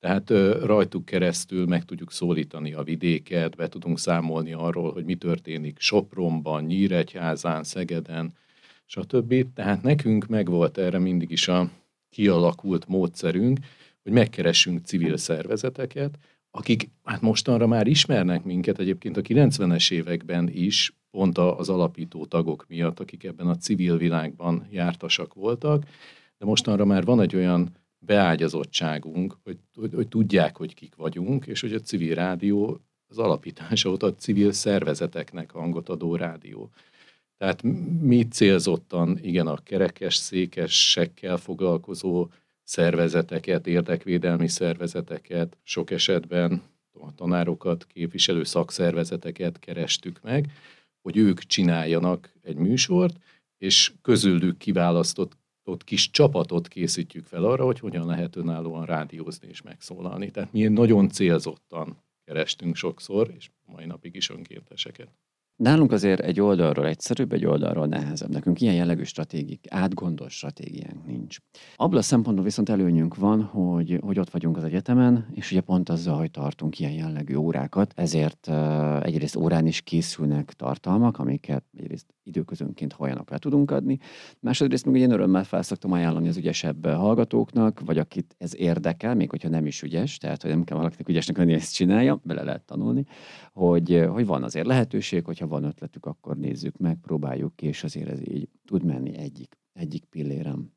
Tehát 0.00 0.30
rajtuk 0.64 1.04
keresztül 1.04 1.66
meg 1.66 1.84
tudjuk 1.84 2.12
szólítani 2.12 2.72
a 2.72 2.82
vidéket, 2.82 3.56
be 3.56 3.68
tudunk 3.68 3.98
számolni 3.98 4.52
arról, 4.52 4.92
hogy 4.92 5.04
mi 5.04 5.14
történik 5.14 5.78
Sopronban, 5.78 6.64
Nyíregyházán, 6.64 7.64
Szegeden, 7.64 8.32
stb. 8.86 9.52
Tehát 9.54 9.82
nekünk 9.82 10.26
megvolt 10.26 10.78
erre 10.78 10.98
mindig 10.98 11.30
is 11.30 11.48
a 11.48 11.70
kialakult 12.10 12.88
módszerünk, 12.88 13.58
hogy 14.08 14.16
megkeressünk 14.16 14.84
civil 14.84 15.16
szervezeteket, 15.16 16.18
akik 16.50 16.90
hát 17.04 17.20
mostanra 17.20 17.66
már 17.66 17.86
ismernek 17.86 18.44
minket 18.44 18.78
egyébként 18.78 19.16
a 19.16 19.22
90-es 19.22 19.92
években 19.92 20.48
is, 20.48 20.92
pont 21.10 21.38
az 21.38 21.68
alapító 21.68 22.24
tagok 22.26 22.64
miatt, 22.68 23.00
akik 23.00 23.24
ebben 23.24 23.46
a 23.46 23.56
civil 23.56 23.96
világban 23.96 24.66
jártasak 24.70 25.34
voltak, 25.34 25.84
de 26.38 26.46
mostanra 26.46 26.84
már 26.84 27.04
van 27.04 27.20
egy 27.20 27.36
olyan 27.36 27.76
beágyazottságunk, 27.98 29.36
hogy, 29.42 29.58
hogy, 29.74 29.94
hogy 29.94 30.08
tudják, 30.08 30.56
hogy 30.56 30.74
kik 30.74 30.94
vagyunk, 30.94 31.46
és 31.46 31.60
hogy 31.60 31.72
a 31.72 31.80
civil 31.80 32.14
rádió 32.14 32.80
az 33.08 33.18
alapítása 33.18 33.90
óta 33.90 34.06
a 34.06 34.14
civil 34.14 34.52
szervezeteknek 34.52 35.50
hangot 35.50 35.88
adó 35.88 36.16
rádió. 36.16 36.70
Tehát 37.36 37.62
mi 38.00 38.28
célzottan, 38.28 39.18
igen, 39.22 39.46
a 39.46 39.56
kerekes 39.56 40.14
székesekkel 40.16 41.36
foglalkozó 41.36 42.28
szervezeteket, 42.68 43.66
érdekvédelmi 43.66 44.48
szervezeteket, 44.48 45.56
sok 45.62 45.90
esetben 45.90 46.62
a 46.92 47.14
tanárokat, 47.14 47.86
képviselő 47.86 48.44
szakszervezeteket 48.44 49.58
kerestük 49.58 50.20
meg, 50.22 50.52
hogy 51.02 51.16
ők 51.16 51.40
csináljanak 51.40 52.32
egy 52.42 52.56
műsort, 52.56 53.16
és 53.58 53.92
közülük 54.02 54.58
kiválasztott 54.58 55.36
ott 55.64 55.84
kis 55.84 56.10
csapatot 56.10 56.68
készítjük 56.68 57.24
fel 57.24 57.44
arra, 57.44 57.64
hogy 57.64 57.78
hogyan 57.78 58.06
lehet 58.06 58.36
önállóan 58.36 58.84
rádiózni 58.84 59.48
és 59.48 59.62
megszólalni. 59.62 60.30
Tehát 60.30 60.52
mi 60.52 60.62
nagyon 60.62 61.08
célzottan 61.08 62.02
kerestünk 62.24 62.76
sokszor, 62.76 63.32
és 63.36 63.50
mai 63.64 63.84
napig 63.84 64.14
is 64.14 64.30
önkénteseket. 64.30 65.08
Nálunk 65.58 65.92
azért 65.92 66.20
egy 66.20 66.40
oldalról 66.40 66.86
egyszerűbb, 66.86 67.32
egy 67.32 67.44
oldalról 67.44 67.86
nehezebb. 67.86 68.30
Nekünk 68.30 68.60
ilyen 68.60 68.74
jellegű 68.74 69.02
stratégiák, 69.02 69.60
átgondolt 69.68 70.30
stratégiánk 70.30 71.06
nincs. 71.06 71.36
Abban 71.76 72.02
szempontból 72.02 72.44
viszont 72.44 72.68
előnyünk 72.68 73.16
van, 73.16 73.42
hogy, 73.42 73.98
hogy 74.00 74.18
ott 74.18 74.30
vagyunk 74.30 74.56
az 74.56 74.64
egyetemen, 74.64 75.26
és 75.34 75.50
ugye 75.50 75.60
pont 75.60 75.88
azzal, 75.88 76.16
hogy 76.18 76.30
tartunk 76.30 76.78
ilyen 76.78 76.92
jellegű 76.92 77.34
órákat, 77.34 77.92
ezért 77.96 78.46
uh, 78.48 79.06
egyrészt 79.06 79.36
órán 79.36 79.66
is 79.66 79.80
készülnek 79.80 80.52
tartalmak, 80.52 81.18
amiket 81.18 81.64
egyrészt 81.78 82.06
időközönként 82.28 82.94
olyanok 82.98 83.30
le 83.30 83.38
tudunk 83.38 83.70
adni. 83.70 83.98
Másodrészt 84.40 84.86
meg 84.86 84.96
én 84.96 85.10
örömmel 85.10 85.44
felszoktam 85.44 85.92
ajánlani 85.92 86.28
az 86.28 86.36
ügyesebb 86.36 86.86
hallgatóknak, 86.86 87.80
vagy 87.84 87.98
akit 87.98 88.34
ez 88.38 88.56
érdekel, 88.56 89.14
még 89.14 89.30
hogyha 89.30 89.48
nem 89.48 89.66
is 89.66 89.82
ügyes, 89.82 90.18
tehát 90.18 90.42
hogy 90.42 90.50
nem 90.50 90.64
kell 90.64 90.76
valakinek 90.76 91.08
ügyesnek 91.08 91.36
lenni, 91.36 91.52
ezt 91.52 91.74
csinálja, 91.74 92.20
bele 92.22 92.42
lehet 92.42 92.62
tanulni, 92.62 93.04
hogy, 93.52 94.06
hogy 94.08 94.26
van 94.26 94.42
azért 94.42 94.66
lehetőség, 94.66 95.24
hogyha 95.24 95.46
van 95.48 95.64
ötletük, 95.64 96.06
akkor 96.06 96.36
nézzük 96.36 96.76
meg, 96.76 96.98
próbáljuk 97.00 97.56
ki, 97.56 97.66
és 97.66 97.84
azért 97.84 98.08
ez 98.08 98.20
így 98.28 98.48
tud 98.64 98.84
menni 98.84 99.16
egyik, 99.16 99.58
egyik 99.72 100.04
pillérem. 100.04 100.72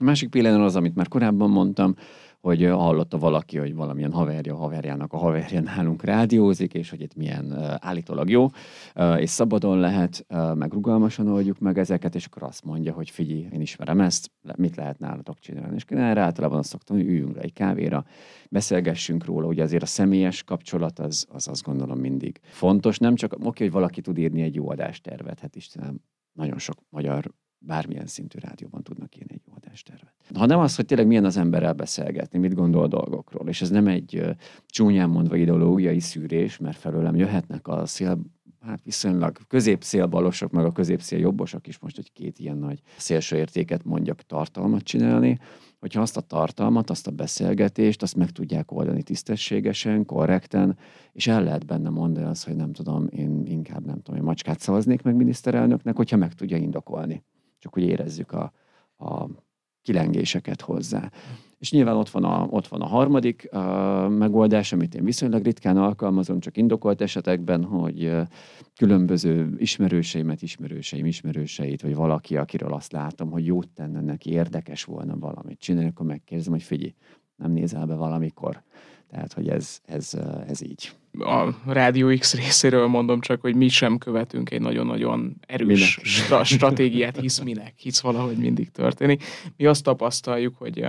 A 0.00 0.04
másik 0.04 0.30
pilléren 0.30 0.60
az, 0.60 0.76
amit 0.76 0.94
már 0.94 1.08
korábban 1.08 1.50
mondtam, 1.50 1.94
hogy 2.40 2.64
hallotta 2.64 3.18
valaki, 3.18 3.58
hogy 3.58 3.74
valamilyen 3.74 4.12
haverja 4.12 4.56
haverjának 4.56 5.12
a 5.12 5.16
haverja 5.16 5.60
nálunk 5.60 6.02
rádiózik, 6.02 6.74
és 6.74 6.90
hogy 6.90 7.00
itt 7.00 7.14
milyen 7.14 7.52
állítólag 7.80 8.30
jó, 8.30 8.46
és 9.16 9.30
szabadon 9.30 9.78
lehet, 9.78 10.26
meg 10.54 10.72
rugalmasan 10.72 11.28
oldjuk 11.28 11.58
meg 11.58 11.78
ezeket, 11.78 12.14
és 12.14 12.24
akkor 12.24 12.42
azt 12.42 12.64
mondja, 12.64 12.92
hogy 12.92 13.10
figyelj, 13.10 13.48
én 13.52 13.60
ismerem 13.60 14.00
ezt, 14.00 14.30
mit 14.56 14.76
lehet 14.76 14.98
nálatok 14.98 15.38
csinálni. 15.38 15.74
És 15.74 15.84
én 15.88 15.98
erre 15.98 16.20
általában 16.20 16.58
azt 16.58 16.68
szoktam, 16.68 16.96
hogy 16.96 17.06
üljünk 17.06 17.34
le 17.34 17.40
egy 17.40 17.52
kávéra, 17.52 18.04
beszélgessünk 18.50 19.24
róla, 19.24 19.46
ugye 19.46 19.62
azért 19.62 19.82
a 19.82 19.86
személyes 19.86 20.42
kapcsolat 20.42 20.98
az, 20.98 21.26
az 21.30 21.48
azt 21.48 21.62
gondolom 21.62 21.98
mindig 21.98 22.40
fontos, 22.42 22.98
nem 22.98 23.14
csak 23.14 23.36
oké, 23.44 23.64
hogy 23.64 23.72
valaki 23.72 24.00
tud 24.00 24.18
írni 24.18 24.42
egy 24.42 24.54
jó 24.54 24.70
adástervet, 24.70 25.40
hát 25.40 25.56
Istenem, 25.56 26.00
nagyon 26.32 26.58
sok 26.58 26.76
magyar 26.88 27.32
bármilyen 27.58 28.06
szintű 28.06 28.38
rádióban 28.38 28.82
tudnak 28.82 29.16
írni 29.16 29.34
egy 29.34 29.42
jó 29.46 29.52
adástervet. 29.56 30.07
Ha 30.34 30.46
nem 30.46 30.58
az, 30.58 30.76
hogy 30.76 30.84
tényleg 30.84 31.06
milyen 31.06 31.24
az 31.24 31.36
emberrel 31.36 31.72
beszélgetni, 31.72 32.38
mit 32.38 32.54
gondol 32.54 32.88
dolgokról, 32.88 33.48
és 33.48 33.62
ez 33.62 33.70
nem 33.70 33.86
egy 33.86 34.36
csúnyán 34.66 35.08
mondva 35.08 35.36
ideológiai 35.36 36.00
szűrés, 36.00 36.58
mert 36.58 36.78
felőlem 36.78 37.16
jöhetnek 37.16 37.68
a 37.68 37.86
szél, 37.86 38.18
hát 38.60 38.80
viszonylag 38.84 39.38
középszélbalosok, 39.48 40.50
meg 40.50 40.64
a 40.64 40.72
középszél 40.72 41.18
jobbosok 41.18 41.66
is 41.66 41.78
most 41.78 41.98
egy 41.98 42.12
két 42.12 42.38
ilyen 42.38 42.56
nagy 42.56 42.80
szélső 42.96 43.36
értéket 43.36 43.84
mondjak 43.84 44.22
tartalmat 44.22 44.82
csinálni, 44.82 45.38
hogyha 45.80 46.00
azt 46.00 46.16
a 46.16 46.20
tartalmat, 46.20 46.90
azt 46.90 47.06
a 47.06 47.10
beszélgetést, 47.10 48.02
azt 48.02 48.16
meg 48.16 48.30
tudják 48.30 48.72
oldani 48.72 49.02
tisztességesen, 49.02 50.04
korrekten, 50.04 50.78
és 51.12 51.26
el 51.26 51.42
lehet 51.42 51.66
benne 51.66 51.88
mondani 51.88 52.26
azt, 52.26 52.44
hogy 52.44 52.56
nem 52.56 52.72
tudom, 52.72 53.06
én 53.10 53.46
inkább 53.46 53.84
nem 53.84 53.96
tudom, 53.96 54.16
hogy 54.16 54.26
macskát 54.26 54.60
szavaznék 54.60 55.02
meg 55.02 55.14
miniszterelnöknek, 55.14 55.96
hogyha 55.96 56.16
meg 56.16 56.34
tudja 56.34 56.56
indokolni. 56.56 57.24
Csak 57.58 57.72
hogy 57.72 57.82
érezzük 57.82 58.32
a, 58.32 58.52
a 58.96 59.28
kilengéseket 59.88 60.60
hozzá. 60.60 61.10
És 61.58 61.70
nyilván 61.70 61.96
ott 61.96 62.08
van 62.08 62.24
a, 62.24 62.46
ott 62.50 62.66
van 62.66 62.80
a 62.80 62.86
harmadik 62.86 63.48
uh, 63.52 64.08
megoldás, 64.08 64.72
amit 64.72 64.94
én 64.94 65.04
viszonylag 65.04 65.44
ritkán 65.44 65.76
alkalmazom, 65.76 66.40
csak 66.40 66.56
indokolt 66.56 67.00
esetekben, 67.00 67.64
hogy 67.64 68.04
uh, 68.04 68.20
különböző 68.76 69.54
ismerőseimet, 69.58 70.42
ismerőseim 70.42 71.06
ismerőseit, 71.06 71.82
vagy 71.82 71.94
valaki, 71.94 72.36
akiről 72.36 72.72
azt 72.72 72.92
látom, 72.92 73.30
hogy 73.30 73.46
jót 73.46 73.68
tenne 73.68 74.00
neki, 74.00 74.30
érdekes 74.30 74.84
volna 74.84 75.18
valamit 75.18 75.58
csinálni, 75.58 75.88
akkor 75.88 76.06
megkérdezem, 76.06 76.52
hogy 76.52 76.62
figyelj, 76.62 76.94
nem 77.36 77.52
nézel 77.52 77.86
be 77.86 77.94
valamikor. 77.94 78.62
Tehát, 79.10 79.32
hogy 79.32 79.48
ez, 79.48 79.78
ez, 79.86 80.14
ez 80.48 80.62
így 80.62 80.92
a 81.18 81.54
Rádió 81.66 82.16
X 82.18 82.34
részéről 82.34 82.86
mondom 82.86 83.20
csak, 83.20 83.40
hogy 83.40 83.54
mi 83.54 83.68
sem 83.68 83.98
követünk 83.98 84.50
egy 84.50 84.60
nagyon-nagyon 84.60 85.36
erős 85.46 85.98
stra- 86.02 86.44
stratégiát, 86.44 87.20
hisz 87.20 87.38
minek, 87.40 87.72
hisz 87.76 88.00
valahogy 88.00 88.36
mindig 88.36 88.70
történik. 88.70 89.24
Mi 89.56 89.66
azt 89.66 89.82
tapasztaljuk, 89.82 90.56
hogy 90.56 90.84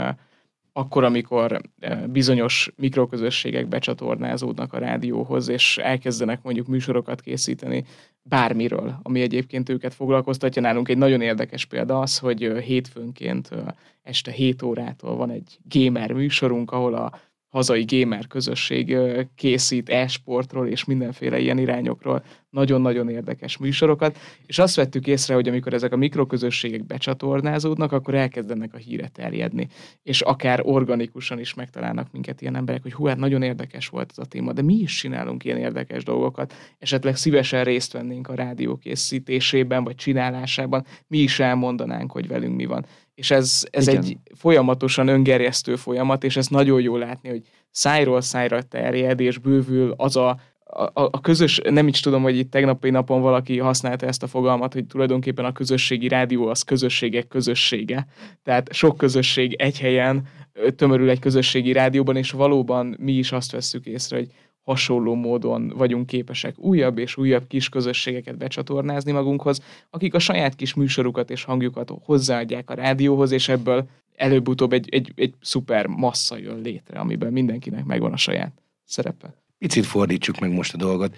akkor, 0.74 1.04
amikor 1.04 1.62
bizonyos 2.10 2.72
mikroközösségek 2.76 3.68
becsatornázódnak 3.68 4.74
a 4.74 4.78
rádióhoz, 4.78 5.48
és 5.48 5.78
elkezdenek 5.78 6.42
mondjuk 6.42 6.68
műsorokat 6.68 7.22
készíteni 7.22 7.84
bármiről, 8.22 9.00
ami 9.04 9.22
egyébként 9.22 9.70
őket 9.70 9.94
foglalkoztatja. 9.94 10.62
Nálunk 10.62 10.90
egy 10.90 10.98
nagyon 10.98 11.22
érdekes 11.22 11.66
példa 11.66 12.00
az, 12.00 12.18
hogy 12.18 12.52
hétfőnként 12.64 13.50
este 14.04 14.32
7 14.32 14.62
órától 14.62 15.16
van 15.16 15.30
egy 15.30 15.60
gamer 15.70 16.12
műsorunk, 16.12 16.72
ahol 16.72 16.94
a 16.94 17.12
hazai 17.50 17.86
gamer 17.88 18.28
közösség 18.28 18.98
készít 19.36 19.90
e-sportról 19.90 20.68
és 20.68 20.86
mindenféle 20.86 21.40
ilyen 21.40 21.58
irányokról 21.58 22.24
nagyon-nagyon 22.50 23.10
érdekes 23.10 23.58
műsorokat, 23.58 24.18
és 24.46 24.60
azt 24.60 24.76
vettük 24.76 25.08
észre, 25.08 25.34
hogy 25.34 25.48
amikor 25.48 25.74
ezek 25.74 25.94
a 25.94 25.98
mikroközösségek 25.98 26.86
becsatornázódnak, 26.86 27.92
akkor 27.92 28.14
elkezdenek 28.14 28.74
a 28.74 28.78
híre 28.78 29.08
terjedni, 29.08 29.68
és 30.04 30.22
akár 30.22 30.62
organikusan 30.64 31.40
is 31.40 31.54
megtalálnak 31.54 32.12
minket 32.12 32.42
ilyen 32.42 32.56
emberek, 32.56 32.82
hogy 32.82 32.94
hú, 32.94 33.06
hát 33.06 33.18
nagyon 33.18 33.42
érdekes 33.42 33.88
volt 33.88 34.10
ez 34.12 34.18
a 34.18 34.26
téma, 34.26 34.54
de 34.54 34.62
mi 34.62 34.74
is 34.74 34.98
csinálunk 34.98 35.44
ilyen 35.44 35.58
érdekes 35.58 36.04
dolgokat, 36.04 36.54
esetleg 36.80 37.16
szívesen 37.16 37.64
részt 37.64 37.94
vennénk 37.94 38.28
a 38.28 38.36
rádió 38.36 38.78
készítésében, 38.78 39.84
vagy 39.84 39.96
csinálásában, 39.96 40.86
mi 41.08 41.18
is 41.18 41.40
elmondanánk, 41.40 42.12
hogy 42.12 42.28
velünk 42.28 42.56
mi 42.56 42.66
van. 42.66 42.86
És 43.20 43.32
ez, 43.32 43.64
ez 43.70 43.88
egy 43.88 44.18
folyamatosan 44.36 45.08
öngerjesztő 45.08 45.76
folyamat, 45.76 46.24
és 46.24 46.38
ez 46.38 46.48
nagyon 46.48 46.82
jó 46.82 46.98
látni, 46.98 47.30
hogy 47.30 47.42
szájról 47.72 48.22
szájra 48.22 48.62
terjed, 48.62 49.20
és 49.20 49.38
bővül 49.38 49.94
az 49.98 50.16
a 50.16 50.40
a, 50.72 50.90
a 50.94 51.22
közös, 51.22 51.62
nem 51.70 51.88
is 51.88 52.00
tudom, 52.00 52.22
hogy 52.22 52.38
itt 52.38 52.52
tegnapi 52.52 52.90
napon 52.90 53.22
valaki 53.22 53.60
használta 53.60 54.06
ezt 54.06 54.24
a 54.24 54.28
fogalmat, 54.28 54.74
hogy 54.74 54.86
tulajdonképpen 54.86 55.46
a 55.46 55.52
közösségi 55.52 56.08
rádió 56.08 56.48
az 56.48 56.62
közösségek 56.62 57.28
közössége. 57.28 58.08
Tehát 58.44 58.74
sok 58.74 58.98
közösség 58.98 59.54
egy 59.54 59.80
helyen 59.80 60.28
tömörül 60.76 61.10
egy 61.10 61.20
közösségi 61.20 61.72
rádióban, 61.72 62.16
és 62.16 62.32
valóban 62.32 62.96
mi 63.00 63.12
is 63.12 63.32
azt 63.32 63.52
vesszük 63.52 63.86
észre, 63.86 64.18
hogy 64.18 64.30
hasonló 64.64 65.16
módon 65.16 65.74
vagyunk 65.76 66.08
képesek 66.08 66.60
újabb 66.60 66.98
és 66.98 67.18
újabb 67.18 67.48
kis 67.48 67.70
közösségeket 67.70 68.38
becsatornázni 68.38 69.12
magunkhoz, 69.12 69.62
akik 69.90 70.14
a 70.14 70.20
saját 70.20 70.56
kis 70.56 70.74
műsorukat 70.74 71.32
és 71.32 71.44
hangjukat 71.44 71.92
hozzáadják 72.04 72.70
a 72.70 72.74
rádióhoz, 72.74 73.32
és 73.32 73.50
ebből 73.50 73.88
előbb-utóbb 74.16 74.74
egy, 74.74 74.90
egy, 74.92 75.12
egy 75.16 75.34
szuper 75.42 75.88
massza 75.88 76.38
jön 76.38 76.62
létre, 76.62 77.00
amiben 77.00 77.32
mindenkinek 77.32 77.86
megvan 77.86 78.14
a 78.14 78.18
saját 78.18 78.62
szerepe. 78.86 79.34
Picit 79.58 79.86
fordítsuk 79.86 80.40
meg 80.40 80.52
most 80.52 80.74
a 80.74 80.78
dolgot. 80.78 81.16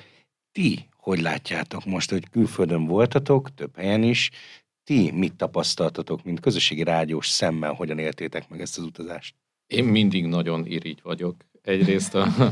Ti 0.52 0.90
hogy 1.02 1.22
látjátok 1.22 1.86
most, 1.86 2.10
hogy 2.10 2.30
külföldön 2.30 2.86
voltatok, 2.86 3.54
több 3.54 3.76
helyen 3.76 4.04
is, 4.04 4.30
ti 4.84 5.12
mit 5.12 5.34
tapasztaltatok, 5.34 6.24
mint 6.24 6.40
közösségi 6.40 6.84
rádiós 6.84 7.28
szemmel, 7.28 7.74
hogyan 7.74 8.00
éltétek 8.00 8.50
meg 8.50 8.62
ezt 8.62 8.78
az 8.78 8.84
utazást? 8.84 9.36
Én 9.68 9.84
mindig 9.84 10.26
nagyon 10.26 10.66
irigy 10.66 11.00
vagyok. 11.04 11.36
Egyrészt 11.62 12.16
a, 12.16 12.22
a 12.22 12.52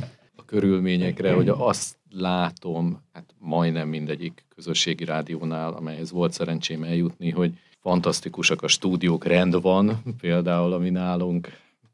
körülményekre, 0.49 1.33
hogy 1.33 1.49
azt 1.49 1.97
látom, 2.11 3.01
hát 3.13 3.35
majdnem 3.39 3.87
mindegyik 3.87 4.45
közösségi 4.55 5.05
rádiónál, 5.05 5.73
amelyhez 5.73 6.11
volt 6.11 6.33
szerencsém 6.33 6.83
eljutni, 6.83 7.29
hogy 7.29 7.53
fantasztikusak 7.79 8.61
a 8.61 8.67
stúdiók, 8.67 9.25
rend 9.25 9.61
van, 9.61 10.03
például 10.21 10.73
ami 10.73 10.89
nálunk 10.89 11.47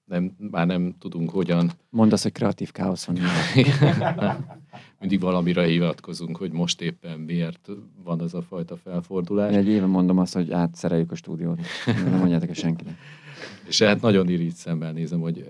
nem, 0.06 0.36
már 0.52 0.68
nem 0.68 0.96
tudunk 1.00 1.30
hogyan. 1.30 1.72
Mondd 1.90 2.12
azt, 2.12 2.24
hogy 2.24 2.32
kreatív 2.32 2.72
káosz 2.72 3.06
van. 3.06 3.18
Mindig 5.00 5.20
valamire 5.20 5.66
hivatkozunk, 5.66 6.38
hogy 6.38 6.52
most 6.52 6.82
éppen 6.82 7.20
miért 7.20 7.70
van 8.04 8.20
az 8.20 8.34
a 8.34 8.42
fajta 8.42 8.76
felfordulás. 8.76 9.56
Egy 9.56 9.68
éve 9.68 9.86
mondom 9.86 10.18
azt, 10.18 10.34
hogy 10.34 10.52
átszereljük 10.52 11.12
a 11.12 11.16
stúdiót. 11.16 11.60
Nem 11.86 12.18
mondjátok 12.18 12.50
a 12.50 12.54
senkinek. 12.54 12.98
És 13.68 13.82
hát 13.82 14.02
nagyon 14.02 14.30
irigy 14.30 14.54
szemmel 14.54 14.92
nézem, 14.92 15.20
hogy 15.20 15.50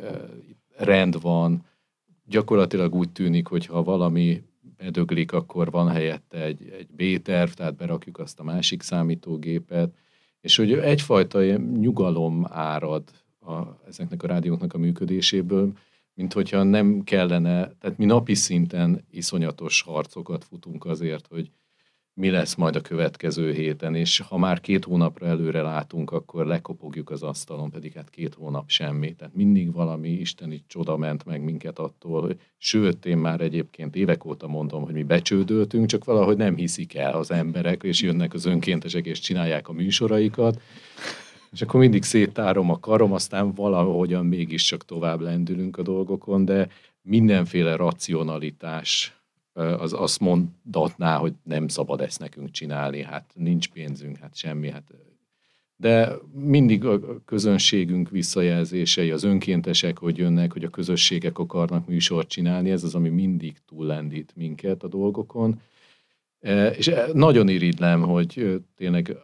rend 0.77 1.21
van, 1.21 1.63
gyakorlatilag 2.25 2.95
úgy 2.95 3.11
tűnik, 3.11 3.47
hogy 3.47 3.65
ha 3.65 3.83
valami 3.83 4.43
bedöglik, 4.77 5.31
akkor 5.31 5.71
van 5.71 5.89
helyette 5.89 6.43
egy, 6.43 6.69
egy 6.79 6.87
B-terv, 6.87 7.51
tehát 7.51 7.75
berakjuk 7.75 8.19
azt 8.19 8.39
a 8.39 8.43
másik 8.43 8.81
számítógépet, 8.81 9.95
és 10.41 10.55
hogy 10.55 10.73
egyfajta 10.73 11.43
nyugalom 11.57 12.45
árad 12.49 13.03
a, 13.39 13.61
ezeknek 13.87 14.23
a 14.23 14.27
rádióknak 14.27 14.73
a 14.73 14.77
működéséből, 14.77 15.71
mint 16.13 16.33
hogyha 16.33 16.63
nem 16.63 17.03
kellene, 17.03 17.71
tehát 17.79 17.97
mi 17.97 18.05
napi 18.05 18.33
szinten 18.33 19.05
iszonyatos 19.11 19.81
harcokat 19.81 20.43
futunk 20.43 20.85
azért, 20.85 21.27
hogy 21.27 21.51
mi 22.17 22.29
lesz 22.29 22.55
majd 22.55 22.75
a 22.75 22.81
következő 22.81 23.53
héten, 23.53 23.95
és 23.95 24.19
ha 24.19 24.37
már 24.37 24.61
két 24.61 24.85
hónapra 24.85 25.27
előre 25.27 25.61
látunk, 25.61 26.11
akkor 26.11 26.45
lekopogjuk 26.45 27.09
az 27.09 27.23
asztalon, 27.23 27.69
pedig 27.69 27.93
hát 27.93 28.09
két 28.09 28.33
hónap 28.33 28.69
semmi. 28.69 29.15
Tehát 29.15 29.35
mindig 29.35 29.73
valami 29.73 30.09
isteni 30.09 30.63
csoda 30.67 30.97
ment 30.97 31.25
meg 31.25 31.43
minket 31.43 31.79
attól, 31.79 32.35
sőt, 32.57 33.05
én 33.05 33.17
már 33.17 33.41
egyébként 33.41 33.95
évek 33.95 34.25
óta 34.25 34.47
mondom, 34.47 34.83
hogy 34.83 34.93
mi 34.93 35.03
becsődöltünk, 35.03 35.85
csak 35.85 36.03
valahogy 36.03 36.37
nem 36.37 36.55
hiszik 36.55 36.95
el 36.95 37.13
az 37.13 37.31
emberek, 37.31 37.83
és 37.83 38.01
jönnek 38.01 38.33
az 38.33 38.45
önkéntesek, 38.45 39.05
és 39.05 39.19
csinálják 39.19 39.67
a 39.67 39.73
műsoraikat, 39.73 40.61
és 41.51 41.61
akkor 41.61 41.79
mindig 41.79 42.03
széttárom 42.03 42.69
a 42.69 42.79
karom, 42.79 43.13
aztán 43.13 43.53
valahogyan 43.53 44.25
mégiscsak 44.25 44.85
tovább 44.85 45.19
lendülünk 45.19 45.77
a 45.77 45.81
dolgokon, 45.81 46.45
de 46.45 46.67
mindenféle 47.01 47.75
racionalitás 47.75 49.14
az 49.55 49.93
azt 49.93 50.19
mondatná, 50.19 51.17
hogy 51.17 51.33
nem 51.43 51.67
szabad 51.67 52.01
ezt 52.01 52.19
nekünk 52.19 52.51
csinálni, 52.51 53.03
hát 53.03 53.31
nincs 53.35 53.69
pénzünk, 53.69 54.17
hát 54.17 54.35
semmi, 54.35 54.69
hát 54.69 54.93
de 55.77 56.11
mindig 56.33 56.85
a 56.85 57.23
közönségünk 57.25 58.09
visszajelzései, 58.09 59.11
az 59.11 59.23
önkéntesek, 59.23 59.97
hogy 59.97 60.17
jönnek, 60.17 60.53
hogy 60.53 60.63
a 60.63 60.69
közösségek 60.69 61.39
akarnak 61.39 61.87
műsort 61.87 62.27
csinálni, 62.27 62.69
ez 62.69 62.83
az, 62.83 62.95
ami 62.95 63.09
mindig 63.09 63.57
túllendít 63.67 64.33
minket 64.35 64.83
a 64.83 64.87
dolgokon. 64.87 65.61
És 66.77 66.91
nagyon 67.13 67.47
irigylem, 67.47 68.01
hogy 68.01 68.61
tényleg 68.75 69.17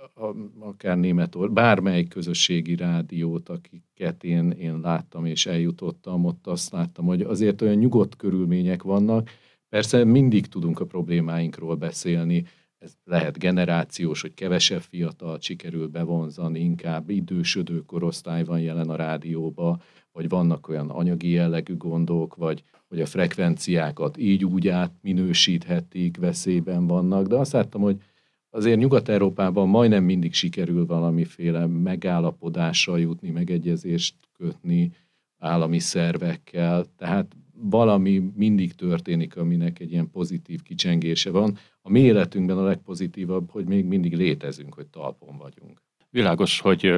akár 0.59 0.97
német, 0.97 1.51
bármely 1.51 2.03
közösségi 2.03 2.75
rádiót, 2.75 3.49
akiket 3.49 4.23
én, 4.23 4.51
én 4.51 4.79
láttam 4.79 5.25
és 5.25 5.45
eljutottam, 5.45 6.25
ott 6.25 6.47
azt 6.47 6.71
láttam, 6.71 7.05
hogy 7.05 7.21
azért 7.21 7.61
olyan 7.61 7.75
nyugodt 7.75 8.15
körülmények 8.15 8.83
vannak, 8.83 9.29
Persze 9.71 10.03
mindig 10.03 10.47
tudunk 10.47 10.79
a 10.79 10.85
problémáinkról 10.85 11.75
beszélni, 11.75 12.45
ez 12.77 12.93
lehet 13.03 13.37
generációs, 13.37 14.21
hogy 14.21 14.33
kevesebb 14.33 14.81
fiatal 14.81 15.37
sikerül 15.39 15.87
bevonzani, 15.87 16.59
inkább 16.59 17.09
idősödő 17.09 17.79
korosztály 17.79 18.43
van 18.43 18.59
jelen 18.59 18.89
a 18.89 18.95
rádióba, 18.95 19.81
vagy 20.11 20.29
vannak 20.29 20.67
olyan 20.67 20.89
anyagi 20.89 21.29
jellegű 21.29 21.77
gondok, 21.77 22.35
vagy 22.35 22.63
hogy 22.87 23.01
a 23.01 23.05
frekvenciákat 23.05 24.17
így 24.17 24.45
úgy 24.45 24.67
átminősíthetik, 24.67 26.17
veszélyben 26.17 26.87
vannak, 26.87 27.27
de 27.27 27.35
azt 27.35 27.51
láttam, 27.51 27.81
hogy 27.81 28.01
azért 28.49 28.79
Nyugat-Európában 28.79 29.67
majdnem 29.67 30.03
mindig 30.03 30.33
sikerül 30.33 30.85
valamiféle 30.85 31.65
megállapodásra 31.65 32.97
jutni, 32.97 33.29
megegyezést 33.29 34.15
kötni 34.33 34.91
állami 35.37 35.79
szervekkel, 35.79 36.85
tehát 36.97 37.35
valami 37.61 38.31
mindig 38.35 38.73
történik, 38.73 39.37
aminek 39.37 39.79
egy 39.79 39.91
ilyen 39.91 40.09
pozitív 40.11 40.61
kicsengése 40.61 41.31
van. 41.31 41.57
A 41.81 41.89
mi 41.89 41.99
életünkben 41.99 42.57
a 42.57 42.63
legpozitívabb, 42.63 43.49
hogy 43.51 43.65
még 43.65 43.85
mindig 43.85 44.15
létezünk, 44.15 44.73
hogy 44.73 44.87
talpon 44.87 45.37
vagyunk. 45.37 45.81
Világos, 46.09 46.59
hogy 46.59 46.93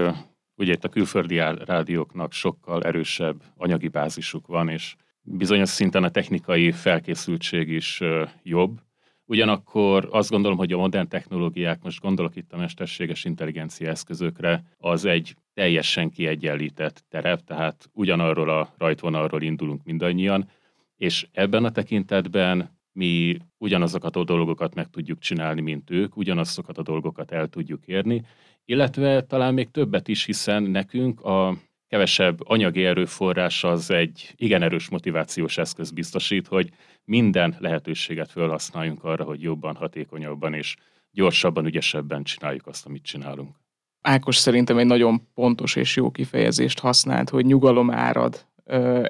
ugye 0.56 0.74
itt 0.74 0.84
a 0.84 0.90
külföldi 0.90 1.38
rádióknak 1.66 2.32
sokkal 2.32 2.84
erősebb 2.84 3.44
anyagi 3.58 3.88
bázisuk 3.88 4.48
van, 4.48 4.70
és 4.70 4.96
bizonyos 5.22 5.70
szinten 5.70 6.04
a 6.04 6.10
technikai 6.10 6.72
felkészültség 6.72 7.70
is 7.70 8.02
jobb. 8.44 8.82
Ugyanakkor 9.26 10.08
azt 10.12 10.30
gondolom, 10.30 10.58
hogy 10.58 10.74
a 10.74 10.78
modern 10.78 11.08
technológiák, 11.08 11.84
most 11.84 12.02
gondolok 12.02 12.36
itt 12.36 12.52
a 12.52 12.58
mesterséges 12.58 13.26
intelligencia 13.26 13.90
eszközökre, 13.90 14.64
az 14.78 15.06
egy 15.06 15.36
teljesen 15.54 16.10
kiegyenlített 16.10 17.04
terep, 17.10 17.44
tehát 17.44 17.90
ugyanarról 17.94 18.50
a 18.50 18.74
rajtvonalról 18.78 19.42
indulunk 19.42 19.84
mindannyian, 19.84 20.50
és 20.98 21.28
ebben 21.32 21.66
a 21.66 21.72
tekintetben 21.72 22.82
mi 22.92 23.38
ugyanazokat 23.58 24.16
a 24.16 24.24
dolgokat 24.24 24.76
meg 24.76 24.90
tudjuk 24.90 25.20
csinálni, 25.20 25.62
mint 25.62 25.90
ők, 25.90 26.18
ugyanazokat 26.18 26.78
a 26.78 26.84
dolgokat 26.84 27.32
el 27.32 27.48
tudjuk 27.48 27.86
érni, 27.86 28.26
illetve 28.66 29.22
talán 29.22 29.54
még 29.54 29.72
többet 29.72 30.08
is, 30.08 30.26
hiszen 30.26 30.64
nekünk 30.64 31.22
a 31.22 31.58
kevesebb 31.94 32.50
anyagi 32.50 32.86
erőforrás 32.86 33.64
az 33.64 33.92
egy 33.92 34.34
igen 34.36 34.62
erős 34.62 34.90
motivációs 34.90 35.58
eszköz 35.58 35.92
biztosít, 35.92 36.48
hogy 36.48 36.70
minden 37.06 37.56
lehetőséget 37.60 38.32
felhasználjunk 38.32 39.04
arra, 39.04 39.24
hogy 39.24 39.42
jobban, 39.42 39.76
hatékonyabban 39.76 40.54
és 40.54 40.76
gyorsabban, 41.12 41.66
ügyesebben 41.66 42.24
csináljuk 42.24 42.68
azt, 42.68 42.86
amit 42.86 43.04
csinálunk. 43.04 43.56
Ákos 44.02 44.36
szerintem 44.36 44.78
egy 44.78 44.86
nagyon 44.86 45.28
pontos 45.34 45.76
és 45.76 45.96
jó 45.96 46.12
kifejezést 46.12 46.80
használt, 46.80 47.30
hogy 47.30 47.46
nyugalom 47.46 47.92
árad 47.92 48.46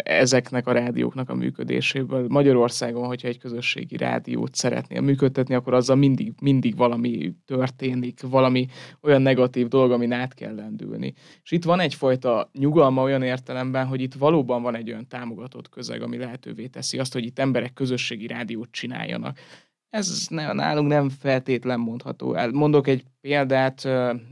ezeknek 0.03 0.67
a 0.67 0.71
rádióknak 0.71 1.29
a 1.29 1.35
működéséből. 1.35 2.25
Magyarországon, 2.27 3.05
hogyha 3.05 3.27
egy 3.27 3.39
közösségi 3.39 3.97
rádiót 3.97 4.55
szeretnél 4.55 5.01
működtetni, 5.01 5.55
akkor 5.55 5.73
azzal 5.73 5.95
mindig, 5.95 6.33
mindig 6.41 6.75
valami 6.75 7.33
történik, 7.45 8.21
valami 8.21 8.67
olyan 9.01 9.21
negatív 9.21 9.67
dolog, 9.67 9.91
amin 9.91 10.11
át 10.11 10.33
kell 10.33 10.55
lendülni. 10.55 11.13
És 11.43 11.51
itt 11.51 11.63
van 11.63 11.79
egyfajta 11.79 12.49
nyugalma 12.53 13.01
olyan 13.01 13.23
értelemben, 13.23 13.87
hogy 13.87 14.01
itt 14.01 14.13
valóban 14.13 14.61
van 14.61 14.75
egy 14.75 14.89
olyan 14.89 15.07
támogatott 15.07 15.69
közeg, 15.69 16.01
ami 16.01 16.17
lehetővé 16.17 16.67
teszi 16.67 16.99
azt, 16.99 17.13
hogy 17.13 17.25
itt 17.25 17.39
emberek 17.39 17.73
közösségi 17.73 18.27
rádiót 18.27 18.71
csináljanak. 18.71 19.37
Ez 19.89 20.27
nálunk 20.29 20.87
nem 20.87 21.09
feltétlen 21.09 21.79
mondható 21.79 22.33
el. 22.33 22.51
Mondok 22.51 22.87
egy 22.87 23.03
példát, 23.21 23.87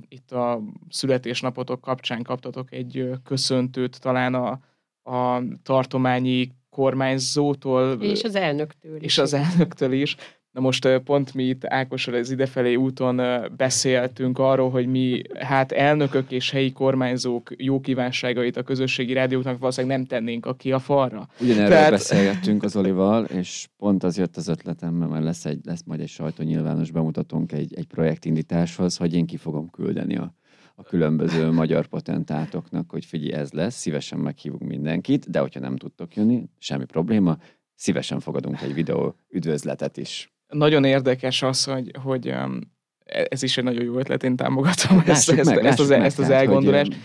itt 0.08 0.32
a 0.32 0.62
születésnapotok 0.90 1.82
kapcsán 1.82 2.24
kaptatok 2.24 2.74
egy 2.74 3.10
köszöntőt 3.24 4.00
talán 4.00 4.34
a 4.34 4.60
a 5.04 5.42
tartományi 5.64 6.52
kormányzótól. 6.70 8.02
És 8.02 8.24
az 8.24 8.36
elnöktől 8.36 8.96
is. 8.96 9.04
És 9.04 9.18
az 9.18 9.34
elnöktől 9.34 9.92
is. 9.92 10.16
Na 10.52 10.62
most 10.62 11.00
pont 11.04 11.34
mi 11.34 11.44
itt 11.44 11.66
Ákossal 11.66 12.14
az 12.14 12.32
idefelé 12.32 12.76
úton 12.76 13.22
beszéltünk 13.58 14.40
arról, 14.40 14.70
hogy 14.70 14.88
mi 14.88 15.22
hát 15.40 15.72
elnökök 15.72 16.32
és 16.32 16.52
helyi 16.52 16.72
kormányzók 16.72 17.54
jó 17.58 17.80
kívánságait 17.80 18.58
a 18.58 18.64
közösségi 18.64 19.14
rádióknak 19.14 19.58
valószínűleg 19.58 19.98
nem 19.98 20.06
tennénk 20.06 20.46
a 20.46 20.54
ki 20.54 20.72
a 20.72 20.80
falra. 20.80 21.28
Ugyanerről 21.40 21.70
Tehát... 21.70 21.92
beszélgettünk 21.92 22.64
az 22.64 22.76
Olival, 22.76 23.24
és 23.24 23.68
pont 23.78 24.04
az 24.04 24.18
jött 24.18 24.38
az 24.38 24.48
ötletem, 24.48 24.94
mert 24.94 25.24
lesz, 25.24 25.46
egy, 25.46 25.60
lesz 25.64 25.84
majd 25.86 26.00
egy 26.00 26.10
sajtó 26.10 26.44
nyilvános 26.44 26.92
bemutatónk 26.92 27.52
egy, 27.52 27.74
egy 27.76 27.88
projektindításhoz, 27.88 28.98
hogy 28.98 29.14
én 29.14 29.26
ki 29.26 29.38
fogom 29.38 29.70
küldeni 29.70 30.18
a 30.18 30.34
a 30.82 30.90
különböző 30.90 31.52
magyar 31.52 31.86
patentátoknak, 31.88 32.90
hogy 32.90 33.06
figyelj, 33.06 33.34
ez 33.34 33.52
lesz, 33.52 33.76
szívesen 33.76 34.20
meghívunk 34.20 34.62
mindenkit, 34.62 35.30
de 35.30 35.40
hogyha 35.40 35.60
nem 35.60 35.78
tudtok 35.78 36.16
jönni, 36.16 36.50
semmi 36.58 36.86
probléma, 36.86 37.38
szívesen 37.76 38.20
fogadunk 38.20 38.62
egy 38.62 38.74
videó 38.74 39.16
üdvözletet 39.30 39.98
is. 39.98 40.34
Nagyon 40.48 40.84
érdekes 40.84 41.42
az, 41.42 41.64
hogy, 41.64 41.92
hogy 42.04 42.30
um, 42.30 42.60
ez 43.06 43.44
is 43.44 43.58
egy 43.58 43.64
nagyon 43.64 43.84
jó 43.84 43.98
ötlet, 43.98 44.24
én 44.24 44.36
támogatom 44.36 45.04
ezt, 45.06 45.30
ezt, 45.30 45.50
meg, 45.50 45.66
ezt, 45.66 45.80
az, 45.80 45.90
meg, 45.90 46.04
ezt 46.04 46.20
az 46.20 46.30
elgondolást, 46.30 46.94
hogy, 46.94 47.02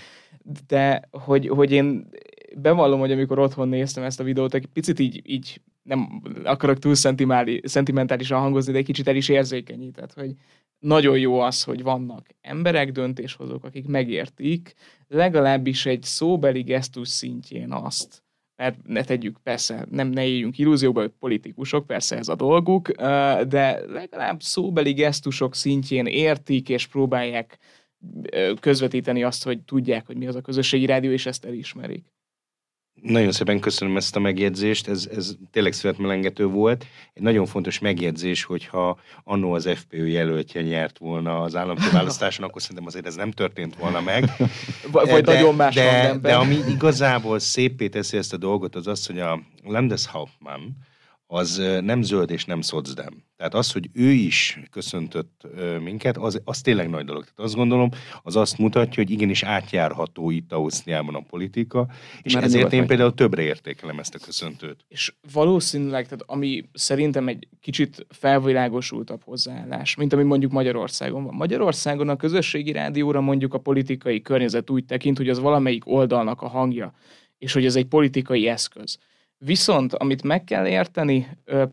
de 0.66 1.08
hogy, 1.10 1.48
hogy 1.48 1.72
én 1.72 2.08
bevallom, 2.56 3.00
hogy 3.00 3.12
amikor 3.12 3.38
otthon 3.38 3.68
néztem 3.68 4.04
ezt 4.04 4.20
a 4.20 4.24
videót, 4.24 4.54
egy 4.54 4.66
picit 4.66 4.98
így, 4.98 5.22
így 5.24 5.60
nem 5.86 6.22
akarok 6.44 6.78
túl 6.78 6.94
szentimentálisan 7.62 8.40
hangozni, 8.40 8.72
de 8.72 8.78
egy 8.78 8.84
kicsit 8.84 9.08
el 9.08 9.16
is 9.16 9.28
érzékenyített, 9.28 10.12
hogy 10.12 10.34
nagyon 10.78 11.18
jó 11.18 11.38
az, 11.40 11.62
hogy 11.62 11.82
vannak 11.82 12.26
emberek, 12.40 12.92
döntéshozók, 12.92 13.64
akik 13.64 13.86
megértik, 13.86 14.74
legalábbis 15.08 15.86
egy 15.86 16.02
szóbeli 16.02 16.62
gesztus 16.62 17.08
szintjén 17.08 17.72
azt, 17.72 18.22
mert 18.56 18.86
ne 18.86 19.04
tegyük, 19.04 19.38
persze, 19.42 19.86
nem 19.90 20.08
ne 20.08 20.26
éljünk 20.26 20.58
illúzióba, 20.58 21.00
hogy 21.00 21.12
politikusok, 21.18 21.86
persze 21.86 22.16
ez 22.16 22.28
a 22.28 22.34
dolguk, 22.34 22.90
de 23.48 23.86
legalább 23.86 24.42
szóbeli 24.42 24.92
gesztusok 24.92 25.54
szintjén 25.54 26.06
értik 26.06 26.68
és 26.68 26.86
próbálják 26.86 27.58
közvetíteni 28.60 29.22
azt, 29.22 29.44
hogy 29.44 29.60
tudják, 29.62 30.06
hogy 30.06 30.16
mi 30.16 30.26
az 30.26 30.34
a 30.34 30.40
közösségi 30.40 30.86
rádió, 30.86 31.10
és 31.10 31.26
ezt 31.26 31.44
elismerik. 31.44 32.15
Nagyon 33.02 33.32
szépen 33.32 33.60
köszönöm 33.60 33.96
ezt 33.96 34.16
a 34.16 34.20
megjegyzést, 34.20 34.88
ez, 34.88 35.08
ez 35.16 35.34
tényleg 35.50 35.72
születmelengető 35.72 36.46
volt. 36.46 36.86
Egy 37.14 37.22
nagyon 37.22 37.46
fontos 37.46 37.78
megjegyzés, 37.78 38.44
hogyha 38.44 38.98
annó 39.24 39.52
az 39.52 39.68
FPÖ 39.74 40.06
jelöltje 40.06 40.62
nyert 40.62 40.98
volna 40.98 41.40
az 41.40 41.56
államfő 41.56 41.90
választáson, 41.90 42.44
akkor 42.44 42.62
szerintem 42.62 42.86
azért 42.86 43.06
ez 43.06 43.14
nem 43.14 43.30
történt 43.30 43.76
volna 43.76 44.00
meg. 44.00 44.24
Vagy, 44.92 45.10
vagy 45.10 45.24
de, 45.24 45.32
nagyon 45.32 45.54
más 45.54 45.74
de, 45.74 46.16
de 46.22 46.34
ami 46.34 46.56
igazából 46.68 47.38
szépé 47.38 47.88
teszi 47.88 48.16
ezt 48.16 48.32
a 48.32 48.36
dolgot, 48.36 48.74
az 48.74 48.86
az, 48.86 49.06
hogy 49.06 49.18
a 49.18 49.40
Landeshauptmann, 49.64 50.60
az 51.26 51.62
nem 51.80 52.02
zöld 52.02 52.30
és 52.30 52.44
nem 52.44 52.60
szocdem. 52.60 53.24
Tehát 53.36 53.54
az, 53.54 53.72
hogy 53.72 53.88
ő 53.92 54.10
is 54.10 54.60
köszöntött 54.70 55.46
minket, 55.80 56.16
az, 56.16 56.40
az 56.44 56.60
tényleg 56.60 56.88
nagy 56.90 57.04
dolog. 57.04 57.22
Tehát 57.22 57.38
azt 57.38 57.54
gondolom, 57.54 57.88
az 58.22 58.36
azt 58.36 58.58
mutatja, 58.58 59.02
hogy 59.02 59.12
igenis 59.12 59.42
átjárható 59.42 60.30
itt 60.30 60.52
Ausztriában 60.52 61.14
a 61.14 61.20
politika, 61.20 61.88
és 62.22 62.34
Már 62.34 62.42
ezért 62.42 62.72
én 62.72 62.86
például 62.86 63.14
többre 63.14 63.42
értékelem 63.42 63.98
ezt 63.98 64.14
a 64.14 64.18
köszöntőt. 64.18 64.84
És 64.88 65.14
valószínűleg, 65.32 66.04
tehát 66.04 66.24
ami 66.26 66.64
szerintem 66.72 67.28
egy 67.28 67.48
kicsit 67.60 68.06
felvilágosultabb 68.08 69.22
hozzáállás, 69.24 69.94
mint 69.94 70.12
ami 70.12 70.22
mondjuk 70.22 70.52
Magyarországon 70.52 71.24
van. 71.24 71.34
Magyarországon 71.34 72.08
a 72.08 72.16
közösségi 72.16 72.72
rádióra 72.72 73.20
mondjuk 73.20 73.54
a 73.54 73.58
politikai 73.58 74.22
környezet 74.22 74.70
úgy 74.70 74.84
tekint, 74.84 75.16
hogy 75.16 75.28
az 75.28 75.38
valamelyik 75.38 75.86
oldalnak 75.86 76.42
a 76.42 76.48
hangja, 76.48 76.94
és 77.38 77.52
hogy 77.52 77.64
ez 77.64 77.76
egy 77.76 77.86
politikai 77.86 78.48
eszköz. 78.48 78.98
Viszont, 79.38 79.92
amit 79.94 80.22
meg 80.22 80.44
kell 80.44 80.66
érteni 80.66 81.26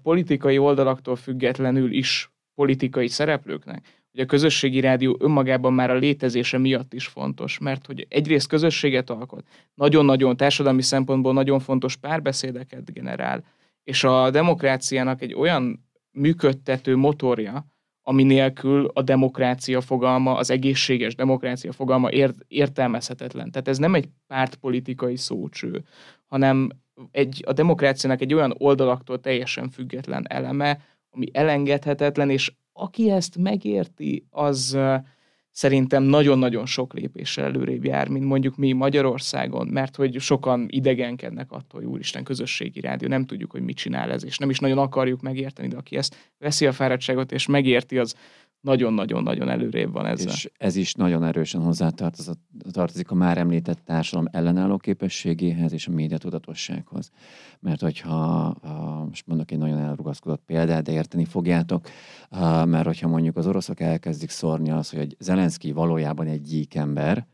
politikai 0.04 0.58
oldalaktól 0.58 1.16
függetlenül 1.16 1.92
is 1.92 2.32
politikai 2.56 3.08
szereplőknek, 3.08 4.02
hogy 4.12 4.22
a 4.22 4.26
közösségi 4.26 4.80
rádió 4.80 5.18
önmagában 5.20 5.74
már 5.74 5.90
a 5.90 5.96
létezése 5.96 6.58
miatt 6.58 6.94
is 6.94 7.08
fontos, 7.08 7.58
mert 7.58 7.86
hogy 7.86 8.06
egyrészt 8.10 8.48
közösséget 8.48 9.10
alkot, 9.10 9.48
nagyon-nagyon 9.74 10.38
társadalmi 10.38 10.82
szempontból 10.82 11.34
nagyon 11.34 11.60
fontos 11.60 11.96
párbeszédeket 11.96 12.94
generál, 12.94 13.44
és 13.84 14.04
a 14.04 14.30
demokráciának 14.30 15.22
egy 15.22 15.34
olyan 15.34 15.86
működtető 16.12 16.96
motorja, 16.96 17.68
ami 18.02 18.24
nélkül 18.24 18.92
a 18.94 19.02
demokrácia 19.02 19.82
fogalma, 19.82 20.36
az 20.36 20.50
egészséges 20.50 21.16
demokrácia 21.16 21.72
fogalma 21.72 22.10
ért, 22.10 22.36
értelmezhetetlen. 22.48 23.52
Tehát 23.52 23.68
ez 23.68 23.78
nem 23.78 23.96
egy 23.96 24.10
pártpolitikai 24.28 25.16
szócső, 25.16 25.84
hanem 26.26 26.70
egy, 27.12 27.44
a 27.48 27.54
demokráciának 27.54 28.22
egy 28.22 28.34
olyan 28.34 28.56
oldalaktól 28.58 29.20
teljesen 29.20 29.70
független 29.70 30.26
eleme, 30.30 30.80
ami 31.10 31.26
elengedhetetlen, 31.32 32.30
és 32.30 32.54
aki 32.74 33.12
ezt 33.12 33.38
megérti, 33.38 34.26
az 34.30 34.78
szerintem 35.52 36.04
nagyon-nagyon 36.04 36.66
sok 36.66 36.94
lépéssel 36.94 37.46
előrébb 37.46 37.86
jár, 37.86 38.08
mint 38.08 38.26
mondjuk 38.26 38.58
mi 38.58 38.72
Magyarországon, 38.72 39.68
mert 39.68 39.96
hogy 39.96 40.20
sokan 40.20 40.66
idegenkednek 40.70 41.52
attól, 41.52 41.82
hogy 41.82 41.90
úristen, 41.90 42.24
közösségi 42.24 42.80
rádió, 42.80 43.08
nem 43.08 43.26
tudjuk, 43.26 43.52
hogy 43.52 43.62
mit 43.62 43.78
csinál 43.78 44.12
ez, 44.12 44.26
és 44.26 44.38
nem 44.38 44.50
is 44.50 44.60
nagyon 44.60 44.78
akarjuk 44.78 45.22
megérteni, 45.22 45.68
de 45.68 45.78
aki 45.78 45.96
ezt 45.96 46.32
veszi 46.38 46.66
a 46.66 46.72
fáradtságot 46.72 47.32
és 47.32 47.48
megérti, 47.48 47.98
az 47.98 48.16
nagyon-nagyon-nagyon 48.64 49.50
előrébb 49.50 49.92
van 49.92 50.06
ezzel. 50.06 50.34
És 50.34 50.52
ez 50.58 50.76
is 50.76 50.94
nagyon 50.94 51.24
erősen 51.24 51.62
hozzátartozik 51.62 53.12
a 53.12 53.16
már 53.16 53.38
említett 53.38 53.80
társadalom 53.86 54.30
ellenálló 54.32 54.78
képességéhez 54.78 55.74
és 55.74 55.88
a 55.88 55.92
médiatudatossághoz. 55.92 57.10
Mert 57.60 57.82
hogyha, 57.82 58.56
most 59.08 59.28
mondok 59.28 59.52
egy 59.52 59.58
nagyon 59.58 59.78
elrugaszkodott 59.78 60.44
példát, 60.46 60.84
de 60.84 60.92
érteni 60.92 61.26
fogjátok, 61.26 61.88
mert 62.66 62.86
hogyha 62.86 63.08
mondjuk 63.08 63.38
az 63.38 63.48
oroszok 63.48 63.80
elkezdik 63.80 64.30
szórni 64.30 64.72
az, 64.72 64.90
hogy 64.90 65.16
Zelenszky 65.20 65.72
valójában 65.72 66.28
egy 66.28 66.42
gyík 66.42 66.76
ember, 66.76 67.28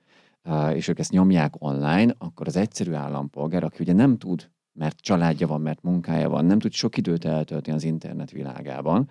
és 0.73 0.87
ők 0.87 0.99
ezt 0.99 1.11
nyomják 1.11 1.53
online, 1.57 2.15
akkor 2.17 2.47
az 2.47 2.55
egyszerű 2.55 2.93
állampolgár, 2.93 3.63
aki 3.63 3.77
ugye 3.79 3.93
nem 3.93 4.17
tud 4.17 4.49
mert 4.73 4.99
családja 4.99 5.47
van, 5.47 5.61
mert 5.61 5.83
munkája 5.83 6.29
van, 6.29 6.45
nem 6.45 6.59
tud 6.59 6.71
sok 6.71 6.97
időt 6.97 7.25
eltölteni 7.25 7.75
az 7.77 7.83
internet 7.83 8.31
világában, 8.31 9.09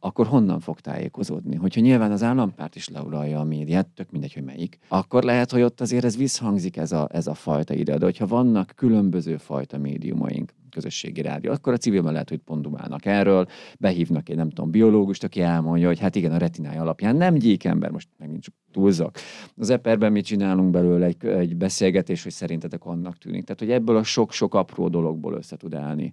akkor 0.00 0.26
honnan 0.26 0.60
fog 0.60 0.80
tájékozódni? 0.80 1.56
Hogyha 1.56 1.80
nyilván 1.80 2.12
az 2.12 2.22
állampárt 2.22 2.76
is 2.76 2.88
leuralja 2.88 3.40
a 3.40 3.44
médiát, 3.44 3.86
tök 3.86 4.10
mindegy, 4.10 4.32
hogy 4.32 4.44
melyik, 4.44 4.78
akkor 4.88 5.22
lehet, 5.22 5.50
hogy 5.50 5.62
ott 5.62 5.80
azért 5.80 6.04
ez 6.04 6.16
visszhangzik 6.16 6.76
ez 6.76 6.92
a, 6.92 7.08
ez 7.12 7.26
a 7.26 7.34
fajta 7.34 7.74
ide. 7.74 7.98
De 7.98 8.04
hogyha 8.04 8.26
vannak 8.26 8.72
különböző 8.76 9.36
fajta 9.36 9.78
médiumaink, 9.78 10.52
közösségi 10.76 11.22
rádió. 11.22 11.52
Akkor 11.52 11.72
a 11.72 11.76
civilben 11.76 12.12
lehet, 12.12 12.28
hogy 12.28 12.38
pondumálnak 12.38 13.04
erről, 13.04 13.46
behívnak 13.78 14.28
egy 14.28 14.36
nem 14.36 14.48
tudom, 14.48 14.70
biológust, 14.70 15.24
aki 15.24 15.40
elmondja, 15.40 15.86
hogy 15.86 15.98
hát 15.98 16.16
igen, 16.16 16.32
a 16.32 16.36
retinája 16.36 16.80
alapján 16.80 17.16
nem 17.16 17.34
gyík 17.34 17.64
ember, 17.64 17.90
most 17.90 18.08
megint 18.18 18.42
csak 18.42 18.54
túlzok. 18.72 19.10
Az 19.56 19.70
eperben 19.70 20.12
mit 20.12 20.24
csinálunk 20.24 20.70
belőle 20.70 21.06
egy, 21.06 21.24
egy 21.24 21.56
beszélgetés, 21.56 22.22
hogy 22.22 22.32
szerintetek 22.32 22.84
annak 22.84 23.18
tűnik. 23.18 23.44
Tehát, 23.44 23.60
hogy 23.60 23.70
ebből 23.70 23.96
a 23.96 24.02
sok-sok 24.02 24.54
apró 24.54 24.88
dologból 24.88 25.34
össze 25.34 25.56
tud 25.56 25.74
állni 25.74 26.12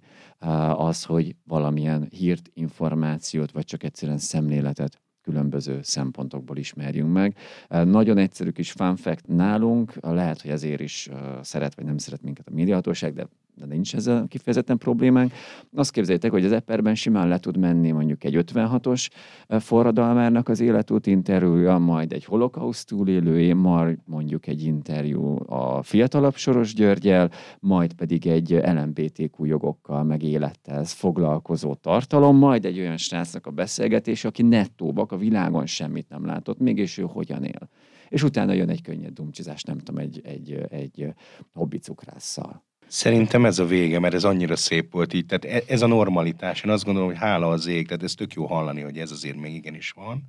az, 0.76 1.04
hogy 1.04 1.36
valamilyen 1.46 2.08
hírt, 2.10 2.50
információt, 2.54 3.50
vagy 3.50 3.64
csak 3.64 3.82
egyszerűen 3.82 4.18
szemléletet 4.18 5.02
különböző 5.22 5.78
szempontokból 5.82 6.56
ismerjünk 6.56 7.12
meg. 7.12 7.36
Nagyon 7.68 8.18
egyszerű 8.18 8.50
kis 8.50 8.72
fun 8.72 8.96
fact 8.96 9.26
nálunk, 9.26 9.92
lehet, 10.00 10.40
hogy 10.40 10.50
ezért 10.50 10.80
is 10.80 11.08
szeret 11.40 11.74
vagy 11.74 11.84
nem 11.84 11.98
szeret 11.98 12.22
minket 12.22 12.48
a 12.48 12.54
médiahatóság, 12.54 13.14
de 13.14 13.28
de 13.56 13.66
nincs 13.66 13.94
ezzel 13.94 14.26
kifejezetten 14.28 14.78
problémánk. 14.78 15.32
Azt 15.74 15.90
képzeljétek, 15.90 16.30
hogy 16.30 16.44
az 16.44 16.52
eperben 16.52 16.94
simán 16.94 17.28
le 17.28 17.38
tud 17.38 17.56
menni 17.56 17.90
mondjuk 17.90 18.24
egy 18.24 18.44
56-os 18.46 19.08
forradalmárnak 19.48 20.48
az 20.48 20.60
életút 20.60 21.06
interjúja, 21.06 21.78
majd 21.78 22.12
egy 22.12 22.24
holokauszt 22.24 22.88
túlélőé, 22.88 23.52
majd 23.52 23.98
mondjuk 24.04 24.46
egy 24.46 24.62
interjú 24.62 25.36
a 25.46 25.82
fiatalabb 25.82 26.36
Soros 26.36 26.74
Györgyel, 26.74 27.30
majd 27.60 27.92
pedig 27.92 28.26
egy 28.26 28.50
LMBTQ 28.50 29.44
jogokkal, 29.44 30.02
meg 30.02 30.22
élettel 30.22 30.84
foglalkozó 30.84 31.74
tartalom, 31.74 32.36
majd 32.36 32.64
egy 32.64 32.78
olyan 32.78 32.96
srácnak 32.96 33.46
a 33.46 33.50
beszélgetés, 33.50 34.24
aki 34.24 34.42
nettóbak 34.42 35.12
a 35.12 35.16
világon 35.16 35.66
semmit 35.66 36.08
nem 36.08 36.26
látott, 36.26 36.58
mégis 36.58 36.98
ő 36.98 37.02
hogyan 37.02 37.44
él. 37.44 37.68
És 38.08 38.22
utána 38.22 38.52
jön 38.52 38.68
egy 38.68 38.82
könnyed 38.82 39.12
dumcsizás, 39.12 39.62
nem 39.62 39.78
tudom, 39.78 40.00
egy, 40.00 40.20
egy, 40.24 40.66
egy 40.68 41.14
hobbi 41.52 41.78
cukrásszal. 41.78 42.64
Szerintem 42.86 43.44
ez 43.44 43.58
a 43.58 43.66
vége, 43.66 43.98
mert 43.98 44.14
ez 44.14 44.24
annyira 44.24 44.56
szép 44.56 44.92
volt 44.92 45.12
így. 45.12 45.26
Tehát 45.26 45.44
e- 45.44 45.72
ez 45.72 45.82
a 45.82 45.86
normalitás. 45.86 46.62
Én 46.62 46.70
azt 46.70 46.84
gondolom, 46.84 47.08
hogy 47.08 47.18
hála 47.18 47.48
az 47.48 47.66
ég, 47.66 47.86
tehát 47.86 48.02
ez 48.02 48.14
tök 48.14 48.32
jó 48.32 48.46
hallani, 48.46 48.80
hogy 48.80 48.98
ez 48.98 49.10
azért 49.10 49.36
még 49.36 49.54
igenis 49.54 49.90
van. 49.90 50.22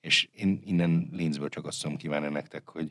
És 0.00 0.28
én 0.32 0.60
innen 0.64 1.08
Linzből 1.12 1.48
csak 1.48 1.66
azt 1.66 1.82
tudom 1.82 1.96
kívánni 1.96 2.28
nektek, 2.28 2.68
hogy 2.68 2.90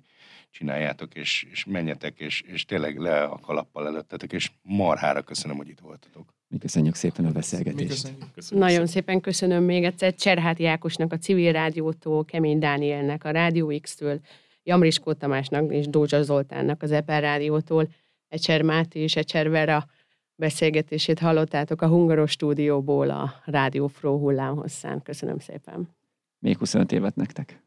csináljátok, 0.52 1.16
és, 1.16 1.46
és 1.52 1.66
menjetek, 1.66 2.20
és, 2.20 2.42
és 2.42 2.66
tényleg 2.66 2.98
le 2.98 3.24
a 3.24 3.40
kalappal 3.40 3.88
előttetek, 3.88 4.34
és 4.34 4.52
marhára 4.62 5.22
köszönöm, 5.22 5.58
hogy 5.58 5.70
itt 5.70 5.80
voltatok. 5.80 6.34
Mi 6.48 6.58
köszönjük 6.58 6.96
szépen 6.96 7.26
a 7.26 7.32
beszélgetést. 7.32 7.90
köszönjük. 7.90 8.32
Köszönjük 8.34 8.66
Nagyon 8.66 8.86
szépen. 8.88 9.04
szépen 9.04 9.22
köszönöm 9.22 9.64
még 9.64 9.84
egyszer 9.84 10.16
Cserháti 10.16 10.66
Ákosnak, 10.66 11.12
a 11.12 11.18
Civil 11.18 11.52
Rádiótól, 11.52 12.26
Kemény 12.26 12.60
Dánielnek, 12.60 13.24
a 13.24 13.30
Rádió 13.30 13.80
X-től, 13.82 14.20
Jamriskó 14.64 15.14
Tamásnak 15.14 15.74
és 15.74 15.88
Dózsa 15.88 16.24
Zoltánnak 16.24 16.82
az 16.82 16.92
Eper 16.92 17.22
Rádiótól 17.22 17.88
Ecser 18.34 18.62
Máté 18.62 19.00
és 19.00 19.16
Ecser 19.16 19.50
Vera 19.50 19.86
beszélgetését 20.36 21.20
hallottátok 21.20 21.82
a 21.82 21.88
Hungaros 21.88 22.32
stúdióból 22.32 23.10
a 23.10 23.34
Rádió 23.46 23.88
Fró 23.88 24.18
hullámhosszán. 24.18 25.02
Köszönöm 25.02 25.40
szépen. 25.40 25.90
Még 26.40 26.58
25 26.58 26.92
évet 26.92 27.16
nektek. 27.16 27.63